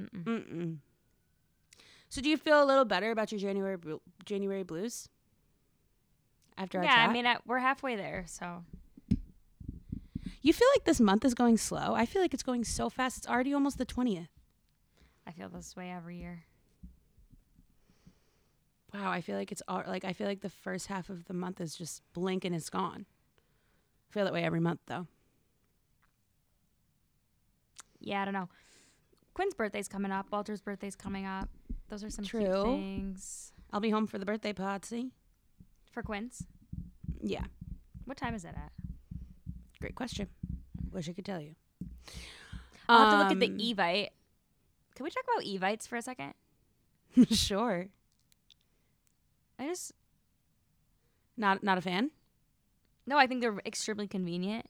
Mm-mm. 0.00 0.24
Mm-mm. 0.24 0.76
So 2.08 2.20
do 2.20 2.28
you 2.28 2.36
feel 2.36 2.62
a 2.62 2.66
little 2.66 2.84
better 2.84 3.10
about 3.10 3.32
your 3.32 3.38
January 3.40 3.76
January 4.24 4.62
blues? 4.62 5.08
After 6.56 6.82
Yeah? 6.82 7.06
I 7.08 7.12
mean, 7.12 7.26
I, 7.26 7.36
we're 7.46 7.58
halfway 7.58 7.94
there, 7.96 8.24
so 8.26 8.64
you 10.42 10.52
feel 10.52 10.68
like 10.74 10.84
this 10.84 11.00
month 11.00 11.24
is 11.24 11.34
going 11.34 11.56
slow. 11.56 11.94
I 11.94 12.06
feel 12.06 12.22
like 12.22 12.34
it's 12.34 12.42
going 12.42 12.64
so 12.64 12.88
fast. 12.88 13.18
It's 13.18 13.28
already 13.28 13.52
almost 13.52 13.78
the 13.78 13.86
20th. 13.86 14.28
I 15.26 15.32
feel 15.32 15.48
this 15.48 15.76
way 15.76 15.90
every 15.90 16.16
year. 16.16 16.44
Wow, 18.94 19.10
I 19.10 19.20
feel 19.20 19.36
like 19.36 19.52
it's 19.52 19.62
all 19.68 19.82
like 19.86 20.04
I 20.04 20.14
feel 20.14 20.26
like 20.26 20.40
the 20.40 20.48
first 20.48 20.86
half 20.86 21.10
of 21.10 21.26
the 21.26 21.34
month 21.34 21.60
is 21.60 21.76
just 21.76 22.02
blink 22.14 22.44
and 22.44 22.54
it's 22.54 22.70
gone. 22.70 23.04
I 24.08 24.12
feel 24.12 24.24
that 24.24 24.32
way 24.32 24.44
every 24.44 24.60
month 24.60 24.80
though. 24.86 25.06
Yeah, 28.00 28.22
I 28.22 28.24
don't 28.24 28.34
know. 28.34 28.48
Quinn's 29.34 29.54
birthday's 29.54 29.88
coming 29.88 30.10
up. 30.10 30.26
Walter's 30.30 30.60
birthday's 30.60 30.96
coming 30.96 31.26
up. 31.26 31.48
Those 31.88 32.04
are 32.04 32.10
some 32.10 32.24
True. 32.24 32.62
things 32.62 33.52
I'll 33.72 33.80
be 33.80 33.90
home 33.90 34.06
for 34.06 34.18
the 34.18 34.24
birthday 34.26 34.52
party. 34.52 35.12
for 35.90 36.02
Quinn's. 36.02 36.46
Yeah, 37.20 37.44
What 38.04 38.16
time 38.16 38.34
is 38.34 38.44
it 38.44 38.54
at? 38.56 38.72
great 39.80 39.94
question. 39.94 40.28
Wish 40.92 41.08
I 41.08 41.12
could 41.12 41.24
tell 41.24 41.40
you. 41.40 41.54
I'll 42.88 43.00
have 43.00 43.10
to 43.12 43.16
look 43.18 43.26
at 43.26 43.32
Um, 43.32 43.38
the 43.56 43.74
Evite. 43.74 44.08
Can 44.94 45.04
we 45.04 45.10
talk 45.10 45.24
about 45.24 45.44
Evites 45.44 45.86
for 45.86 45.96
a 45.96 46.02
second? 46.02 46.34
sure. 47.30 47.88
I 49.58 49.66
just 49.66 49.92
Not 51.36 51.62
not 51.62 51.78
a 51.78 51.80
fan. 51.80 52.10
No, 53.08 53.16
I 53.18 53.26
think 53.26 53.40
they're 53.40 53.58
extremely 53.64 54.06
convenient, 54.06 54.66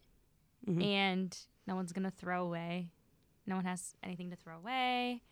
Mhm. 0.66 0.82
and 0.84 1.38
no 1.66 1.74
one's 1.74 1.92
gonna 1.92 2.10
throw 2.10 2.44
away. 2.44 2.90
No 3.46 3.56
one 3.56 3.64
has 3.64 3.94
anything 4.02 4.30
to 4.30 4.36
throw 4.36 4.56
away. 4.56 5.22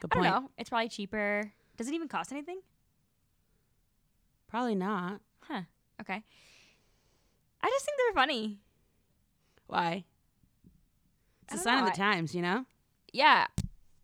Good 0.00 0.10
I 0.12 0.16
point. 0.16 0.24
don't 0.32 0.42
know. 0.44 0.50
It's 0.58 0.68
probably 0.70 0.88
cheaper. 0.88 1.52
Does 1.76 1.88
it 1.88 1.94
even 1.94 2.08
cost 2.08 2.32
anything? 2.32 2.60
Probably 4.48 4.74
not. 4.74 5.20
Huh. 5.40 5.62
Okay. 6.00 6.22
I 7.62 7.68
just 7.68 7.84
think 7.84 7.98
they're 7.98 8.14
funny. 8.14 8.60
Why? 9.66 10.04
It's 11.42 11.54
a 11.54 11.58
sign 11.58 11.78
know, 11.80 11.86
of 11.86 11.92
the 11.92 11.96
times, 11.96 12.34
you 12.34 12.42
know. 12.42 12.64
Yeah. 13.12 13.46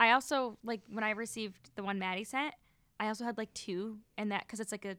I 0.01 0.13
also 0.13 0.59
like 0.65 0.83
when 0.89 1.05
I 1.05 1.11
received 1.11 1.71
the 1.77 1.83
one 1.83 1.99
Maddie 1.99 2.25
sent. 2.25 2.55
I 3.01 3.09
also 3.09 3.25
had 3.25 3.37
like 3.39 3.53
two, 3.55 3.99
and 4.17 4.31
that 4.31 4.43
because 4.47 4.61
it's 4.61 4.71
like 4.73 4.85
a 4.85 4.97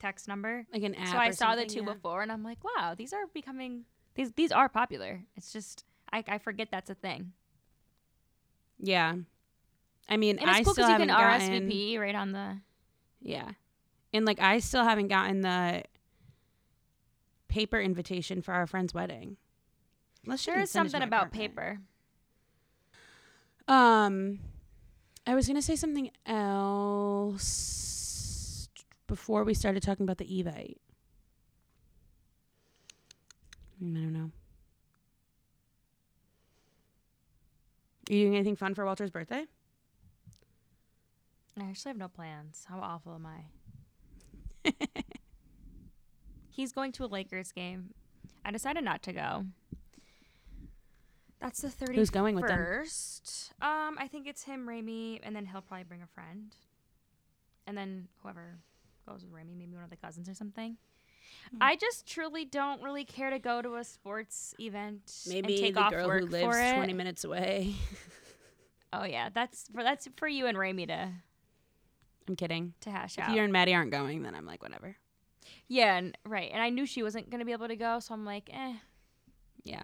text 0.00 0.26
number. 0.26 0.66
Like 0.72 0.82
an 0.82 0.94
app. 0.94 1.08
so 1.08 1.16
I 1.18 1.30
saw 1.30 1.54
the 1.54 1.66
two 1.66 1.80
yeah. 1.80 1.92
before, 1.92 2.22
and 2.22 2.32
I'm 2.32 2.42
like, 2.42 2.58
wow, 2.64 2.94
these 2.96 3.12
are 3.12 3.26
becoming 3.32 3.84
these 4.14 4.32
these 4.32 4.52
are 4.52 4.68
popular. 4.68 5.22
It's 5.36 5.52
just 5.52 5.84
I, 6.12 6.24
I 6.26 6.38
forget 6.38 6.68
that's 6.70 6.90
a 6.90 6.94
thing. 6.94 7.32
Yeah. 8.78 9.14
I 10.08 10.16
mean, 10.16 10.38
And 10.38 10.48
it's 10.48 10.58
I 10.58 10.64
cool 10.64 10.72
still 10.72 10.88
you 10.90 10.96
can 10.96 11.08
haven't 11.08 11.40
gotten. 11.40 11.68
RSVP 11.68 11.98
right 12.00 12.14
on 12.14 12.32
the. 12.32 12.58
Yeah. 13.20 13.50
And 14.12 14.26
like 14.26 14.40
I 14.40 14.58
still 14.58 14.82
haven't 14.82 15.08
gotten 15.08 15.42
the 15.42 15.84
paper 17.48 17.80
invitation 17.80 18.42
for 18.42 18.52
our 18.52 18.66
friend's 18.66 18.92
wedding. 18.92 19.36
She 20.36 20.46
There 20.46 20.54
can 20.56 20.62
is 20.64 20.70
send 20.70 20.86
it 20.86 20.88
to 20.88 20.92
something 20.92 21.02
about 21.06 21.32
paper. 21.32 21.78
Um 23.68 24.40
I 25.26 25.34
was 25.34 25.46
gonna 25.46 25.62
say 25.62 25.76
something 25.76 26.10
else 26.26 27.89
before 29.10 29.42
we 29.42 29.54
started 29.54 29.82
talking 29.82 30.04
about 30.04 30.18
the 30.18 30.24
Evite. 30.24 30.76
I 33.80 33.84
don't 33.84 34.12
know. 34.12 34.30
Are 38.08 38.14
you 38.14 38.22
doing 38.22 38.36
anything 38.36 38.54
fun 38.54 38.76
for 38.76 38.84
Walter's 38.84 39.10
birthday? 39.10 39.46
I 41.60 41.64
actually 41.64 41.90
have 41.90 41.96
no 41.96 42.06
plans. 42.06 42.66
How 42.68 42.78
awful 42.78 43.14
am 43.16 43.26
I? 43.26 44.72
He's 46.48 46.70
going 46.70 46.92
to 46.92 47.04
a 47.04 47.06
Lakers 47.06 47.50
game. 47.50 47.90
I 48.44 48.52
decided 48.52 48.84
not 48.84 49.02
to 49.02 49.12
go. 49.12 49.46
That's 51.40 51.62
the 51.62 51.68
31st. 51.68 51.94
Who's 51.96 52.10
going 52.10 52.36
with 52.36 52.46
them? 52.46 52.58
First, 52.58 53.54
um, 53.60 53.96
I 53.98 54.06
think 54.06 54.28
it's 54.28 54.44
him, 54.44 54.68
Rami, 54.68 55.20
and 55.24 55.34
then 55.34 55.46
he'll 55.46 55.62
probably 55.62 55.84
bring 55.84 56.02
a 56.02 56.06
friend. 56.06 56.54
And 57.66 57.76
then 57.76 58.06
whoever 58.22 58.58
goes 59.10 59.24
with 59.24 59.32
Rami, 59.32 59.54
maybe 59.54 59.74
one 59.74 59.84
of 59.84 59.90
the 59.90 59.96
cousins 59.96 60.28
or 60.28 60.34
something. 60.34 60.76
Hmm. 61.50 61.58
I 61.60 61.76
just 61.76 62.06
truly 62.06 62.44
don't 62.44 62.82
really 62.82 63.04
care 63.04 63.30
to 63.30 63.38
go 63.38 63.62
to 63.62 63.76
a 63.76 63.84
sports 63.84 64.54
event 64.58 65.12
Maybe 65.28 65.54
and 65.54 65.62
take 65.62 65.74
the 65.74 65.80
off 65.80 65.90
girl 65.90 66.06
work 66.06 66.20
who 66.22 66.26
lives. 66.26 66.56
20 66.56 66.92
minutes 66.92 67.24
away. 67.24 67.74
Oh 68.92 69.04
yeah, 69.04 69.28
that's 69.32 69.68
for 69.72 69.84
that's 69.84 70.08
for 70.16 70.26
you 70.26 70.46
and 70.46 70.58
Rami 70.58 70.84
to 70.86 71.08
I'm 72.28 72.34
kidding. 72.34 72.74
to 72.80 72.90
hash 72.90 73.16
If 73.18 73.22
out. 73.22 73.30
If 73.30 73.36
you 73.36 73.42
and 73.44 73.52
Maddie 73.52 73.72
aren't 73.72 73.92
going, 73.92 74.22
then 74.22 74.34
I'm 74.34 74.44
like, 74.46 74.64
whatever. 74.64 74.96
Yeah, 75.68 75.96
and 75.96 76.18
right. 76.26 76.50
And 76.52 76.60
I 76.60 76.70
knew 76.70 76.86
she 76.86 77.04
wasn't 77.04 77.30
gonna 77.30 77.44
be 77.44 77.52
able 77.52 77.68
to 77.68 77.76
go, 77.76 78.00
so 78.00 78.14
I'm 78.14 78.24
like, 78.24 78.50
eh. 78.52 78.74
Yeah. 79.62 79.82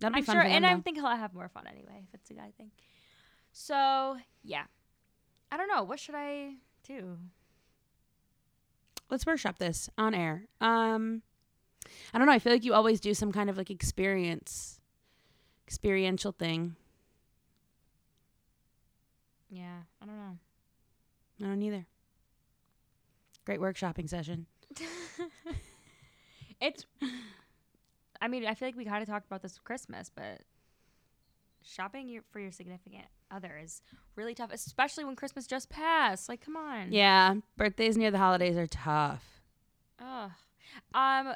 That'll 0.00 0.14
be 0.14 0.20
I'm 0.20 0.24
fun 0.24 0.36
sure, 0.36 0.42
and 0.42 0.64
I 0.64 0.74
though. 0.74 0.80
think 0.80 0.96
he'll 0.96 1.06
have 1.06 1.34
more 1.34 1.50
fun 1.50 1.66
anyway 1.66 2.04
if 2.08 2.14
it's 2.14 2.30
a 2.30 2.34
guy 2.34 2.50
thing. 2.56 2.70
So 3.52 4.16
yeah, 4.42 4.64
I 5.52 5.58
don't 5.58 5.68
know. 5.68 5.82
What 5.84 6.00
should 6.00 6.14
I 6.16 6.54
do? 6.82 7.18
Let's 9.10 9.26
workshop 9.26 9.58
this 9.58 9.88
on 9.98 10.14
air. 10.14 10.44
Um, 10.60 11.22
I 12.12 12.18
don't 12.18 12.26
know. 12.26 12.32
I 12.32 12.38
feel 12.38 12.52
like 12.52 12.64
you 12.64 12.74
always 12.74 13.00
do 13.00 13.14
some 13.14 13.32
kind 13.32 13.50
of 13.50 13.56
like 13.56 13.70
experience, 13.70 14.80
experiential 15.66 16.32
thing. 16.32 16.76
Yeah, 19.50 19.82
I 20.02 20.06
don't 20.06 20.16
know. 20.16 20.38
I 21.42 21.48
don't 21.48 21.62
either. 21.62 21.86
Great 23.44 23.60
workshopping 23.60 24.08
session. 24.08 24.46
It's. 26.60 26.86
I 28.22 28.28
mean, 28.28 28.46
I 28.46 28.54
feel 28.54 28.68
like 28.68 28.76
we 28.76 28.86
kind 28.86 29.02
of 29.02 29.08
talked 29.08 29.26
about 29.26 29.42
this 29.42 29.58
Christmas, 29.58 30.10
but 30.14 30.40
shopping 31.64 32.08
your, 32.08 32.22
for 32.30 32.38
your 32.40 32.52
significant 32.52 33.04
other 33.30 33.58
is 33.62 33.82
really 34.16 34.34
tough, 34.34 34.50
especially 34.52 35.04
when 35.04 35.16
Christmas 35.16 35.46
just 35.46 35.68
passed. 35.70 36.28
Like, 36.28 36.40
come 36.44 36.56
on. 36.56 36.92
Yeah, 36.92 37.34
birthdays 37.56 37.96
near 37.96 38.10
the 38.10 38.18
holidays 38.18 38.56
are 38.56 38.66
tough. 38.66 39.24
Ugh. 39.98 40.30
Um, 40.94 41.34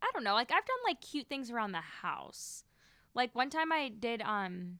I 0.00 0.10
don't 0.12 0.24
know. 0.24 0.34
Like 0.34 0.50
I've 0.52 0.64
done 0.64 0.76
like 0.86 1.00
cute 1.00 1.28
things 1.28 1.50
around 1.50 1.72
the 1.72 1.78
house. 1.80 2.64
Like 3.14 3.34
one 3.34 3.50
time 3.50 3.72
I 3.72 3.88
did 3.88 4.22
um, 4.22 4.78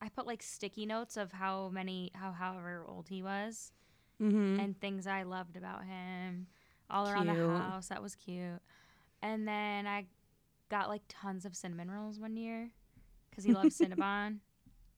I 0.00 0.08
put 0.08 0.26
like 0.26 0.42
sticky 0.42 0.84
notes 0.86 1.16
of 1.16 1.32
how 1.32 1.70
many 1.72 2.10
how 2.14 2.32
however 2.32 2.84
old 2.86 3.08
he 3.08 3.22
was 3.22 3.72
Mm-hmm. 4.20 4.60
and 4.60 4.80
things 4.80 5.08
I 5.08 5.24
loved 5.24 5.56
about 5.56 5.84
him 5.84 6.46
all 6.88 7.08
around 7.08 7.26
the 7.26 7.34
house. 7.34 7.88
That 7.88 8.00
was 8.02 8.14
cute. 8.14 8.60
And 9.20 9.48
then 9.48 9.86
I 9.86 10.06
got 10.68 10.88
like 10.88 11.02
tons 11.08 11.44
of 11.44 11.56
cinnamon 11.56 11.90
rolls 11.90 12.20
one 12.20 12.36
year 12.36 12.70
because 13.32 13.44
he 13.44 13.52
loves 13.52 13.78
Cinnabon. 13.78 14.38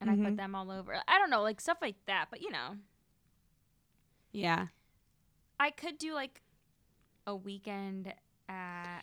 And 0.00 0.10
I 0.10 0.16
Mhm. 0.16 0.24
put 0.24 0.36
them 0.36 0.54
all 0.54 0.70
over. 0.70 1.00
I 1.08 1.18
don't 1.18 1.30
know, 1.30 1.40
like 1.40 1.60
stuff 1.60 1.78
like 1.80 1.94
that. 2.06 2.26
But 2.30 2.42
you 2.42 2.50
know, 2.50 2.76
yeah. 4.32 4.66
I 5.58 5.70
could 5.70 5.96
do 5.96 6.12
like 6.12 6.42
a 7.26 7.34
weekend 7.34 8.12
at 8.48 9.02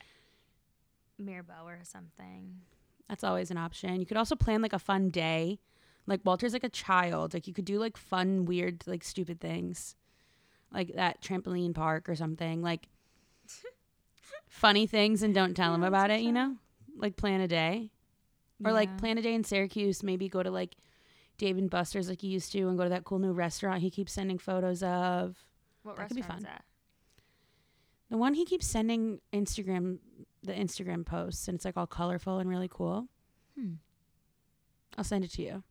Mirbeau 1.19 1.63
or 1.65 1.79
something. 1.83 2.61
That's 3.09 3.23
always 3.23 3.49
an 3.51 3.57
option. 3.57 3.99
You 3.99 4.05
could 4.05 4.17
also 4.17 4.35
plan 4.35 4.61
like 4.61 4.73
a 4.73 4.79
fun 4.79 5.09
day. 5.09 5.59
Like 6.05 6.21
Walter's 6.23 6.53
like 6.53 6.63
a 6.63 6.69
child. 6.69 7.33
Like 7.33 7.47
you 7.47 7.53
could 7.53 7.65
do 7.65 7.79
like 7.79 7.97
fun, 7.97 8.45
weird, 8.45 8.83
like 8.85 9.03
stupid 9.03 9.39
things. 9.39 9.95
Like 10.71 10.93
that 10.95 11.21
trampoline 11.21 11.73
park 11.73 12.09
or 12.09 12.15
something. 12.15 12.61
Like 12.61 12.89
funny 14.49 14.85
things 14.87 15.23
and 15.23 15.33
don't 15.33 15.55
tell 15.55 15.71
Yeah, 15.71 15.75
him 15.75 15.83
about 15.83 16.11
it, 16.11 16.21
you 16.21 16.31
know? 16.31 16.57
Like 16.97 17.15
plan 17.17 17.41
a 17.41 17.47
day. 17.47 17.91
Or 18.63 18.71
like 18.73 18.89
Yeah. 18.89 18.97
plan 18.97 19.17
a 19.17 19.21
day 19.21 19.33
in 19.33 19.43
Syracuse, 19.43 20.03
maybe 20.03 20.29
go 20.29 20.43
to 20.43 20.51
like 20.51 20.75
Dave 21.37 21.57
and 21.57 21.69
Buster's 21.69 22.07
like 22.09 22.21
you 22.23 22.29
used 22.29 22.51
to 22.51 22.67
and 22.67 22.77
go 22.77 22.83
to 22.83 22.89
that 22.91 23.03
cool 23.03 23.17
new 23.19 23.31
restaurant 23.31 23.81
he 23.81 23.89
keeps 23.89 24.11
sending 24.13 24.37
photos 24.37 24.83
of. 24.83 25.37
What 25.83 25.95
that 25.97 26.07
could 26.09 26.15
be 26.15 26.21
restaurant 26.21 26.41
is 26.41 26.45
fun. 26.47 26.53
that? 26.53 26.65
The 28.09 28.17
one 28.17 28.33
he 28.35 28.45
keeps 28.45 28.67
sending 28.67 29.19
Instagram 29.33 29.97
the 30.43 30.53
Instagram 30.53 31.05
posts 31.05 31.47
and 31.47 31.55
it's 31.55 31.65
like 31.65 31.77
all 31.77 31.87
colorful 31.87 32.39
and 32.39 32.49
really 32.49 32.67
cool. 32.67 33.07
Hmm. 33.55 33.73
I'll 34.97 35.03
send 35.03 35.23
it 35.23 35.31
to 35.33 35.41
you. 35.41 35.63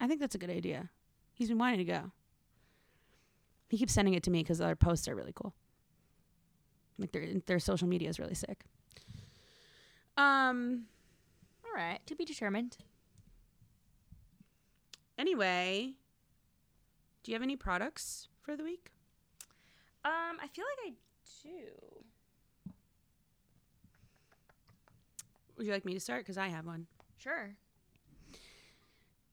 I 0.00 0.06
think 0.06 0.20
that's 0.20 0.34
a 0.34 0.38
good 0.38 0.50
idea. 0.50 0.90
He's 1.34 1.48
been 1.48 1.58
wanting 1.58 1.78
to 1.78 1.84
go. 1.84 2.12
He 3.68 3.78
keeps 3.78 3.92
sending 3.92 4.14
it 4.14 4.22
to 4.24 4.30
me 4.30 4.40
because 4.42 4.58
their 4.58 4.76
posts 4.76 5.08
are 5.08 5.14
really 5.16 5.32
cool. 5.34 5.54
Like 6.98 7.12
their 7.12 7.26
their 7.46 7.58
social 7.58 7.88
media 7.88 8.08
is 8.08 8.18
really 8.18 8.34
sick. 8.34 8.64
Um, 10.16 10.84
right, 11.76 12.00
to 12.06 12.14
be 12.14 12.24
determined. 12.24 12.78
Anyway, 15.18 15.94
do 17.22 17.30
you 17.30 17.34
have 17.34 17.42
any 17.42 17.56
products 17.56 18.28
for 18.42 18.56
the 18.56 18.64
week? 18.64 18.90
Um, 20.04 20.38
I 20.42 20.46
feel 20.48 20.64
like 20.84 20.94
I 20.94 21.48
do. 21.48 22.04
Would 25.56 25.66
you 25.66 25.72
like 25.72 25.84
me 25.84 25.94
to 25.94 26.00
start? 26.00 26.20
Because 26.20 26.36
I 26.36 26.48
have 26.48 26.66
one. 26.66 26.86
Sure. 27.16 27.56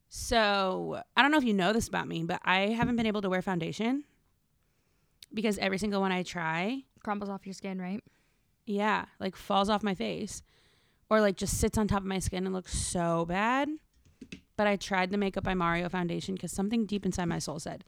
So 0.09 1.01
I 1.17 1.21
don't 1.21 1.31
know 1.31 1.37
if 1.37 1.43
you 1.43 1.53
know 1.53 1.73
this 1.73 1.87
about 1.87 2.07
me, 2.07 2.23
but 2.23 2.39
I 2.43 2.67
haven't 2.67 2.95
been 2.95 3.05
able 3.07 3.21
to 3.21 3.29
wear 3.29 3.41
foundation 3.41 4.03
because 5.33 5.57
every 5.57 5.77
single 5.77 6.01
one 6.01 6.11
I 6.11 6.23
try, 6.23 6.83
Crumbles 7.03 7.29
off 7.29 7.45
your 7.45 7.53
skin, 7.53 7.81
right? 7.81 8.01
yeah, 8.65 9.05
like 9.19 9.35
falls 9.35 9.69
off 9.69 9.83
my 9.83 9.93
face 9.93 10.41
or 11.09 11.21
like 11.21 11.37
just 11.37 11.57
sits 11.59 11.77
on 11.77 11.87
top 11.87 11.99
of 12.01 12.05
my 12.07 12.19
skin 12.19 12.45
and 12.45 12.53
looks 12.53 12.77
so 12.77 13.25
bad. 13.25 13.69
But 14.55 14.67
I 14.67 14.75
tried 14.75 15.09
the 15.11 15.17
Makeup 15.17 15.43
by 15.43 15.53
Mario 15.55 15.89
foundation 15.89 16.35
because 16.35 16.51
something 16.51 16.85
deep 16.85 17.05
inside 17.05 17.25
my 17.25 17.39
soul 17.39 17.59
said, 17.59 17.83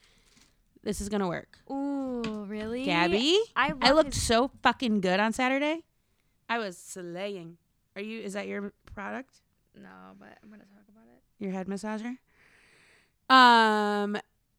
this 0.84 1.00
is 1.00 1.10
going 1.10 1.22
to 1.22 1.28
work. 1.28 1.60
Ooh, 1.70 2.46
really? 2.48 2.86
Gabby, 2.86 3.40
I 3.56 3.74
I 3.82 3.92
looked 3.92 4.14
his- 4.16 4.24
so 4.24 4.52
fucking 4.64 5.02
good 5.02 5.20
on 5.20 5.32
Saturday. 5.34 5.84
I 6.50 6.58
was 6.60 6.78
slaying. 6.78 7.58
Are 7.96 8.02
you, 8.02 8.22
is 8.22 8.34
that 8.34 8.48
your 8.48 8.74
product? 8.94 9.36
No, 9.76 9.90
but 10.20 10.38
I'm 10.44 10.50
gonna 10.50 10.64
talk 10.64 10.84
about 10.90 11.04
it. 11.08 11.22
your 11.44 11.52
head 11.52 11.68
massager. 11.68 12.18
Um, 13.30 14.18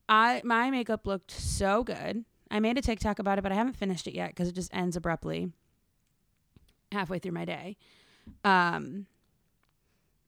I 0.09 0.41
my 0.45 0.71
makeup 0.71 1.07
looked 1.07 1.31
so 1.31 1.85
good. 1.85 2.25
I 2.51 2.61
made 2.61 2.77
a 2.79 2.83
TikTok 2.83 3.19
about 3.19 3.39
it, 3.39 3.43
but 3.43 3.53
I 3.53 3.55
haven't 3.55 3.77
finished 3.77 4.07
it 4.07 4.15
yet 4.15 4.29
because 4.31 4.49
it 4.49 4.55
just 4.55 4.75
ends 4.75 4.97
abruptly 4.97 5.53
halfway 6.93 7.19
through 7.19 7.33
my 7.33 7.45
day. 7.45 7.77
Um, 8.45 9.07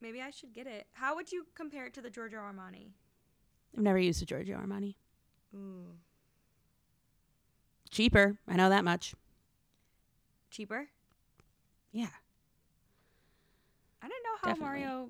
Maybe 0.01 0.21
I 0.21 0.31
should 0.31 0.53
get 0.53 0.67
it. 0.67 0.87
How 0.93 1.15
would 1.17 1.33
you 1.33 1.47
compare 1.55 1.87
it 1.87 1.95
to 1.95 2.01
the 2.01 2.11
Giorgio 2.11 2.39
Armani? 2.39 2.91
I've 3.77 3.83
never 3.83 3.99
used 3.99 4.23
a 4.23 4.27
Giorgio 4.27 4.59
Armani. 4.59 4.95
Ooh. 5.55 5.87
Cheaper, 7.91 8.39
I 8.47 8.57
know 8.57 8.69
that 8.69 8.85
much. 8.85 9.15
Cheaper? 10.51 10.89
Yeah, 11.93 12.09
I 14.03 14.07
didn't 14.07 14.23
know 14.25 14.37
how 14.43 14.49
Definitely. 14.49 14.81
Mario. 14.81 15.09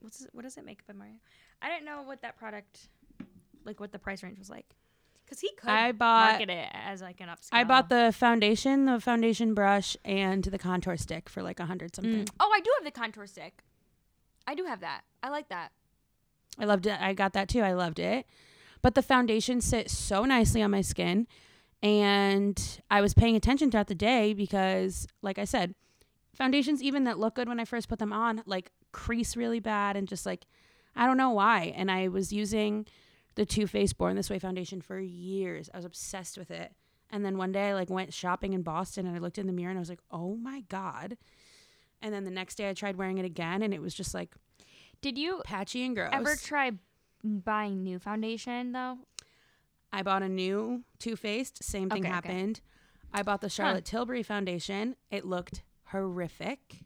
What's 0.00 0.26
what 0.32 0.42
does 0.42 0.56
it 0.56 0.64
make 0.64 0.86
by 0.86 0.94
Mario? 0.94 1.14
I 1.62 1.68
didn't 1.68 1.84
know 1.84 2.02
what 2.02 2.22
that 2.22 2.38
product, 2.38 2.88
like 3.64 3.80
what 3.80 3.92
the 3.92 3.98
price 3.98 4.22
range 4.22 4.38
was 4.38 4.48
like. 4.48 4.66
Cause 5.30 5.38
he 5.38 5.50
could 5.56 5.70
I 5.70 5.92
bought 5.92 6.32
market 6.32 6.50
it 6.50 6.68
as 6.74 7.00
like 7.00 7.20
an 7.20 7.28
upscale. 7.28 7.50
I 7.52 7.62
bought 7.62 7.88
the 7.88 8.12
foundation, 8.12 8.86
the 8.86 8.98
foundation 8.98 9.54
brush, 9.54 9.96
and 10.04 10.42
the 10.42 10.58
contour 10.58 10.96
stick 10.96 11.28
for 11.28 11.40
like 11.40 11.60
a 11.60 11.66
hundred 11.66 11.94
something. 11.94 12.24
Mm. 12.24 12.30
Oh, 12.40 12.50
I 12.52 12.58
do 12.58 12.70
have 12.78 12.84
the 12.84 12.90
contour 12.90 13.28
stick. 13.28 13.62
I 14.48 14.56
do 14.56 14.64
have 14.64 14.80
that. 14.80 15.02
I 15.22 15.28
like 15.28 15.48
that. 15.50 15.70
I 16.58 16.64
loved 16.64 16.86
it. 16.86 17.00
I 17.00 17.14
got 17.14 17.32
that 17.34 17.48
too. 17.48 17.60
I 17.60 17.74
loved 17.74 18.00
it. 18.00 18.26
But 18.82 18.96
the 18.96 19.02
foundation 19.02 19.60
sits 19.60 19.96
so 19.96 20.24
nicely 20.24 20.62
on 20.62 20.72
my 20.72 20.80
skin. 20.80 21.28
And 21.82 22.80
I 22.90 23.00
was 23.00 23.14
paying 23.14 23.36
attention 23.36 23.70
throughout 23.70 23.86
the 23.86 23.94
day 23.94 24.34
because, 24.34 25.06
like 25.22 25.38
I 25.38 25.44
said, 25.44 25.74
foundations, 26.34 26.82
even 26.82 27.04
that 27.04 27.18
look 27.18 27.36
good 27.36 27.48
when 27.48 27.60
I 27.60 27.64
first 27.64 27.88
put 27.88 27.98
them 28.00 28.12
on, 28.12 28.42
like 28.46 28.72
crease 28.92 29.36
really 29.36 29.60
bad 29.60 29.96
and 29.96 30.08
just 30.08 30.26
like, 30.26 30.46
I 30.96 31.06
don't 31.06 31.16
know 31.16 31.30
why. 31.30 31.72
And 31.76 31.90
I 31.90 32.08
was 32.08 32.32
using 32.32 32.86
the 33.34 33.46
Too 33.46 33.66
Faced 33.66 33.96
Born 33.98 34.16
This 34.16 34.30
Way 34.30 34.38
foundation 34.38 34.80
for 34.80 34.98
years. 34.98 35.70
I 35.72 35.76
was 35.78 35.84
obsessed 35.84 36.36
with 36.38 36.50
it. 36.50 36.72
And 37.10 37.24
then 37.24 37.38
one 37.38 37.52
day 37.52 37.70
I 37.70 37.74
like 37.74 37.90
went 37.90 38.12
shopping 38.14 38.52
in 38.52 38.62
Boston 38.62 39.06
and 39.06 39.16
I 39.16 39.18
looked 39.18 39.38
in 39.38 39.46
the 39.46 39.52
mirror 39.52 39.70
and 39.70 39.78
I 39.78 39.80
was 39.80 39.88
like, 39.88 40.00
oh 40.10 40.36
my 40.36 40.62
God. 40.68 41.16
And 42.02 42.14
then 42.14 42.24
the 42.24 42.30
next 42.30 42.54
day 42.56 42.68
I 42.68 42.74
tried 42.74 42.96
wearing 42.96 43.18
it 43.18 43.24
again 43.24 43.62
and 43.62 43.74
it 43.74 43.82
was 43.82 43.94
just 43.94 44.14
like 44.14 44.34
Did 45.02 45.18
you 45.18 45.42
patchy 45.44 45.84
and 45.84 45.94
gross. 45.96 46.10
ever 46.12 46.36
try 46.36 46.72
buying 47.24 47.82
new 47.82 47.98
foundation 47.98 48.72
though? 48.72 48.98
I 49.92 50.02
bought 50.02 50.22
a 50.22 50.28
new 50.28 50.84
Too 50.98 51.16
Faced. 51.16 51.64
Same 51.64 51.90
thing 51.90 52.02
Okay, 52.04 52.08
okay. 52.08 52.14
happened. 52.14 52.60
I 53.12 53.22
bought 53.24 53.40
the 53.40 53.48
Charlotte 53.48 53.84
Tilbury 53.84 54.22
foundation. 54.22 54.94
It 55.10 55.24
looked 55.24 55.62
horrific. 55.86 56.76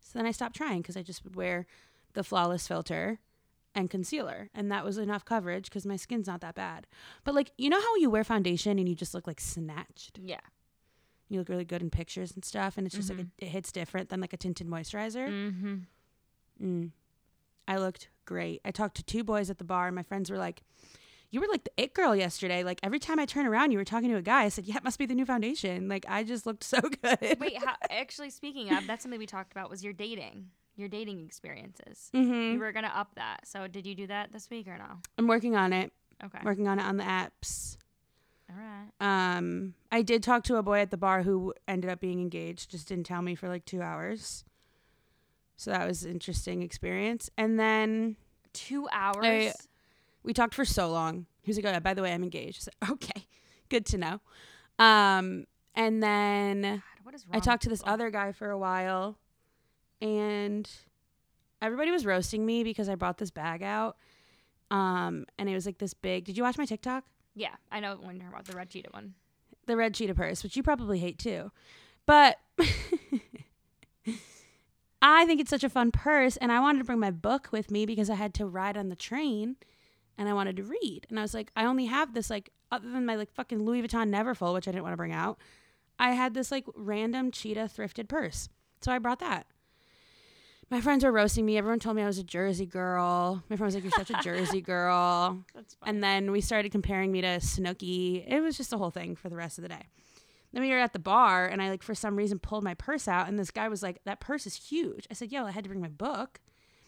So 0.00 0.18
then 0.18 0.26
I 0.26 0.32
stopped 0.32 0.56
trying 0.56 0.82
because 0.82 0.96
I 0.96 1.02
just 1.02 1.22
would 1.24 1.36
wear 1.36 1.66
the 2.14 2.24
flawless 2.24 2.66
filter 2.66 3.20
and 3.74 3.90
concealer, 3.90 4.50
and 4.54 4.70
that 4.70 4.84
was 4.84 4.98
enough 4.98 5.24
coverage 5.24 5.64
because 5.64 5.86
my 5.86 5.96
skin's 5.96 6.26
not 6.26 6.40
that 6.40 6.54
bad. 6.54 6.86
But 7.24 7.34
like, 7.34 7.50
you 7.58 7.68
know 7.68 7.80
how 7.80 7.96
you 7.96 8.10
wear 8.10 8.24
foundation 8.24 8.78
and 8.78 8.88
you 8.88 8.94
just 8.94 9.14
look 9.14 9.26
like 9.26 9.40
snatched. 9.40 10.18
Yeah. 10.22 10.40
You 11.28 11.38
look 11.38 11.48
really 11.48 11.64
good 11.64 11.82
in 11.82 11.90
pictures 11.90 12.32
and 12.32 12.44
stuff, 12.44 12.76
and 12.76 12.86
it's 12.86 12.94
just 12.94 13.10
like 13.10 13.20
a, 13.20 13.26
it 13.38 13.48
hits 13.48 13.72
different 13.72 14.10
than 14.10 14.20
like 14.20 14.32
a 14.32 14.36
tinted 14.36 14.68
moisturizer. 14.68 15.28
Mm-hmm. 15.28 15.74
Mm. 16.62 16.90
I 17.66 17.78
looked 17.78 18.08
great. 18.24 18.60
I 18.64 18.70
talked 18.70 18.96
to 18.96 19.02
two 19.02 19.24
boys 19.24 19.50
at 19.50 19.58
the 19.58 19.64
bar, 19.64 19.86
and 19.86 19.96
my 19.96 20.02
friends 20.02 20.30
were 20.30 20.36
like, 20.36 20.62
You 21.30 21.40
were 21.40 21.46
like 21.50 21.64
the 21.64 21.70
it 21.76 21.94
girl 21.94 22.14
yesterday. 22.14 22.62
Like 22.62 22.78
every 22.82 22.98
time 22.98 23.18
I 23.18 23.26
turn 23.26 23.46
around, 23.46 23.72
you 23.72 23.78
were 23.78 23.84
talking 23.84 24.10
to 24.10 24.16
a 24.16 24.22
guy. 24.22 24.42
I 24.42 24.48
said, 24.48 24.66
Yeah, 24.66 24.76
it 24.76 24.84
must 24.84 24.98
be 24.98 25.06
the 25.06 25.14
new 25.14 25.24
foundation. 25.24 25.88
Like 25.88 26.04
I 26.08 26.24
just 26.24 26.46
looked 26.46 26.64
so 26.64 26.80
good. 27.02 27.38
Wait, 27.40 27.56
how, 27.56 27.74
actually, 27.90 28.30
speaking 28.30 28.72
of, 28.72 28.86
that's 28.86 29.02
something 29.02 29.18
we 29.18 29.26
talked 29.26 29.52
about 29.52 29.70
was 29.70 29.82
your 29.82 29.92
dating, 29.94 30.50
your 30.76 30.88
dating 30.88 31.20
experiences. 31.24 32.10
hmm 32.12 32.52
You 32.52 32.58
were 32.58 32.72
gonna 32.72 32.92
up 32.94 33.14
that. 33.16 33.46
So 33.46 33.66
did 33.68 33.86
you 33.86 33.94
do 33.94 34.06
that 34.08 34.32
this 34.32 34.50
week 34.50 34.66
or 34.68 34.76
no? 34.78 34.98
I'm 35.18 35.26
working 35.26 35.54
on 35.56 35.72
it. 35.72 35.92
Okay. 36.24 36.38
Working 36.44 36.68
on 36.68 36.78
it 36.78 36.84
on 36.84 36.96
the 36.96 37.04
apps. 37.04 37.76
All 38.50 38.56
right. 38.56 38.90
Um, 39.36 39.74
I 39.90 40.02
did 40.02 40.22
talk 40.22 40.44
to 40.44 40.56
a 40.56 40.62
boy 40.62 40.78
at 40.80 40.90
the 40.90 40.96
bar 40.96 41.22
who 41.22 41.54
ended 41.66 41.90
up 41.90 42.00
being 42.00 42.20
engaged. 42.20 42.70
Just 42.70 42.88
didn't 42.88 43.06
tell 43.06 43.22
me 43.22 43.34
for 43.34 43.48
like 43.48 43.64
two 43.64 43.82
hours. 43.82 44.44
So 45.56 45.70
that 45.70 45.86
was 45.86 46.04
an 46.04 46.10
interesting 46.10 46.62
experience. 46.62 47.30
And 47.38 47.58
then 47.58 48.16
Two 48.52 48.88
hours. 48.92 49.54
we 50.22 50.32
talked 50.32 50.54
for 50.54 50.64
so 50.64 50.90
long. 50.90 51.26
He 51.42 51.50
was 51.50 51.56
like, 51.56 51.66
"Oh, 51.66 51.70
yeah, 51.70 51.80
by 51.80 51.94
the 51.94 52.02
way, 52.02 52.12
I'm 52.12 52.22
engaged." 52.22 52.58
I 52.58 52.62
said, 52.64 52.74
"Okay, 52.92 53.26
good 53.68 53.84
to 53.86 53.98
know." 53.98 54.20
Um, 54.78 55.46
and 55.74 56.02
then 56.02 56.62
God, 56.62 56.82
what 57.02 57.14
is 57.14 57.26
wrong? 57.26 57.36
I 57.36 57.40
talked 57.40 57.62
to 57.64 57.68
this 57.68 57.82
other 57.84 58.10
guy 58.10 58.32
for 58.32 58.50
a 58.50 58.58
while, 58.58 59.18
and 60.04 60.70
everybody 61.62 61.90
was 61.90 62.04
roasting 62.04 62.44
me 62.44 62.62
because 62.62 62.90
I 62.90 62.94
brought 62.94 63.16
this 63.18 63.30
bag 63.30 63.62
out. 63.62 63.96
Um, 64.70 65.24
and 65.38 65.48
it 65.48 65.54
was 65.54 65.64
like 65.66 65.78
this 65.78 65.94
big. 65.94 66.24
Did 66.26 66.36
you 66.36 66.42
watch 66.42 66.58
my 66.58 66.66
TikTok? 66.66 67.04
Yeah, 67.34 67.54
I 67.72 67.80
know 67.80 67.96
when 68.00 68.20
you're 68.20 68.28
about 68.28 68.44
the 68.44 68.56
red 68.56 68.68
cheetah 68.68 68.90
one. 68.92 69.14
The 69.66 69.76
red 69.76 69.94
cheetah 69.94 70.14
purse, 70.14 70.42
which 70.42 70.56
you 70.56 70.62
probably 70.62 70.98
hate 70.98 71.18
too, 71.18 71.50
but 72.04 72.36
I 75.00 75.24
think 75.24 75.40
it's 75.40 75.48
such 75.48 75.64
a 75.64 75.70
fun 75.70 75.90
purse, 75.90 76.36
and 76.36 76.52
I 76.52 76.60
wanted 76.60 76.80
to 76.80 76.84
bring 76.84 77.00
my 77.00 77.10
book 77.10 77.48
with 77.50 77.70
me 77.70 77.86
because 77.86 78.10
I 78.10 78.14
had 78.14 78.34
to 78.34 78.44
ride 78.46 78.76
on 78.76 78.90
the 78.90 78.96
train, 78.96 79.56
and 80.18 80.28
I 80.28 80.34
wanted 80.34 80.56
to 80.58 80.64
read. 80.64 81.06
And 81.08 81.18
I 81.18 81.22
was 81.22 81.32
like, 81.32 81.50
I 81.56 81.64
only 81.64 81.86
have 81.86 82.12
this 82.12 82.28
like 82.28 82.50
other 82.70 82.90
than 82.90 83.06
my 83.06 83.16
like 83.16 83.32
fucking 83.32 83.64
Louis 83.64 83.80
Vuitton 83.82 84.10
Neverfull, 84.10 84.52
which 84.52 84.68
I 84.68 84.72
didn't 84.72 84.84
want 84.84 84.92
to 84.92 84.98
bring 84.98 85.12
out. 85.12 85.38
I 85.98 86.10
had 86.10 86.34
this 86.34 86.50
like 86.50 86.66
random 86.74 87.30
cheetah 87.30 87.70
thrifted 87.74 88.06
purse, 88.06 88.50
so 88.82 88.92
I 88.92 88.98
brought 88.98 89.20
that. 89.20 89.46
My 90.74 90.80
friends 90.80 91.04
were 91.04 91.12
roasting 91.12 91.46
me. 91.46 91.56
Everyone 91.56 91.78
told 91.78 91.94
me 91.94 92.02
I 92.02 92.06
was 92.06 92.18
a 92.18 92.24
Jersey 92.24 92.66
girl. 92.66 93.44
My 93.48 93.54
friend 93.54 93.66
was 93.68 93.76
like, 93.76 93.84
"You're 93.84 93.92
such 93.92 94.10
a 94.10 94.20
Jersey 94.24 94.60
girl." 94.72 95.38
That's 95.54 95.74
funny. 95.74 95.88
And 95.90 96.02
then 96.02 96.32
we 96.32 96.40
started 96.40 96.72
comparing 96.72 97.12
me 97.12 97.20
to 97.20 97.38
Snooki. 97.38 98.24
It 98.26 98.40
was 98.40 98.56
just 98.56 98.72
a 98.72 98.76
whole 98.78 98.90
thing 98.90 99.14
for 99.14 99.28
the 99.28 99.36
rest 99.36 99.56
of 99.56 99.62
the 99.62 99.68
day. 99.68 99.86
Then 100.52 100.62
we 100.62 100.70
were 100.70 100.80
at 100.80 100.92
the 100.92 100.98
bar, 100.98 101.46
and 101.46 101.62
I 101.62 101.70
like 101.70 101.84
for 101.84 101.94
some 101.94 102.16
reason 102.16 102.40
pulled 102.40 102.64
my 102.64 102.74
purse 102.74 103.06
out, 103.06 103.28
and 103.28 103.38
this 103.38 103.52
guy 103.52 103.68
was 103.68 103.84
like, 103.84 104.02
"That 104.04 104.18
purse 104.18 104.48
is 104.48 104.56
huge." 104.56 105.06
I 105.12 105.14
said, 105.14 105.30
"Yo, 105.30 105.44
I 105.46 105.52
had 105.52 105.62
to 105.62 105.70
bring 105.70 105.80
my 105.80 105.86
book." 105.86 106.40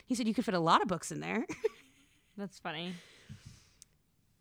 He 0.05 0.17
said, 0.17 0.27
"You 0.27 0.35
could 0.35 0.45
fit 0.45 0.55
a 0.55 0.59
lot 0.59 0.83
of 0.83 0.89
books 0.89 1.13
in 1.13 1.21
there." 1.21 1.47
That's 2.37 2.59
funny. 2.59 2.93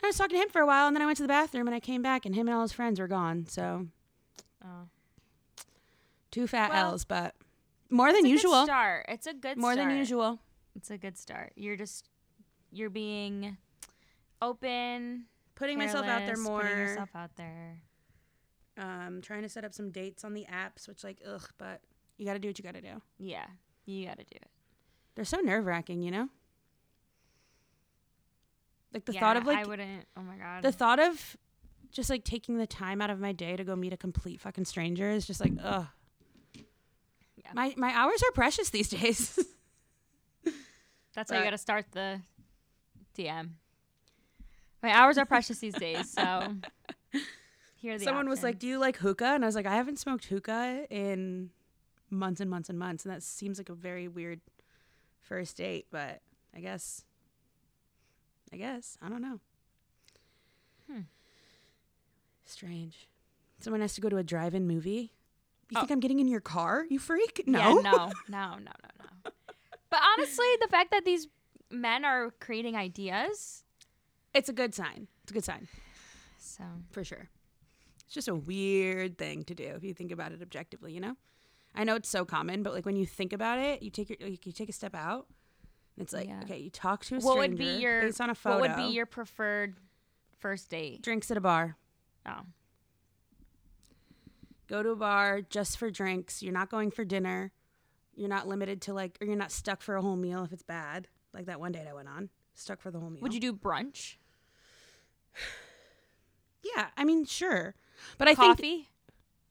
I 0.02 0.08
was 0.08 0.18
talking 0.18 0.38
to 0.38 0.42
him 0.42 0.50
for 0.50 0.62
a 0.62 0.66
while, 0.66 0.88
and 0.88 0.96
then 0.96 1.04
I 1.04 1.06
went 1.06 1.18
to 1.18 1.24
the 1.24 1.28
bathroom, 1.28 1.68
and 1.68 1.76
I 1.76 1.80
came 1.80 2.02
back, 2.02 2.26
and 2.26 2.34
him 2.34 2.48
and 2.48 2.56
all 2.56 2.64
his 2.64 2.72
friends 2.74 3.00
were 3.00 3.08
gone. 3.08 3.46
So 3.46 3.86
Oh. 4.64 4.88
two 6.32 6.48
fat 6.48 6.72
Well, 6.72 6.94
L's, 6.94 7.06
but 7.06 7.36
more 7.90 8.12
than 8.12 8.26
usual. 8.26 8.34
It's 8.36 8.44
a 8.44 8.46
good 8.46 8.50
usual. 8.52 8.66
start. 8.66 9.06
It's 9.10 9.28
a 9.28 9.34
good 9.34 9.58
More 9.58 9.76
than 9.76 9.90
usual. 9.98 10.40
It's 10.76 10.92
a 10.92 10.98
good 10.98 11.18
start. 11.18 11.54
You're 11.56 11.76
just 11.78 12.10
you're 12.72 12.90
being 12.90 13.58
open, 14.42 15.26
Putting 15.56 15.78
myself 15.78 16.06
out 16.06 16.26
there 16.26 16.36
more. 16.38 16.62
Putting 16.62 16.78
yourself 16.78 17.10
out 17.16 17.32
there. 17.38 17.82
um, 18.78 19.22
trying 19.22 19.42
to 19.44 19.50
set 19.50 19.64
up 19.64 19.74
some 19.74 19.90
dates 19.90 20.26
on 20.26 20.34
the 20.34 20.46
apps, 20.52 20.88
which 20.88 21.04
like 21.04 21.22
ugh, 21.26 21.48
but 21.58 21.80
you 22.18 22.26
got 22.26 22.34
to 22.34 22.40
do 22.40 22.50
what 22.50 22.58
you 22.60 22.64
got 22.64 22.74
to 22.76 22.82
do. 22.82 23.02
Yeah, 23.18 23.46
you 23.86 24.06
got 24.06 24.18
to 24.18 24.26
do 24.26 24.36
it. 24.36 24.50
They're 25.16 25.24
so 25.24 25.38
nerve 25.38 25.66
wracking, 25.66 26.02
you 26.02 26.12
know. 26.12 26.28
Like 28.94 29.06
the 29.06 29.14
yeah, 29.14 29.20
thought 29.22 29.38
of 29.38 29.46
like 29.46 29.58
I 29.58 29.64
wouldn't. 29.68 30.06
Oh 30.18 30.22
my 30.22 30.36
god. 30.36 30.64
the 30.64 30.72
thought 30.72 31.00
of 31.00 31.38
just 31.92 32.10
like 32.10 32.24
taking 32.26 32.58
the 32.58 32.68
time 32.68 33.02
out 33.02 33.10
of 33.10 33.20
my 33.20 33.32
day 33.32 33.56
to 33.56 33.64
go 33.64 33.76
meet 33.76 33.94
a 33.94 33.98
complete 33.98 34.42
fucking 34.42 34.66
stranger 34.66 35.10
is 35.10 35.26
just 35.26 35.40
like 35.40 35.54
ugh. 35.64 35.88
Yeah. 37.46 37.52
My 37.54 37.74
my 37.78 37.94
hours 37.94 38.22
are 38.24 38.32
precious 38.34 38.70
these 38.70 38.90
days. 38.90 39.40
That's 41.16 41.32
how 41.32 41.38
you 41.38 41.44
got 41.44 41.52
to 41.52 41.58
start 41.58 41.86
the 41.92 42.20
DM. 43.18 43.52
My 44.84 44.92
hours 44.92 45.18
are 45.18 45.26
precious 45.26 45.60
these 45.60 45.76
days, 45.76 46.12
so 46.12 46.56
here 47.76 47.96
are 47.96 47.98
the 47.98 48.04
Someone 48.04 48.28
was 48.28 48.44
like, 48.44 48.60
"Do 48.60 48.68
you 48.68 48.80
like 48.80 48.98
hookah?" 48.98 49.34
And 49.36 49.44
I 49.44 49.48
was 49.48 49.56
like, 49.56 49.66
"I 49.66 49.76
haven't 49.76 50.00
smoked 50.00 50.26
hookah 50.26 50.88
in 50.90 51.52
months 52.10 52.42
and 52.42 52.50
months 52.50 52.70
and 52.70 52.78
months." 52.78 53.06
And 53.06 53.14
that 53.14 53.24
seems 53.24 53.58
like 53.58 53.70
a 53.70 53.74
very 53.74 54.08
weird 54.08 54.42
first 55.22 55.58
date, 55.58 55.86
but 55.90 56.22
I 56.54 56.60
guess 56.60 57.06
I 58.52 58.58
guess. 58.58 58.98
I 59.02 59.10
don't 59.10 59.22
know. 59.22 59.40
Hmm. 60.92 61.02
Strange. 62.46 63.08
Someone 63.60 63.82
has 63.82 63.96
to 63.96 64.02
go 64.02 64.10
to 64.10 64.18
a 64.18 64.24
drive-in 64.24 64.68
movie. 64.68 65.14
You 65.70 65.78
Oh. 65.78 65.80
think 65.82 65.92
I'm 65.92 66.00
getting 66.00 66.20
in 66.20 66.28
your 66.28 66.42
car? 66.42 66.86
You 66.90 67.00
freak? 67.00 67.44
No. 67.48 67.60
Yeah, 67.60 67.74
no, 67.92 68.12
no, 68.30 68.50
no, 68.52 68.58
no, 68.60 68.90
no. 69.00 69.32
But 69.90 70.00
honestly, 70.14 70.46
the 70.62 70.68
fact 70.70 70.92
that 70.92 71.06
these 71.06 71.28
men 71.72 72.06
are 72.06 72.32
creating 72.40 72.76
ideas, 72.76 73.64
It's 74.34 74.50
a 74.50 74.54
good 74.54 74.76
sign. 74.76 75.08
It's 75.24 75.32
a 75.32 75.34
good 75.34 75.44
sign 75.46 75.68
so 76.38 76.64
for 76.92 77.04
sure. 77.04 77.28
It's 78.06 78.14
just 78.14 78.28
a 78.28 78.36
weird 78.36 79.18
thing 79.18 79.44
to 79.46 79.56
do 79.56 79.64
if 79.76 79.84
you 79.84 79.94
think 79.96 80.12
about 80.12 80.32
it 80.32 80.42
objectively. 80.44 80.94
You 80.94 81.00
know, 81.00 81.16
I 81.74 81.84
know 81.84 81.96
it's 81.96 82.08
so 82.08 82.24
common, 82.24 82.62
but 82.62 82.72
like 82.74 82.86
when 82.86 82.96
you 82.96 83.06
think 83.08 83.34
about 83.34 83.58
it, 83.58 83.82
you 83.82 83.90
take 83.90 84.10
your 84.10 84.18
like, 84.30 84.46
you 84.46 84.52
take 84.52 84.70
a 84.70 84.74
step 84.74 84.94
out. 84.94 85.26
And 85.98 86.04
it's 86.04 86.14
like 86.14 86.28
Yeah. 86.28 86.42
okay, 86.44 86.60
you 86.60 86.70
talk 86.70 87.04
to 87.06 87.16
a 87.16 87.20
stranger 87.22 87.28
what 87.28 87.38
would 87.50 87.58
be 87.58 87.66
your 87.82 88.02
based 88.04 88.22
on 88.22 88.30
a 88.30 88.36
photo. 88.36 88.60
what 88.60 88.70
would 88.70 88.78
be 88.88 88.94
your 88.94 89.08
preferred 89.08 89.78
first 90.38 90.70
date? 90.70 91.02
drinks 91.02 91.32
at 91.32 91.38
a 91.38 91.42
bar? 91.42 91.78
Oh, 92.28 92.42
Go 94.68 94.82
to 94.84 94.90
a 94.90 94.96
bar 94.96 95.42
just 95.42 95.78
for 95.78 95.90
drinks. 95.92 96.42
You're 96.42 96.54
not 96.54 96.70
going 96.70 96.92
for 96.92 97.06
dinner. 97.06 97.52
You're 98.16 98.30
not 98.30 98.48
limited 98.48 98.82
to 98.84 98.94
like, 98.94 99.18
or 99.22 99.28
you're 99.28 99.36
not 99.36 99.52
stuck 99.52 99.82
for 99.82 99.96
a 99.96 100.02
whole 100.02 100.16
meal 100.16 100.44
if 100.44 100.52
it's 100.54 100.64
bad. 100.64 101.08
Like 101.34 101.46
that 101.48 101.60
one 101.60 101.72
date 101.74 101.86
I 101.90 101.94
went 101.94 102.08
on, 102.08 102.30
stuck 102.54 102.80
for 102.82 102.90
the 102.92 103.00
whole 103.00 103.10
meal. 103.10 103.22
would 103.22 103.34
you 103.34 103.40
do 103.42 103.54
brunch? 103.54 104.16
Yeah, 106.76 106.88
I 106.98 107.04
mean, 107.04 107.26
sure, 107.26 107.76
but 108.18 108.28
I 108.28 108.34
think 108.36 108.58
Coffee? 108.58 108.90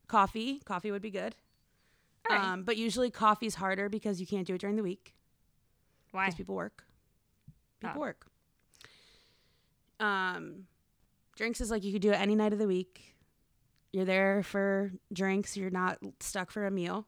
coffee, 0.09 0.61
coffee 0.65 0.91
would 0.91 1.03
be 1.03 1.11
good. 1.11 1.37
Right. 2.29 2.41
Um, 2.41 2.63
but 2.65 2.77
usually 2.77 3.11
coffee's 3.11 3.55
harder 3.55 3.89
because 3.89 4.19
you 4.21 4.27
can't 4.27 4.47
do 4.47 4.55
it 4.55 4.61
during 4.61 4.77
the 4.77 4.83
week 4.83 5.15
Why? 6.11 6.25
because 6.25 6.35
people 6.37 6.55
work. 6.55 6.85
People 7.81 7.97
Oh. 7.97 8.01
work. 8.01 8.27
Um, 10.01 10.67
drinks 11.37 11.61
is 11.61 11.71
like 11.71 11.85
you 11.85 11.93
could 11.93 12.03
do 12.03 12.11
it 12.11 12.21
any 12.21 12.35
night 12.35 12.53
of 12.53 12.59
the 12.59 12.67
week. 12.67 13.14
You're 13.95 14.05
there 14.05 14.43
for 14.43 14.91
drinks. 15.13 15.57
You're 15.57 15.71
not 15.71 15.99
stuck 16.19 16.51
for 16.51 16.67
a 16.67 16.71
meal. 16.71 17.07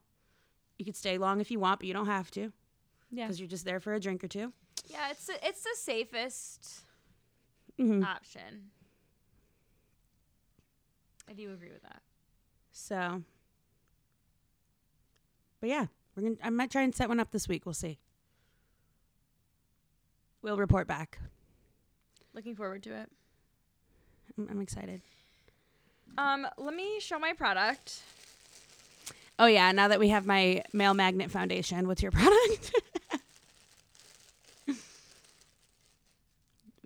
You 0.78 0.84
could 0.84 0.94
stay 0.94 1.18
long 1.18 1.40
if 1.40 1.50
you 1.50 1.58
want, 1.58 1.80
but 1.80 1.88
you 1.88 1.92
don't 1.92 2.06
have 2.06 2.30
to 2.32 2.52
Yeah, 3.10 3.24
because 3.26 3.40
you're 3.40 3.48
just 3.48 3.64
there 3.64 3.80
for 3.80 3.92
a 3.94 3.98
drink 3.98 4.22
or 4.22 4.28
two. 4.28 4.52
yeah. 4.86 5.10
It's 5.10 5.26
the, 5.26 5.34
it's 5.44 5.62
the 5.64 5.74
safest 5.76 6.82
Mm-hmm. 7.76 8.04
option. 8.04 8.70
I 11.28 11.32
do 11.32 11.52
agree 11.52 11.72
with 11.72 11.82
that. 11.82 12.02
So, 12.70 13.22
but 15.60 15.68
yeah, 15.68 15.86
we're 16.14 16.22
gonna. 16.22 16.36
I 16.42 16.50
might 16.50 16.70
try 16.70 16.82
and 16.82 16.94
set 16.94 17.08
one 17.08 17.18
up 17.20 17.32
this 17.32 17.48
week. 17.48 17.66
We'll 17.66 17.74
see. 17.74 17.98
We'll 20.40 20.56
report 20.56 20.86
back. 20.86 21.18
Looking 22.32 22.54
forward 22.54 22.82
to 22.84 22.94
it. 22.96 23.10
I'm, 24.38 24.48
I'm 24.50 24.60
excited. 24.60 25.02
Um, 26.18 26.46
let 26.56 26.74
me 26.74 26.98
show 27.00 27.18
my 27.18 27.32
product. 27.32 28.02
Oh 29.38 29.46
yeah, 29.46 29.70
now 29.72 29.88
that 29.88 29.98
we 30.00 30.08
have 30.08 30.26
my 30.26 30.62
male 30.72 30.94
magnet 30.94 31.30
foundation, 31.30 31.86
what's 31.86 32.02
your 32.02 32.10
product? 32.12 32.72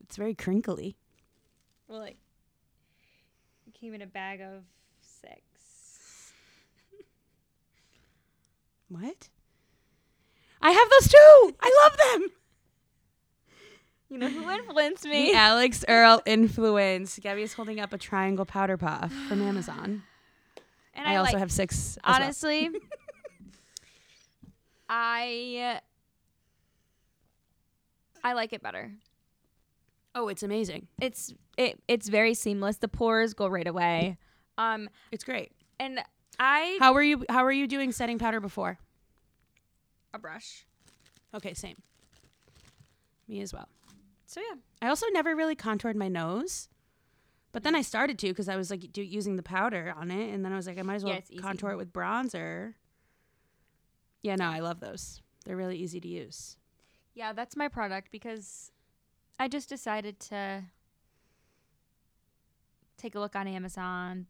it's 0.03 0.17
very 0.17 0.35
crinkly. 0.35 0.97
Well, 1.87 2.01
like, 2.01 2.17
it 3.67 3.75
came 3.75 3.95
in 3.95 4.03
a 4.03 4.07
bag 4.07 4.41
of 4.41 4.65
six. 5.01 6.33
What? 8.89 9.29
I 10.61 10.73
have 10.73 10.89
those 10.91 11.09
too. 11.09 11.55
I 11.61 11.73
love 11.85 11.97
them. 12.21 12.31
You 14.11 14.19
know 14.19 14.29
who 14.29 14.51
influenced 14.51 15.05
The 15.05 15.09
me? 15.11 15.35
Alix 15.35 15.85
Earle 15.89 16.21
influence. 16.27 17.19
Gabby 17.21 17.43
is 17.43 17.53
holding 17.55 17.79
up 17.79 17.93
a 17.93 17.99
triangle 17.99 18.45
powder 18.45 18.77
puff 18.77 19.13
from 19.29 19.41
Amazon. 19.49 20.03
And 20.95 21.07
I, 21.09 21.13
I, 21.13 21.17
also 21.17 21.33
like, 21.35 21.39
have 21.39 21.53
six. 21.53 21.97
as 21.97 21.99
well. 22.05 22.17
honestly, 22.23 22.71
I 24.89 25.81
I 28.25 28.33
like 28.33 28.53
it 28.53 28.63
better. 28.63 28.91
Oh, 30.15 30.29
it's 30.29 30.43
amazing. 30.43 30.89
It's 31.01 31.33
it 31.57 31.81
it's 31.87 32.09
very 32.09 32.35
seamless. 32.35 32.79
The 32.79 32.89
pores 32.89 33.35
go 33.35 33.47
right 33.47 33.67
away. 33.67 34.17
Um, 34.59 34.91
It's 35.13 35.25
great. 35.25 35.53
and 35.79 36.01
I 36.39 36.77
How 36.81 36.93
were 36.93 37.03
you? 37.03 37.25
How 37.29 37.45
were 37.45 37.53
you 37.53 37.67
doing 37.69 37.93
setting 37.93 38.19
powder 38.19 38.41
before? 38.41 38.79
a 40.13 40.19
brush. 40.19 40.67
Okay, 41.33 41.55
same. 41.55 41.77
Me 43.29 43.41
as 43.41 43.55
well. 43.55 43.69
So 44.31 44.41
yeah, 44.41 44.59
I 44.81 44.89
also 44.89 45.07
never 45.13 45.35
really 45.35 45.57
contoured 45.57 45.97
my 45.97 46.07
nose, 46.07 46.69
but 47.51 47.65
then 47.65 47.75
I 47.75 47.83
started 47.83 48.17
to 48.21 48.29
because 48.29 48.49
I 48.49 48.55
was 48.55 48.71
like 48.71 48.93
do, 48.93 49.03
using 49.03 49.35
the 49.35 49.43
powder 49.43 49.93
on 49.97 50.13
it, 50.13 50.33
and 50.33 50.45
then 50.45 50.53
I 50.53 50.57
was 50.57 50.69
like, 50.69 50.79
I 50.79 50.83
might 50.83 50.95
as 50.95 51.05
well 51.05 51.15
Yeah, 51.29 51.41
contour 51.41 51.73
it 51.73 51.77
with 51.77 51.93
bronzer. 51.93 52.75
Yeah, 54.23 54.37
no, 54.37 54.45
I 54.45 54.61
love 54.61 54.79
those. 54.79 55.21
They're 55.45 55.57
really 55.57 55.79
easy 55.79 55.99
to 56.01 56.07
use. 56.07 56.57
yeah, 57.13 57.33
that's 57.33 57.57
my 57.57 57.67
product 57.67 58.13
because 58.13 58.71
I 59.41 59.49
just 59.49 59.69
decided 59.69 60.21
to 60.21 60.63
take 62.99 63.17
a 63.17 63.19
look 63.19 63.35
on 63.35 63.49
Amazon. 63.49 64.27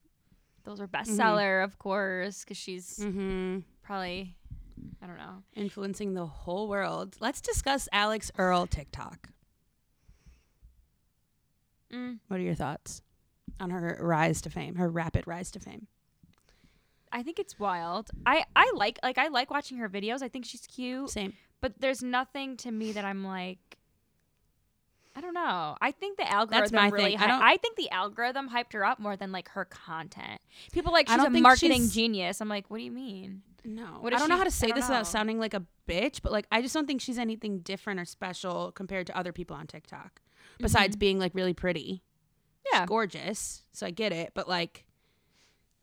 Those 0.64 0.80
are 0.80 0.88
bestseller, 0.88 1.62
of 1.62 1.78
course, 1.78 2.42
because 2.42 2.57
she's 2.57 3.01
Mm-hmm. 3.03 3.59
probably 3.82 4.34
I 5.03 5.07
don't 5.07 5.18
know. 5.18 5.42
Influencing 5.55 6.14
the 6.14 6.24
whole 6.24 6.68
world. 6.68 7.16
Let's 7.20 7.42
discuss 7.42 7.86
Alix 7.92 8.30
Earle 8.38 8.66
TikTok. 8.66 9.28
Mm, 11.93 12.18
What 12.28 12.38
are 12.41 12.43
your 12.43 12.55
thoughts 12.55 13.03
on 13.59 13.70
her 13.70 13.99
rise 14.01 14.41
to 14.43 14.51
fame? 14.51 14.76
Her 14.76 14.88
rapid 14.88 15.26
rise 15.26 15.51
to 15.53 15.61
fame. 15.61 15.86
I 17.12 17.22
think 17.24 17.38
it's 17.41 17.59
wild. 17.59 18.11
I 18.24 18.45
I 18.55 18.70
like 18.74 18.99
like 19.03 19.18
I 19.18 19.28
like 19.28 19.51
watching 19.51 19.78
her 19.78 19.88
videos. 19.88 20.22
I 20.22 20.28
think 20.28 20.45
she's 20.45 20.66
cute. 20.66 21.11
Same. 21.11 21.32
but 21.61 21.80
there's 21.80 22.03
nothing 22.03 22.57
to 22.59 22.70
me 22.70 22.93
that 22.93 23.05
I'm 23.05 23.24
like 23.24 23.59
I 25.16 25.20
don't 25.20 25.34
know. 25.34 25.76
I 25.80 25.91
think 25.91 26.18
the 26.18 26.30
algorithm 26.30 26.61
That's 26.61 26.72
my 26.72 26.88
really 26.88 27.11
thing. 27.11 27.16
I 27.18 27.22
hy- 27.22 27.26
don't- 27.26 27.43
I, 27.43 27.57
think 27.57 27.76
the 27.76 27.91
algorithm 27.91 28.49
hyped 28.49 28.72
her 28.74 28.84
up 28.84 29.01
more 29.01 29.16
than 29.16 29.32
like 29.32 29.49
her 29.51 29.64
content. 29.64 30.41
People 30.72 30.93
like 30.93 31.11
I 31.11 31.16
she's 31.16 31.24
a 31.26 31.30
marketing 31.30 31.78
she's- 31.82 31.93
genius. 31.93 32.41
I'm 32.41 32.49
like, 32.49 32.70
what 32.70 32.78
do 32.78 32.84
you 32.84 32.93
mean? 32.93 33.43
No, 33.64 33.82
What 34.01 34.14
I 34.14 34.18
don't 34.18 34.28
know 34.30 34.38
how 34.38 34.45
to 34.45 34.51
say 34.51 34.68
this 34.68 34.88
know. 34.88 34.95
without 34.95 35.07
sounding 35.09 35.38
like 35.38 35.53
a 35.53 35.64
bitch, 35.88 36.22
but 36.22 36.30
like 36.32 36.47
I 36.53 36.62
just 36.62 36.72
don't 36.72 36.86
think 36.86 37.01
she's 37.03 37.18
anything 37.18 37.59
different 37.59 37.99
or 38.01 38.05
special 38.07 38.70
compared 38.72 39.07
to 39.09 39.18
other 39.18 39.32
people 39.32 39.55
on 39.57 39.66
TikTok. 39.66 40.22
Besides 40.62 40.96
being 40.96 41.18
like 41.18 41.34
really 41.34 41.54
pretty, 41.54 42.02
Mm-hmm. 42.02 42.76
Yeah. 42.76 42.82
She's 42.82 42.88
gorgeous, 42.88 43.62
so 43.72 43.86
I 43.86 43.90
get 43.90 44.12
it. 44.12 44.32
But 44.34 44.48
like, 44.48 44.84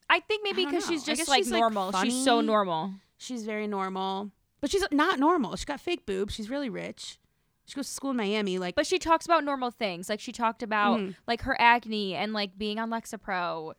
I 0.09 0.19
think 0.19 0.43
maybe 0.43 0.65
because 0.65 0.85
she's 0.87 1.03
just 1.03 1.27
like 1.27 1.39
she's, 1.39 1.51
like, 1.51 1.59
normal. 1.59 1.91
she's 2.03 2.23
so 2.23 2.39
normal. 2.41 2.91
she's 3.17 3.43
very 3.43 3.67
normal, 3.67 4.31
but 4.61 4.69
she's 4.71 4.83
not 4.91 5.19
normal. 5.19 5.55
She's 5.55 5.65
got 5.65 5.81
fake 5.81 6.05
boobs. 6.05 6.33
She's 6.33 6.49
really 6.49 6.69
rich. 6.69 7.19
She 7.65 7.75
goes 7.75 7.87
to 7.87 7.93
school 7.93 8.11
in 8.11 8.17
Miami. 8.17 8.57
Like, 8.59 8.75
But 8.75 8.87
she 8.87 8.97
talks 8.99 9.25
about 9.25 9.43
normal 9.43 9.71
things. 9.71 10.07
Like 10.07 10.21
she 10.21 10.31
talked 10.31 10.63
about 10.63 10.99
Mhm. 10.99 11.15
like 11.27 11.41
her 11.41 11.59
acne 11.59 12.15
and 12.15 12.31
like 12.31 12.57
being 12.57 12.79
on 12.79 12.89
Lexapro. 12.89 13.73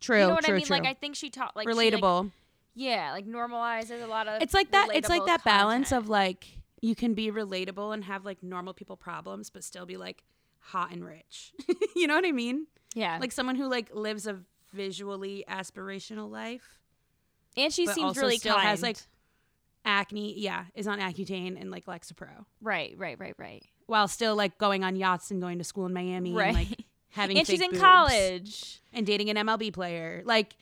true, 0.00 0.20
you 0.20 0.26
know 0.28 0.34
what 0.34 0.44
true, 0.44 0.54
I 0.54 0.56
mean? 0.58 0.66
true. 0.66 0.76
Like 0.76 0.86
I 0.86 0.94
think 0.94 1.16
she 1.16 1.28
taught 1.30 1.54
like 1.56 1.68
she, 1.68 1.74
like- 1.74 1.92
relatable. 1.92 2.30
yeah, 2.74 3.12
like 3.12 3.26
normalizes 3.26 4.02
a 4.02 4.06
lot 4.06 4.28
of 4.28 4.40
it's 4.40 4.54
like 4.54 4.70
that. 4.70 4.88
It's 4.94 5.08
like 5.10 5.22
relatable 5.22 5.26
that 5.26 5.44
balance 5.44 5.92
of 5.92 6.08
like 6.08 6.46
you 6.80 6.94
can 6.94 7.12
be 7.14 7.30
relatable 7.30 7.92
and 7.92 8.04
have 8.04 8.24
like 8.24 8.42
normal 8.42 8.72
people 8.72 8.96
problems, 8.96 9.50
but 9.50 9.64
still 9.64 9.84
be 9.84 9.96
like 9.98 10.22
hot 10.66 10.90
and 10.92 11.04
rich. 11.04 11.52
you 11.96 12.06
know 12.06 12.14
what 12.14 12.26
I 12.26 12.32
mean? 12.32 12.66
yeah. 12.94 13.18
like 13.20 13.32
someone 13.32 13.56
who 13.56 13.68
like 13.68 13.94
lives 13.94 14.26
a 14.26 14.40
visually 14.72 15.44
aspirational 15.48 16.30
life 16.30 16.80
and 17.56 17.72
she 17.72 17.86
seems 17.86 18.16
really 18.16 18.36
still 18.38 18.54
kind. 18.54 18.68
has, 18.68 18.82
like, 18.82 18.96
acne 19.84 20.34
yeah 20.38 20.64
is 20.74 20.86
on 20.88 20.98
accutane 20.98 21.60
and 21.60 21.70
like 21.70 21.86
lexapro 21.86 22.44
right, 22.60 22.94
right, 22.98 23.18
right, 23.20 23.34
right. 23.38 23.62
while 23.86 24.08
still 24.08 24.34
like 24.34 24.58
going 24.58 24.82
on 24.82 24.96
yachts 24.96 25.30
and 25.30 25.40
going 25.40 25.58
to 25.58 25.64
school 25.64 25.86
in 25.86 25.92
miami 25.92 26.32
Right. 26.32 26.48
and 26.48 26.56
like 26.56 26.78
having 27.10 27.38
and 27.38 27.46
she's 27.46 27.60
in 27.60 27.78
college. 27.78 28.80
and 28.92 29.06
dating 29.06 29.30
an 29.30 29.36
mlb 29.46 29.72
player 29.72 30.22
like 30.24 30.56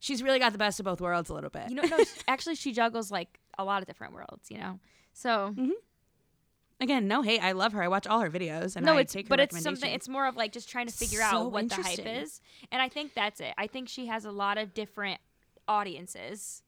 she's 0.00 0.20
really 0.22 0.38
got 0.40 0.50
the 0.52 0.58
best 0.58 0.80
of 0.80 0.84
both 0.84 1.00
worlds 1.00 1.30
a 1.30 1.34
little 1.34 1.50
bit 1.50 1.68
You 1.68 1.76
know, 1.76 1.82
no, 1.82 1.98
actually, 2.28 2.56
she 2.56 2.72
juggles 2.72 3.10
like 3.12 3.38
a 3.58 3.64
lot 3.64 3.82
of 3.82 3.86
different 3.86 4.14
worlds. 4.14 4.50
You 4.50 4.58
know, 4.58 4.78
so 5.12 5.54
mm-hmm. 5.56 5.70
Again 6.80 7.06
no 7.06 7.20
hate 7.22 7.42
i 7.42 7.52
love 7.52 7.72
her 7.74 7.82
i 7.82 7.88
watch 7.88 8.06
all 8.06 8.20
her 8.20 8.30
videos 8.30 8.74
and 8.74 8.86
no, 8.86 8.96
I 8.96 9.00
it's 9.02 9.12
take 9.12 9.26
her 9.26 9.28
but 9.28 9.38
it's 9.40 9.60
something. 9.62 9.92
It's 9.92 10.08
more 10.08 10.26
of 10.26 10.34
like 10.36 10.50
just 10.52 10.68
trying 10.70 10.86
to 10.86 10.92
figure 10.92 11.18
So 11.20 11.24
out 11.24 11.52
what 11.52 11.68
the 11.68 11.74
hype 11.76 12.06
is, 12.06 12.40
and 12.72 12.80
I 12.80 12.88
think 12.88 13.12
that's 13.14 13.38
it. 13.40 13.52
I 13.58 13.66
think 13.66 13.88
she 13.88 14.06
has 14.06 14.24
a 14.24 14.30
lot 14.32 14.56
of 14.56 14.72
different 14.72 15.20
audiences 15.68 16.62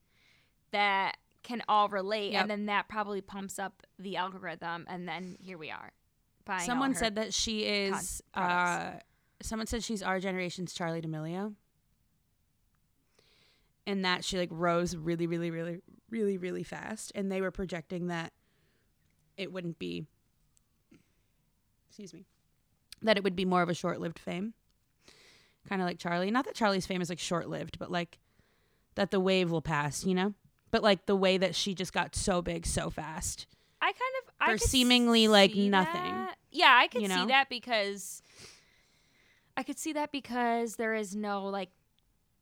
that 0.71 1.17
can 1.43 1.63
all 1.67 1.89
relate, 1.89 2.33
Yep. 2.33 2.43
and 2.43 2.51
then 2.51 2.67
that 2.67 2.89
probably 2.89 3.21
pumps 3.23 3.59
up 3.59 3.83
the 3.99 4.17
algorithm, 4.17 4.85
and 4.89 5.09
then 5.09 5.37
here 5.41 5.57
we 5.59 5.71
are. 5.71 5.93
buying 6.45 6.61
someone 6.67 6.95
said 6.95 7.15
that 7.15 7.33
she 7.33 7.65
is 7.65 8.23
uh 8.35 8.91
someone 9.41 9.67
said 9.67 9.83
she's 9.83 10.03
our 10.03 10.21
generation's 10.21 10.75
charli 10.75 11.01
d'amelio 11.03 11.55
and 13.87 14.05
that 14.05 14.25
she 14.25 14.39
like 14.39 14.49
rose 14.53 14.95
really 14.97 15.27
really 15.27 15.51
really 15.51 15.81
really 16.11 16.39
really 16.39 16.63
fast 16.63 17.11
and 17.15 17.31
they 17.33 17.41
were 17.41 17.51
projecting 17.51 18.07
that 18.09 18.33
it 19.37 19.53
wouldn't 19.53 19.79
be 19.79 20.07
excuse 21.89 22.13
me 22.15 22.25
that 23.03 23.17
it 23.17 23.25
would 23.25 23.35
be 23.37 23.45
more 23.45 23.63
of 23.63 23.69
a 23.69 23.75
short-lived 23.75 24.19
fame. 24.19 24.55
Kind 25.69 25.83
of 25.83 25.87
like 25.87 25.99
Charli. 25.99 26.31
Not 26.31 26.45
that 26.45 26.55
Charli's 26.55 26.87
fame 26.87 27.03
is 27.03 27.09
like 27.09 27.19
short-lived, 27.19 27.79
but 27.79 27.91
like 27.91 28.19
that 28.95 29.11
the 29.11 29.19
wave 29.21 29.51
will 29.51 29.61
pass, 29.63 30.05
you 30.05 30.15
know? 30.15 30.35
But 30.71 30.83
like 30.85 31.07
the 31.07 31.17
way 31.17 31.37
that 31.37 31.55
she 31.57 31.75
just 31.75 31.93
got 31.93 32.15
so 32.15 32.43
big 32.43 32.65
so 32.65 32.91
fast. 32.91 33.47
I 33.81 33.87
kind 33.87 33.97
of 34.23 34.35
I 34.41 34.53
For 34.53 34.59
seemingly, 34.59 35.27
like, 35.29 35.55
nothing. 35.57 36.15
that. 36.15 36.37
Yeah, 36.53 36.73
I 36.81 36.87
could 36.87 37.03
You 37.03 37.09
see 37.09 37.27
that 37.27 37.49
because 37.49 38.23
I 39.57 39.63
could 39.65 39.79
see 39.79 39.93
that 39.95 40.13
because 40.13 40.77
there 40.77 40.95
is 40.95 41.15
no 41.17 41.47
like 41.47 41.71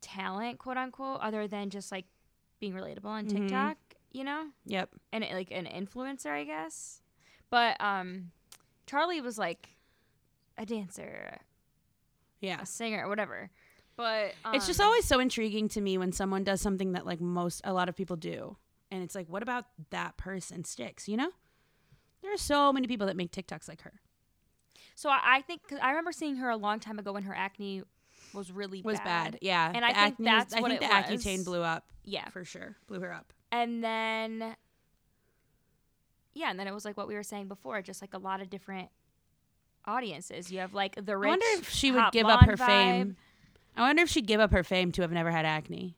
talent, 0.02 0.58
quote 0.58 0.76
unquote, 0.76 1.20
other 1.20 1.48
than 1.48 1.70
just 1.70 1.90
like 1.90 2.04
being 2.60 2.72
relatable 2.74 3.06
on 3.06 3.24
Mhm. 3.26 3.30
TikTok, 3.30 3.76
you 4.12 4.24
know, 4.24 4.46
Yep. 4.66 4.90
and 5.12 5.24
it, 5.24 5.32
like 5.32 5.50
an 5.50 5.66
influencer, 5.66 6.30
I 6.30 6.44
guess. 6.44 7.00
But 7.50 7.80
um, 7.80 8.30
Charli 8.86 9.22
was 9.22 9.38
like 9.38 9.68
a 10.58 10.66
dancer, 10.66 11.38
Yeah. 12.40 12.60
a 12.62 12.66
singer, 12.66 13.08
whatever. 13.08 13.50
But 13.96 14.32
it's 14.54 14.66
just 14.66 14.80
um, 14.80 14.86
always 14.86 15.04
so 15.04 15.20
intriguing 15.20 15.68
to 15.70 15.80
me 15.80 15.98
when 15.98 16.12
someone 16.12 16.42
does 16.44 16.60
something 16.60 16.92
that 16.92 17.04
like 17.06 17.20
most 17.20 17.60
a 17.64 17.72
lot 17.72 17.88
of 17.88 17.96
people 17.96 18.16
do. 18.16 18.56
And 18.90 19.02
it's 19.02 19.14
like, 19.14 19.28
what 19.28 19.42
about 19.42 19.66
that 19.90 20.16
person 20.16 20.64
sticks, 20.64 21.06
you 21.08 21.16
know? 21.16 21.30
There 22.22 22.32
are 22.32 22.38
so 22.38 22.72
many 22.72 22.86
people 22.86 23.06
that 23.08 23.16
make 23.16 23.30
TikToks 23.30 23.68
like 23.68 23.82
her. 23.82 24.00
So 24.94 25.08
I, 25.10 25.18
I 25.24 25.40
think 25.42 25.68
cause 25.68 25.78
I 25.82 25.90
remember 25.90 26.12
seeing 26.12 26.36
her 26.36 26.50
a 26.50 26.56
long 26.56 26.80
time 26.80 26.98
ago 26.98 27.12
when 27.12 27.22
her 27.24 27.34
acne 27.34 27.82
was 28.34 28.50
really 28.50 28.82
Was 28.82 28.98
bad. 29.00 29.38
Yeah. 29.42 29.70
And 29.74 29.84
I 29.84 29.88
think 29.88 29.98
acne 29.98 30.24
was- 30.24 30.26
that's 30.32 30.54
I 30.54 30.60
what 30.60 30.70
think 30.70 30.82
it 30.82 31.06
the 31.08 31.14
was. 31.14 31.24
chain 31.24 31.44
blew 31.44 31.62
up 31.62 31.84
Yeah, 32.04 32.28
for 32.30 32.44
sure. 32.44 32.76
Blew 32.86 33.00
her 33.00 33.12
up. 33.12 33.32
And 33.52 33.82
then 33.82 34.56
yeah, 36.34 36.50
and 36.50 36.58
then 36.58 36.66
it 36.66 36.74
was 36.74 36.84
like 36.84 36.96
what 36.96 37.08
we 37.08 37.14
were 37.14 37.22
saying 37.22 37.48
before, 37.48 37.82
just 37.82 38.00
like 38.00 38.14
a 38.14 38.18
lot 38.18 38.40
of 38.40 38.50
different 38.50 38.88
audiences. 39.84 40.50
You 40.50 40.60
have 40.60 40.74
like 40.74 41.04
the 41.04 41.16
rich. 41.16 41.28
I 41.28 41.30
wonder 41.30 41.46
if 41.60 41.68
she 41.68 41.90
would 41.90 42.12
give 42.12 42.26
up 42.26 42.40
her 42.40 42.56
blonde 42.56 42.70
fame. 42.70 43.16
I 43.76 43.82
wonder 43.82 44.02
if 44.02 44.08
she'd 44.08 44.26
give 44.26 44.40
up 44.40 44.52
her 44.52 44.64
fame 44.64 44.92
to 44.92 45.02
have 45.02 45.12
never 45.12 45.30
had 45.30 45.44
acne. 45.44 45.96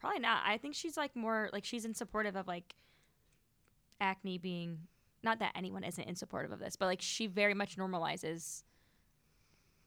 Probably 0.00 0.20
not. 0.20 0.42
I 0.44 0.58
think 0.58 0.74
she's 0.74 0.96
like 0.96 1.14
more 1.16 1.48
like 1.52 1.64
she's 1.64 1.84
in 1.84 1.94
supportive 1.94 2.36
of 2.36 2.46
like 2.46 2.74
acne 4.00 4.38
being 4.38 4.80
not 5.22 5.38
that 5.38 5.52
anyone 5.54 5.84
isn't 5.84 6.04
in 6.04 6.14
supportive 6.14 6.52
of 6.52 6.58
this, 6.58 6.76
but 6.76 6.86
like 6.86 7.00
she 7.00 7.26
very 7.26 7.54
much 7.54 7.76
normalizes. 7.76 8.62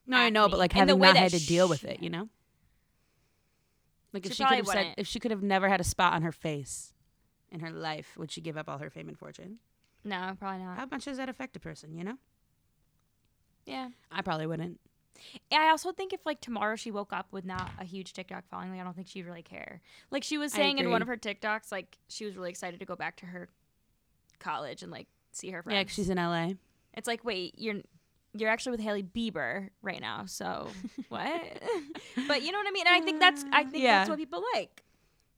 No, 0.08 0.18
I 0.18 0.30
know, 0.30 0.47
but 0.47 0.58
like 0.58 0.72
having 0.72 0.99
not 0.99 1.18
had 1.18 1.32
to 1.32 1.45
deal 1.45 1.68
with 1.68 1.84
it, 1.84 2.01
you 2.01 2.10
know? 2.10 2.30
Like 4.14 4.26
if 4.26 4.32
She 4.32 4.38
she, 4.38 4.45
could 4.45 4.58
have 4.58 4.68
said 4.68 4.93
if 4.97 5.08
she 5.08 5.20
could 5.20 5.32
have 5.32 5.43
never 5.43 5.68
had 5.70 5.80
a 5.82 5.84
spot 5.84 6.14
on 6.14 6.22
her 6.22 6.32
face 6.32 6.93
in 7.51 7.60
her 7.60 7.70
life, 7.72 8.16
would 8.18 8.32
she 8.32 8.41
give 8.41 8.58
up 8.58 8.68
all 8.70 8.78
her 8.80 8.89
fame 8.89 9.08
and 9.08 9.18
fortune? 9.18 9.60
No, 10.03 10.36
probably 10.39 10.64
not. 10.64 10.78
How 10.78 10.86
much 10.89 11.05
does 11.05 11.18
that 11.18 11.28
affect 11.30 11.55
a 11.55 11.60
person, 11.60 11.93
you 11.93 12.03
know? 12.03 12.18
yeah. 13.66 13.89
I 14.12 14.22
probably 14.22 14.47
wouldn't. 14.47 14.80
I 15.51 15.70
also 15.70 15.91
think 15.91 16.14
if 16.14 16.26
like 16.26 16.39
tomorrow 16.41 16.76
she 16.76 16.91
woke 16.91 17.12
up 17.12 17.28
with 17.32 17.43
not 17.43 17.72
a 17.80 17.84
huge 17.84 18.14
TikTok 18.14 18.47
following, 18.49 18.72
like 18.72 18.80
I 18.80 18.84
don't 18.84 18.95
think 18.95 19.08
she'd 19.08 19.26
really 19.26 19.41
care. 19.41 19.82
Like 20.12 20.24
she 20.24 20.38
was 20.38 20.53
saying 20.53 20.78
in 20.78 20.91
one 20.91 21.01
of 21.01 21.08
her 21.08 21.18
TikToks, 21.18 21.72
like 21.72 21.97
she 22.08 22.26
was 22.26 22.36
really 22.38 22.49
excited 22.51 22.80
to 22.80 22.86
go 22.86 22.95
back 22.95 23.18
to 23.18 23.26
her 23.26 23.49
college 24.39 24.84
and 24.84 24.91
like 24.91 25.08
see 25.32 25.49
her 25.51 25.64
friends. 25.64 25.76
Yeah, 25.76 25.84
'cause 25.84 25.93
she's 25.93 26.10
in 26.10 26.18
LA. 26.18 26.51
It's 26.93 27.08
like, 27.08 27.26
wait, 27.26 27.55
you're 27.58 27.82
you're 28.40 28.50
actually 28.50 28.72
with 28.72 28.82
Hailey 28.82 29.04
Bieber 29.04 29.70
right 29.82 30.02
now, 30.02 30.26
so 30.26 30.68
what? 31.10 31.42
but 32.28 32.42
you 32.42 32.52
know 32.52 32.58
what 32.60 32.68
I 32.68 32.72
mean? 32.72 32.88
And 32.88 32.96
I 32.96 33.02
think 33.06 33.20
that's 33.20 33.44
I 33.52 33.64
think 33.64 33.84
Yeah. 33.84 34.00
that's 34.00 34.10
what 34.10 34.18
people 34.20 34.44
like, 34.54 34.84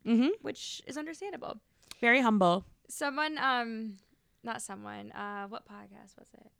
Mm-hmm. 0.06 0.30
which 0.42 0.82
is 0.88 0.98
understandable. 0.98 1.60
Very 2.02 2.22
humble. 2.22 2.66
Someone, 2.88 3.38
um, 3.38 3.98
not 4.44 4.62
someone. 4.62 5.12
Uh, 5.12 5.48
what 5.48 5.68
podcast 5.68 6.18
was 6.18 6.28
it? 6.34 6.52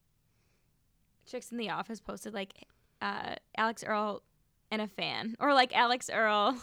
Chicks 1.26 1.52
in 1.52 1.58
the 1.58 1.70
Office 1.70 2.00
posted 2.02 2.34
like, 2.34 2.54
uh, 3.02 3.36
Alix 3.58 3.84
Earle 3.84 4.22
and 4.72 4.82
a 4.82 4.88
fan, 4.88 5.36
or 5.40 5.54
like 5.54 5.76
Alix 5.76 6.10
Earle. 6.12 6.58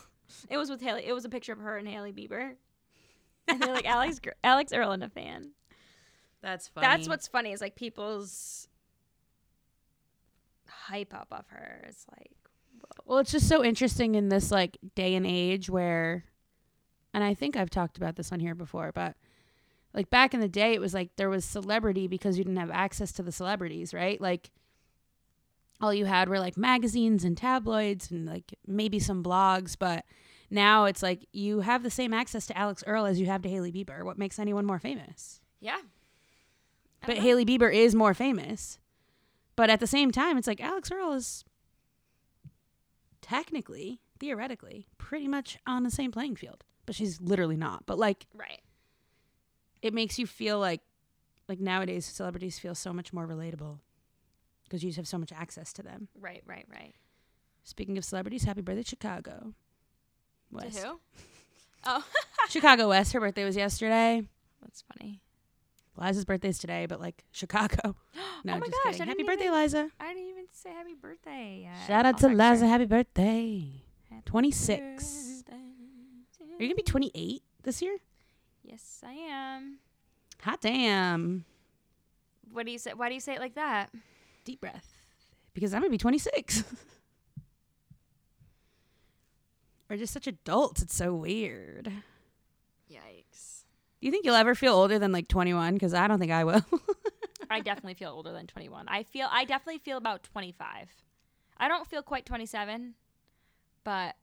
It 0.50 0.56
was 0.56 0.68
with 0.70 0.80
Hailey. 0.82 1.04
It 1.06 1.12
was 1.12 1.24
a 1.24 1.28
picture 1.28 1.52
of 1.52 1.58
her 1.60 1.76
and 1.78 1.86
Hailey 1.88 2.12
Bieber, 2.12 2.52
and 3.48 3.60
they're 3.62 3.72
like 3.72 3.86
Alex 3.86 4.20
Alix 4.44 4.72
Earle 4.72 4.92
and 4.92 5.04
a 5.04 5.08
fan. 5.08 5.52
That's 6.42 6.68
funny. 6.68 6.86
That's 6.86 7.08
what's 7.08 7.28
funny 7.28 7.52
is 7.52 7.60
like 7.60 7.76
people's 7.76 8.68
hype 10.86 11.14
up 11.14 11.28
of 11.30 11.46
her. 11.48 11.84
It's 11.88 12.06
like, 12.16 12.32
Well, 13.04 13.18
it's 13.18 13.32
just 13.32 13.48
so 13.48 13.64
interesting 13.64 14.14
in 14.14 14.28
this 14.28 14.50
like 14.50 14.78
day 14.94 15.14
and 15.14 15.26
age 15.26 15.68
where 15.68 16.24
and 17.14 17.24
I 17.24 17.34
think 17.34 17.56
I've 17.56 17.70
talked 17.70 17.96
about 17.96 18.16
this 18.16 18.30
on 18.30 18.40
here 18.40 18.54
before, 18.54 18.92
but 18.92 19.16
like 19.94 20.10
back 20.10 20.34
in 20.34 20.40
the 20.40 20.48
day 20.48 20.74
it 20.74 20.80
was 20.80 20.92
like 20.92 21.16
there 21.16 21.30
was 21.30 21.44
celebrity 21.44 22.06
because 22.06 22.36
you 22.36 22.44
didn't 22.44 22.58
have 22.58 22.70
access 22.70 23.12
to 23.12 23.22
the 23.22 23.32
celebrities, 23.32 23.94
right? 23.94 24.20
Like 24.20 24.50
all 25.80 25.92
you 25.92 26.04
had 26.04 26.28
were 26.28 26.38
like 26.38 26.56
magazines 26.56 27.24
and 27.24 27.36
tabloids 27.36 28.10
and 28.10 28.26
like 28.26 28.54
maybe 28.66 28.98
some 28.98 29.22
blogs, 29.22 29.76
but 29.78 30.04
now 30.50 30.84
it's 30.84 31.02
like 31.02 31.26
you 31.32 31.60
have 31.60 31.82
the 31.82 31.90
same 31.90 32.12
access 32.12 32.46
to 32.46 32.56
Alix 32.56 32.84
Earle 32.86 33.06
as 33.06 33.18
you 33.18 33.26
have 33.26 33.42
to 33.42 33.48
Hailey 33.48 33.72
Bieber. 33.72 34.04
What 34.04 34.18
makes 34.18 34.38
anyone 34.38 34.66
more 34.66 34.78
famous? 34.78 35.40
yeah. 35.60 35.78
But 37.04 37.16
know. 37.16 37.22
Hailey 37.22 37.44
Bieber 37.44 37.72
is 37.72 37.94
more 37.94 38.14
famous. 38.14 38.78
But 39.56 39.70
at 39.70 39.80
the 39.80 39.86
same 39.86 40.10
time, 40.10 40.36
it's 40.36 40.46
like 40.46 40.60
Alix 40.60 40.92
Earle 40.92 41.14
is 41.14 41.44
technically, 43.22 44.00
theoretically, 44.20 44.86
pretty 44.98 45.26
much 45.26 45.58
on 45.66 45.82
the 45.82 45.90
same 45.90 46.12
playing 46.12 46.36
field. 46.36 46.64
But 46.84 46.94
she's 46.94 47.20
literally 47.20 47.56
not. 47.56 47.86
But 47.86 47.98
like 47.98 48.26
right. 48.34 48.60
it 49.82 49.92
makes 49.92 50.18
you 50.18 50.26
feel 50.26 50.60
like 50.60 50.82
like 51.48 51.58
nowadays 51.58 52.04
celebrities 52.04 52.58
feel 52.58 52.74
so 52.74 52.92
much 52.92 53.12
more 53.12 53.26
relatable 53.26 53.78
because 54.64 54.82
you 54.82 54.90
just 54.90 54.96
have 54.96 55.08
so 55.08 55.18
much 55.18 55.32
access 55.32 55.72
to 55.74 55.82
them. 55.82 56.08
Right, 56.20 56.42
right, 56.46 56.66
right. 56.70 56.94
Speaking 57.64 57.98
of 57.98 58.04
celebrities, 58.04 58.44
happy 58.44 58.60
birthday 58.60 58.82
Chicago. 58.82 59.54
West. 60.52 60.82
To 60.82 60.86
who? 60.86 61.00
Oh, 61.84 62.04
Chicago 62.48 62.88
West. 62.88 63.12
Her 63.12 63.20
birthday 63.20 63.44
was 63.44 63.56
yesterday. 63.56 64.22
that's 64.62 64.82
funny. 64.82 65.20
Liza's 65.96 66.24
birthday's 66.24 66.58
today, 66.58 66.86
but 66.86 67.00
like 67.00 67.24
Chicago. 67.32 67.96
No, 68.44 68.52
oh 68.54 68.58
my 68.58 68.66
just 68.66 68.76
gosh, 68.84 68.92
kidding. 68.92 69.08
Happy 69.08 69.22
birthday, 69.24 69.46
even, 69.46 69.60
Liza. 69.60 69.90
I 69.98 70.12
didn't 70.12 70.28
even 70.28 70.44
say 70.52 70.70
happy 70.70 70.94
birthday. 70.94 71.68
Shout 71.88 72.06
out 72.06 72.18
to. 72.18 72.28
Liza. 72.28 72.68
Happy 72.68 72.84
birthday. 72.84 73.82
26. 74.24 75.42
birthday 75.42 75.56
Are 75.56 76.52
you 76.52 76.58
going 76.58 76.70
to 76.70 76.76
be 76.76 76.82
28 76.82 77.42
this 77.64 77.82
year? 77.82 77.96
Yes, 78.62 79.02
I 79.04 79.12
am. 79.12 79.78
Hot 80.42 80.60
damn. 80.60 81.44
What 82.52 82.66
do 82.66 82.72
you 82.72 82.78
say? 82.78 82.92
Why 82.94 83.08
do 83.08 83.14
you 83.14 83.20
say 83.20 83.34
it 83.34 83.40
like 83.40 83.54
that? 83.54 83.90
Deep 84.44 84.60
breath. 84.60 84.92
Because 85.54 85.74
I'm 85.74 85.80
going 85.80 85.90
to 85.90 85.94
be 85.94 85.98
26. 85.98 86.62
We're 89.90 89.96
just 89.96 90.12
such 90.12 90.26
adults. 90.26 90.82
It's 90.82 90.94
so 90.94 91.14
weird. 91.14 91.90
Yikes. 92.90 93.25
Do 94.00 94.06
you 94.06 94.10
think 94.10 94.24
you'll 94.24 94.34
ever 94.34 94.54
feel 94.54 94.74
older 94.74 94.98
than 94.98 95.12
like 95.12 95.28
21? 95.28 95.74
Because 95.74 95.94
I 95.94 96.06
don't 96.06 96.18
think 96.18 96.32
I 96.32 96.44
will. 96.44 96.64
I 97.50 97.60
definitely 97.60 97.94
feel 97.94 98.10
older 98.10 98.32
than 98.32 98.46
21. 98.46 98.86
I 98.88 99.02
feel 99.04 99.28
I 99.30 99.44
definitely 99.44 99.78
feel 99.78 99.96
about 99.96 100.22
25. 100.24 100.88
I 101.58 101.68
don't 101.68 101.86
feel 101.86 102.02
quite 102.02 102.26
27, 102.26 102.94
but 103.84 104.14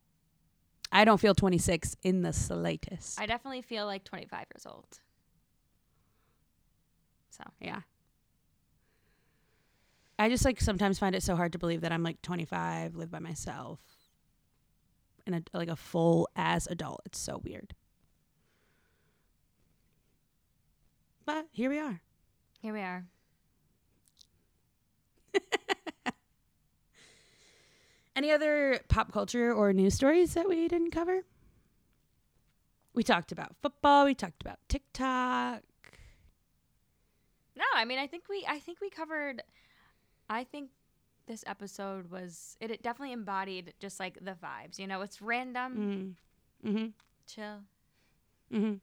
I 0.91 1.05
don't 1.05 1.19
feel 1.19 1.34
26 1.34 1.95
in 2.03 2.21
the 2.21 2.34
slightest. 2.34 3.19
I 3.19 3.26
definitely 3.26 3.63
feel 3.63 3.86
like 3.86 4.03
25 4.03 4.45
years 4.53 4.65
old. 4.67 4.86
So, 7.32 7.43
yeah. 7.59 7.82
I 10.19 10.30
just 10.30 10.45
like 10.45 10.61
sometimes 10.61 10.99
find 10.99 11.15
it 11.15 11.24
so 11.24 11.36
hard 11.36 11.53
to 11.53 11.59
believe 11.59 11.82
that 11.82 11.91
I'm 11.91 12.03
like 12.03 12.21
25, 12.21 12.95
live 12.95 13.09
by 13.09 13.19
myself, 13.19 13.80
and 15.26 15.36
a, 15.36 15.57
like 15.57 15.69
a 15.69 15.76
full 15.76 16.30
as 16.36 16.67
adult. 16.67 17.01
It's 17.05 17.19
so 17.19 17.41
weird. 17.43 17.74
But 21.26 21.47
here 21.51 21.69
we 21.69 21.80
are. 21.80 22.01
here 22.61 22.74
we 22.74 22.82
are. 22.82 23.05
Any 28.15 28.32
other 28.32 28.80
pop 28.89 29.11
culture 29.11 29.51
or 29.53 29.74
news 29.74 29.95
stories 29.95 30.34
that 30.36 30.47
we 30.47 30.67
didn't 30.67 30.91
cover? 30.91 31.24
We 32.93 33.01
talked 33.03 33.32
about 33.32 33.55
football. 33.61 34.05
We 34.05 34.13
talked 34.13 34.41
about 34.41 34.59
TikTok. 34.69 35.61
No, 37.55 37.63
I 37.76 37.86
mean, 37.86 37.97
I 37.99 38.05
think 38.07 38.26
we 38.30 38.45
I 38.47 38.59
think 38.59 38.82
we 38.82 38.89
covered 38.89 39.41
I 40.30 40.43
think 40.43 40.69
this 41.26 41.43
episode 41.47 42.11
was 42.11 42.55
it, 42.59 42.69
it 42.69 42.84
definitely 42.84 43.13
embodied 43.13 43.74
just 43.80 43.99
like 43.99 44.19
the 44.24 44.32
vibes. 44.34 44.78
You 44.78 44.86
know, 44.88 45.01
it's 45.01 45.21
random, 45.21 46.15
Mm. 46.63 46.69
Mm-hmm. 46.69 46.86
chill, 47.28 47.59
Mm-hmm. 48.53 48.74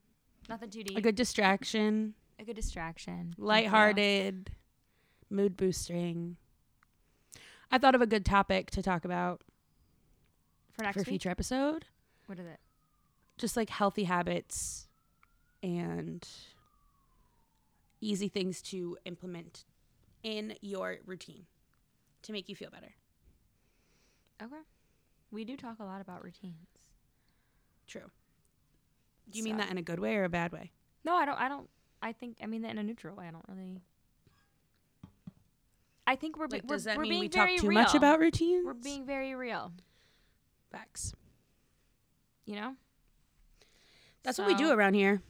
nothing 0.48 0.70
too 0.70 0.82
deep. 0.84 0.98
A 0.98 1.00
good 1.00 1.14
distraction, 1.14 2.14
a 2.40 2.44
good 2.44 2.56
distraction. 2.56 3.34
lighthearted, 3.38 4.50
mood 5.28 5.56
boosting. 5.56 6.36
I 7.70 7.78
thought 7.78 7.94
of 7.94 8.00
a 8.00 8.06
good 8.06 8.24
topic 8.24 8.70
to 8.72 8.82
talk 8.82 9.04
about 9.04 9.42
For 10.72 10.82
next 10.82 10.98
for 10.98 11.04
future 11.04 11.30
episode. 11.30 11.84
What 12.26 12.38
is 12.38 12.46
it? 12.46 12.58
Just 13.38 13.56
like 13.56 13.70
healthy 13.70 14.04
habits 14.04 14.88
and 15.62 16.26
easy 18.00 18.28
things 18.28 18.62
to 18.62 18.96
implement 19.04 19.64
in 20.22 20.54
your 20.60 20.98
routine 21.04 21.44
to 22.22 22.32
make 22.32 22.48
you 22.48 22.56
feel 22.56 22.70
better. 22.70 22.94
Okay. 24.42 24.62
We 25.30 25.44
do 25.44 25.56
talk 25.56 25.78
a 25.78 25.84
lot 25.84 26.00
about 26.00 26.24
routines. 26.24 26.66
True. 27.86 28.10
Do 29.30 29.38
you 29.38 29.44
mean 29.44 29.58
that 29.58 29.70
in 29.70 29.78
a 29.78 29.82
good 29.82 30.00
way 30.00 30.16
or 30.16 30.24
a 30.24 30.28
bad 30.28 30.52
way? 30.52 30.72
No, 31.04 31.14
I 31.14 31.24
don't. 31.24 31.38
I 31.38 31.48
don't. 31.48 31.68
I 32.02 32.12
think 32.12 32.38
I 32.42 32.46
mean 32.46 32.62
that 32.62 32.70
in 32.70 32.78
a 32.78 32.82
neutral 32.82 33.16
way. 33.16 33.26
I 33.26 33.30
don't 33.30 33.44
really. 33.48 33.80
I 36.06 36.16
think 36.16 36.38
we're 36.38 36.46
Like, 36.48 36.64
we're, 36.64 36.74
does 36.76 36.84
that 36.84 36.96
we're 36.96 37.02
mean 37.02 37.10
being 37.10 37.20
we 37.20 37.28
talk 37.28 37.48
too 37.56 37.68
real. 37.68 37.80
much 37.80 37.94
about 37.94 38.18
routines? 38.18 38.66
We're 38.66 38.74
being 38.74 39.06
very 39.06 39.34
real. 39.34 39.72
facts. 40.72 41.12
You 42.46 42.56
know. 42.56 42.74
That's 44.22 44.38
what 44.38 44.48
we 44.48 44.54
do 44.54 44.70
around 44.70 44.94
here. 44.94 45.22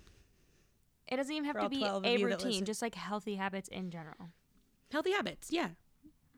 It 1.06 1.16
doesn't 1.16 1.32
even 1.32 1.44
have 1.44 1.60
to 1.60 1.68
be 1.68 1.84
a 1.84 2.24
routine. 2.24 2.64
Just 2.64 2.82
like 2.82 2.94
healthy 2.94 3.34
habits 3.34 3.68
in 3.68 3.90
general. 3.90 4.30
Healthy 4.90 5.12
habits, 5.12 5.48
yeah. 5.50 5.68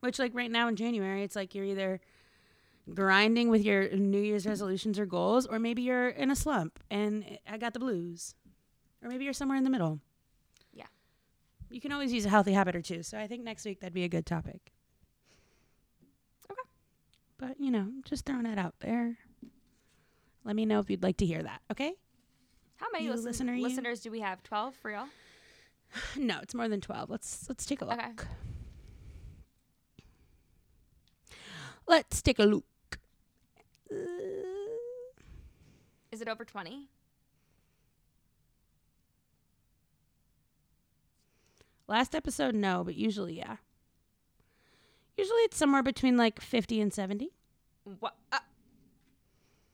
Which, 0.00 0.18
like 0.18 0.34
right 0.34 0.50
now 0.50 0.68
in 0.68 0.76
January, 0.76 1.22
it's 1.22 1.36
like 1.36 1.54
you're 1.54 1.64
either 1.64 2.00
grinding 2.92 3.48
with 3.48 3.64
your 3.64 3.88
New 3.90 4.20
Year's 4.20 4.46
resolutions 4.46 4.98
or 4.98 5.06
goals, 5.06 5.46
or 5.46 5.58
maybe 5.58 5.82
you're 5.82 6.08
in 6.08 6.30
a 6.30 6.36
slump 6.36 6.82
and 6.90 7.38
I 7.48 7.56
got 7.58 7.74
the 7.74 7.78
blues, 7.78 8.34
or 9.02 9.08
maybe 9.08 9.24
you're 9.24 9.32
somewhere 9.32 9.56
in 9.56 9.64
the 9.64 9.70
middle. 9.70 10.00
You 11.72 11.80
can 11.80 11.92
always 11.92 12.12
use 12.12 12.26
a 12.26 12.28
healthy 12.28 12.52
habit 12.52 12.76
or 12.76 12.82
two. 12.82 13.02
So 13.02 13.18
I 13.18 13.26
think 13.26 13.42
next 13.44 13.64
week 13.64 13.80
that'd 13.80 13.94
be 13.94 14.04
a 14.04 14.08
good 14.08 14.26
topic. 14.26 14.72
Okay. 16.50 16.60
But, 17.38 17.58
you 17.58 17.70
know, 17.70 17.88
just 18.04 18.24
throwing 18.26 18.46
it 18.46 18.58
out 18.58 18.74
there. 18.80 19.16
Let 20.44 20.54
me 20.56 20.66
know 20.66 20.80
if 20.80 20.90
you'd 20.90 21.02
like 21.02 21.16
to 21.18 21.26
hear 21.26 21.42
that, 21.42 21.60
okay? 21.70 21.94
How 22.76 22.86
many 22.92 23.08
listen- 23.08 23.24
listener, 23.24 23.56
listeners 23.56 24.00
do 24.00 24.10
we 24.10 24.20
have? 24.20 24.42
Twelve 24.42 24.74
for 24.74 24.90
real? 24.90 25.06
No, 26.16 26.38
it's 26.42 26.54
more 26.54 26.68
than 26.68 26.80
12. 26.80 27.10
Let's 27.10 27.46
let's 27.48 27.64
take 27.66 27.80
a 27.82 27.84
look. 27.84 27.98
Okay. 27.98 28.26
Let's 31.86 32.22
take 32.22 32.38
a 32.38 32.44
look. 32.44 32.64
Uh, 33.90 33.94
Is 36.10 36.20
it 36.22 36.28
over 36.28 36.44
twenty? 36.44 36.88
Last 41.88 42.14
episode, 42.14 42.54
no, 42.54 42.84
but 42.84 42.94
usually, 42.94 43.36
yeah. 43.38 43.56
Usually 45.16 45.40
it's 45.42 45.56
somewhere 45.56 45.82
between 45.82 46.16
like 46.16 46.40
50 46.40 46.80
and 46.80 46.92
70. 46.92 47.30
What? 47.98 48.14
Uh, 48.30 48.38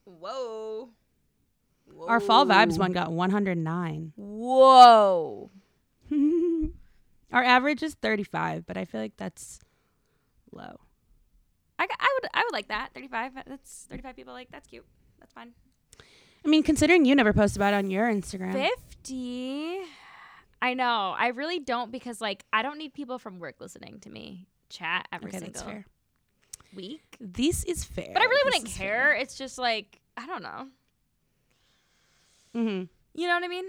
whoa. 0.04 0.90
Our 2.06 2.20
fall 2.20 2.44
vibes 2.46 2.78
one 2.78 2.92
got 2.92 3.12
109. 3.12 4.12
Whoa. 4.16 5.50
Our 7.32 7.44
average 7.44 7.82
is 7.82 7.94
35, 7.94 8.66
but 8.66 8.76
I 8.76 8.84
feel 8.84 9.00
like 9.00 9.16
that's 9.16 9.60
low. 10.52 10.80
I, 11.78 11.84
I 11.84 12.18
would 12.20 12.30
I 12.34 12.42
would 12.44 12.52
like 12.52 12.68
that. 12.68 12.90
Thirty 12.92 13.06
five. 13.08 13.32
That's 13.46 13.86
thirty 13.88 14.02
five 14.02 14.16
people. 14.16 14.32
Like 14.32 14.50
that's 14.50 14.66
cute. 14.66 14.84
That's 15.20 15.32
fine. 15.32 15.52
I 16.44 16.48
mean, 16.48 16.62
considering 16.62 17.04
you 17.04 17.14
never 17.14 17.32
post 17.32 17.56
about 17.56 17.72
it 17.74 17.76
on 17.76 17.90
your 17.90 18.10
Instagram. 18.10 18.52
Fifty. 18.52 19.78
I 20.60 20.74
know. 20.74 21.14
I 21.16 21.28
really 21.28 21.60
don't 21.60 21.90
because 21.92 22.20
like 22.20 22.44
I 22.52 22.62
don't 22.62 22.78
need 22.78 22.92
people 22.94 23.18
from 23.18 23.38
work 23.38 23.56
listening 23.60 24.00
to 24.00 24.10
me 24.10 24.46
chat 24.68 25.06
every 25.12 25.28
okay, 25.30 25.38
single 25.38 25.62
fair. 25.62 25.84
week. 26.74 27.16
This 27.20 27.64
is 27.64 27.84
fair. 27.84 28.10
But 28.12 28.22
I 28.22 28.24
really 28.26 28.50
This 28.50 28.60
wouldn't 28.62 28.76
care. 28.78 29.12
It's 29.14 29.36
just 29.36 29.56
like 29.58 30.00
I 30.16 30.26
don't 30.26 30.42
know. 30.42 30.68
fair. 32.52 32.62
Mhm. 32.62 32.88
You 33.14 33.26
know 33.28 33.34
what 33.34 33.44
I 33.44 33.48
mean? 33.48 33.64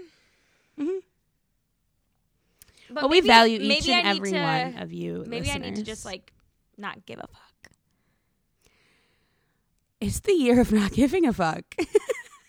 Mm-hmm. 0.78 0.98
But 2.94 3.02
Well, 3.04 3.10
we 3.10 3.20
value 3.20 3.58
each 3.60 3.88
and 3.88 4.06
every 4.06 4.32
to- 4.32 4.40
one 4.42 4.78
of 4.78 4.92
you. 4.92 5.24
Maybe 5.26 5.50
I 5.50 5.58
need 5.58 5.76
to 5.76 5.82
just 5.84 6.04
like 6.04 6.32
not 6.76 7.06
give 7.06 7.18
a 7.18 7.26
fuck. 7.28 7.70
It's 10.00 10.20
the 10.20 10.32
year 10.32 10.60
of 10.60 10.72
not 10.72 10.92
giving 10.92 11.26
a 11.26 11.32
fuck. 11.32 11.76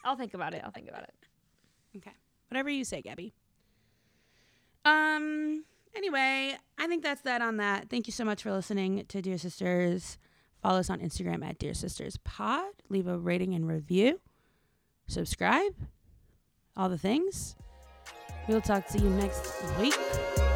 I'll 0.06 0.16
think 0.16 0.34
about 0.34 0.54
it. 0.54 0.62
I'll 0.64 0.72
think 0.72 0.88
about 0.90 1.04
it. 1.04 1.14
Okay. 1.98 2.14
Whatever 2.50 2.70
you 2.70 2.84
say, 2.86 3.02
Gabby. 3.02 3.34
Um. 4.86 5.66
Anyway, 5.96 6.56
I 6.80 6.88
think 6.88 7.04
that's 7.04 7.22
that 7.24 7.42
on 7.42 7.58
that. 7.58 7.90
Thank 7.90 8.08
you 8.08 8.14
so 8.14 8.24
much 8.24 8.44
for 8.44 8.52
listening 8.52 9.06
to 9.08 9.22
Dear 9.22 9.38
Sisters. 9.38 10.18
Follow 10.62 10.80
us 10.80 10.90
on 10.90 11.00
Instagram 11.00 11.44
at 11.44 11.60
Dear 11.60 11.74
Sisters 11.74 12.18
Pod. 12.24 12.72
Leave 12.90 13.08
a 13.08 13.18
rating 13.18 13.54
and 13.54 13.68
review. 13.68 14.22
Subscribe. 15.08 15.74
All 16.78 16.88
the 16.88 16.98
things. 16.98 17.56
We'll 18.48 18.62
talk 18.62 18.88
to 18.88 19.00
you 19.00 19.10
next 19.10 19.64
week. 19.80 20.51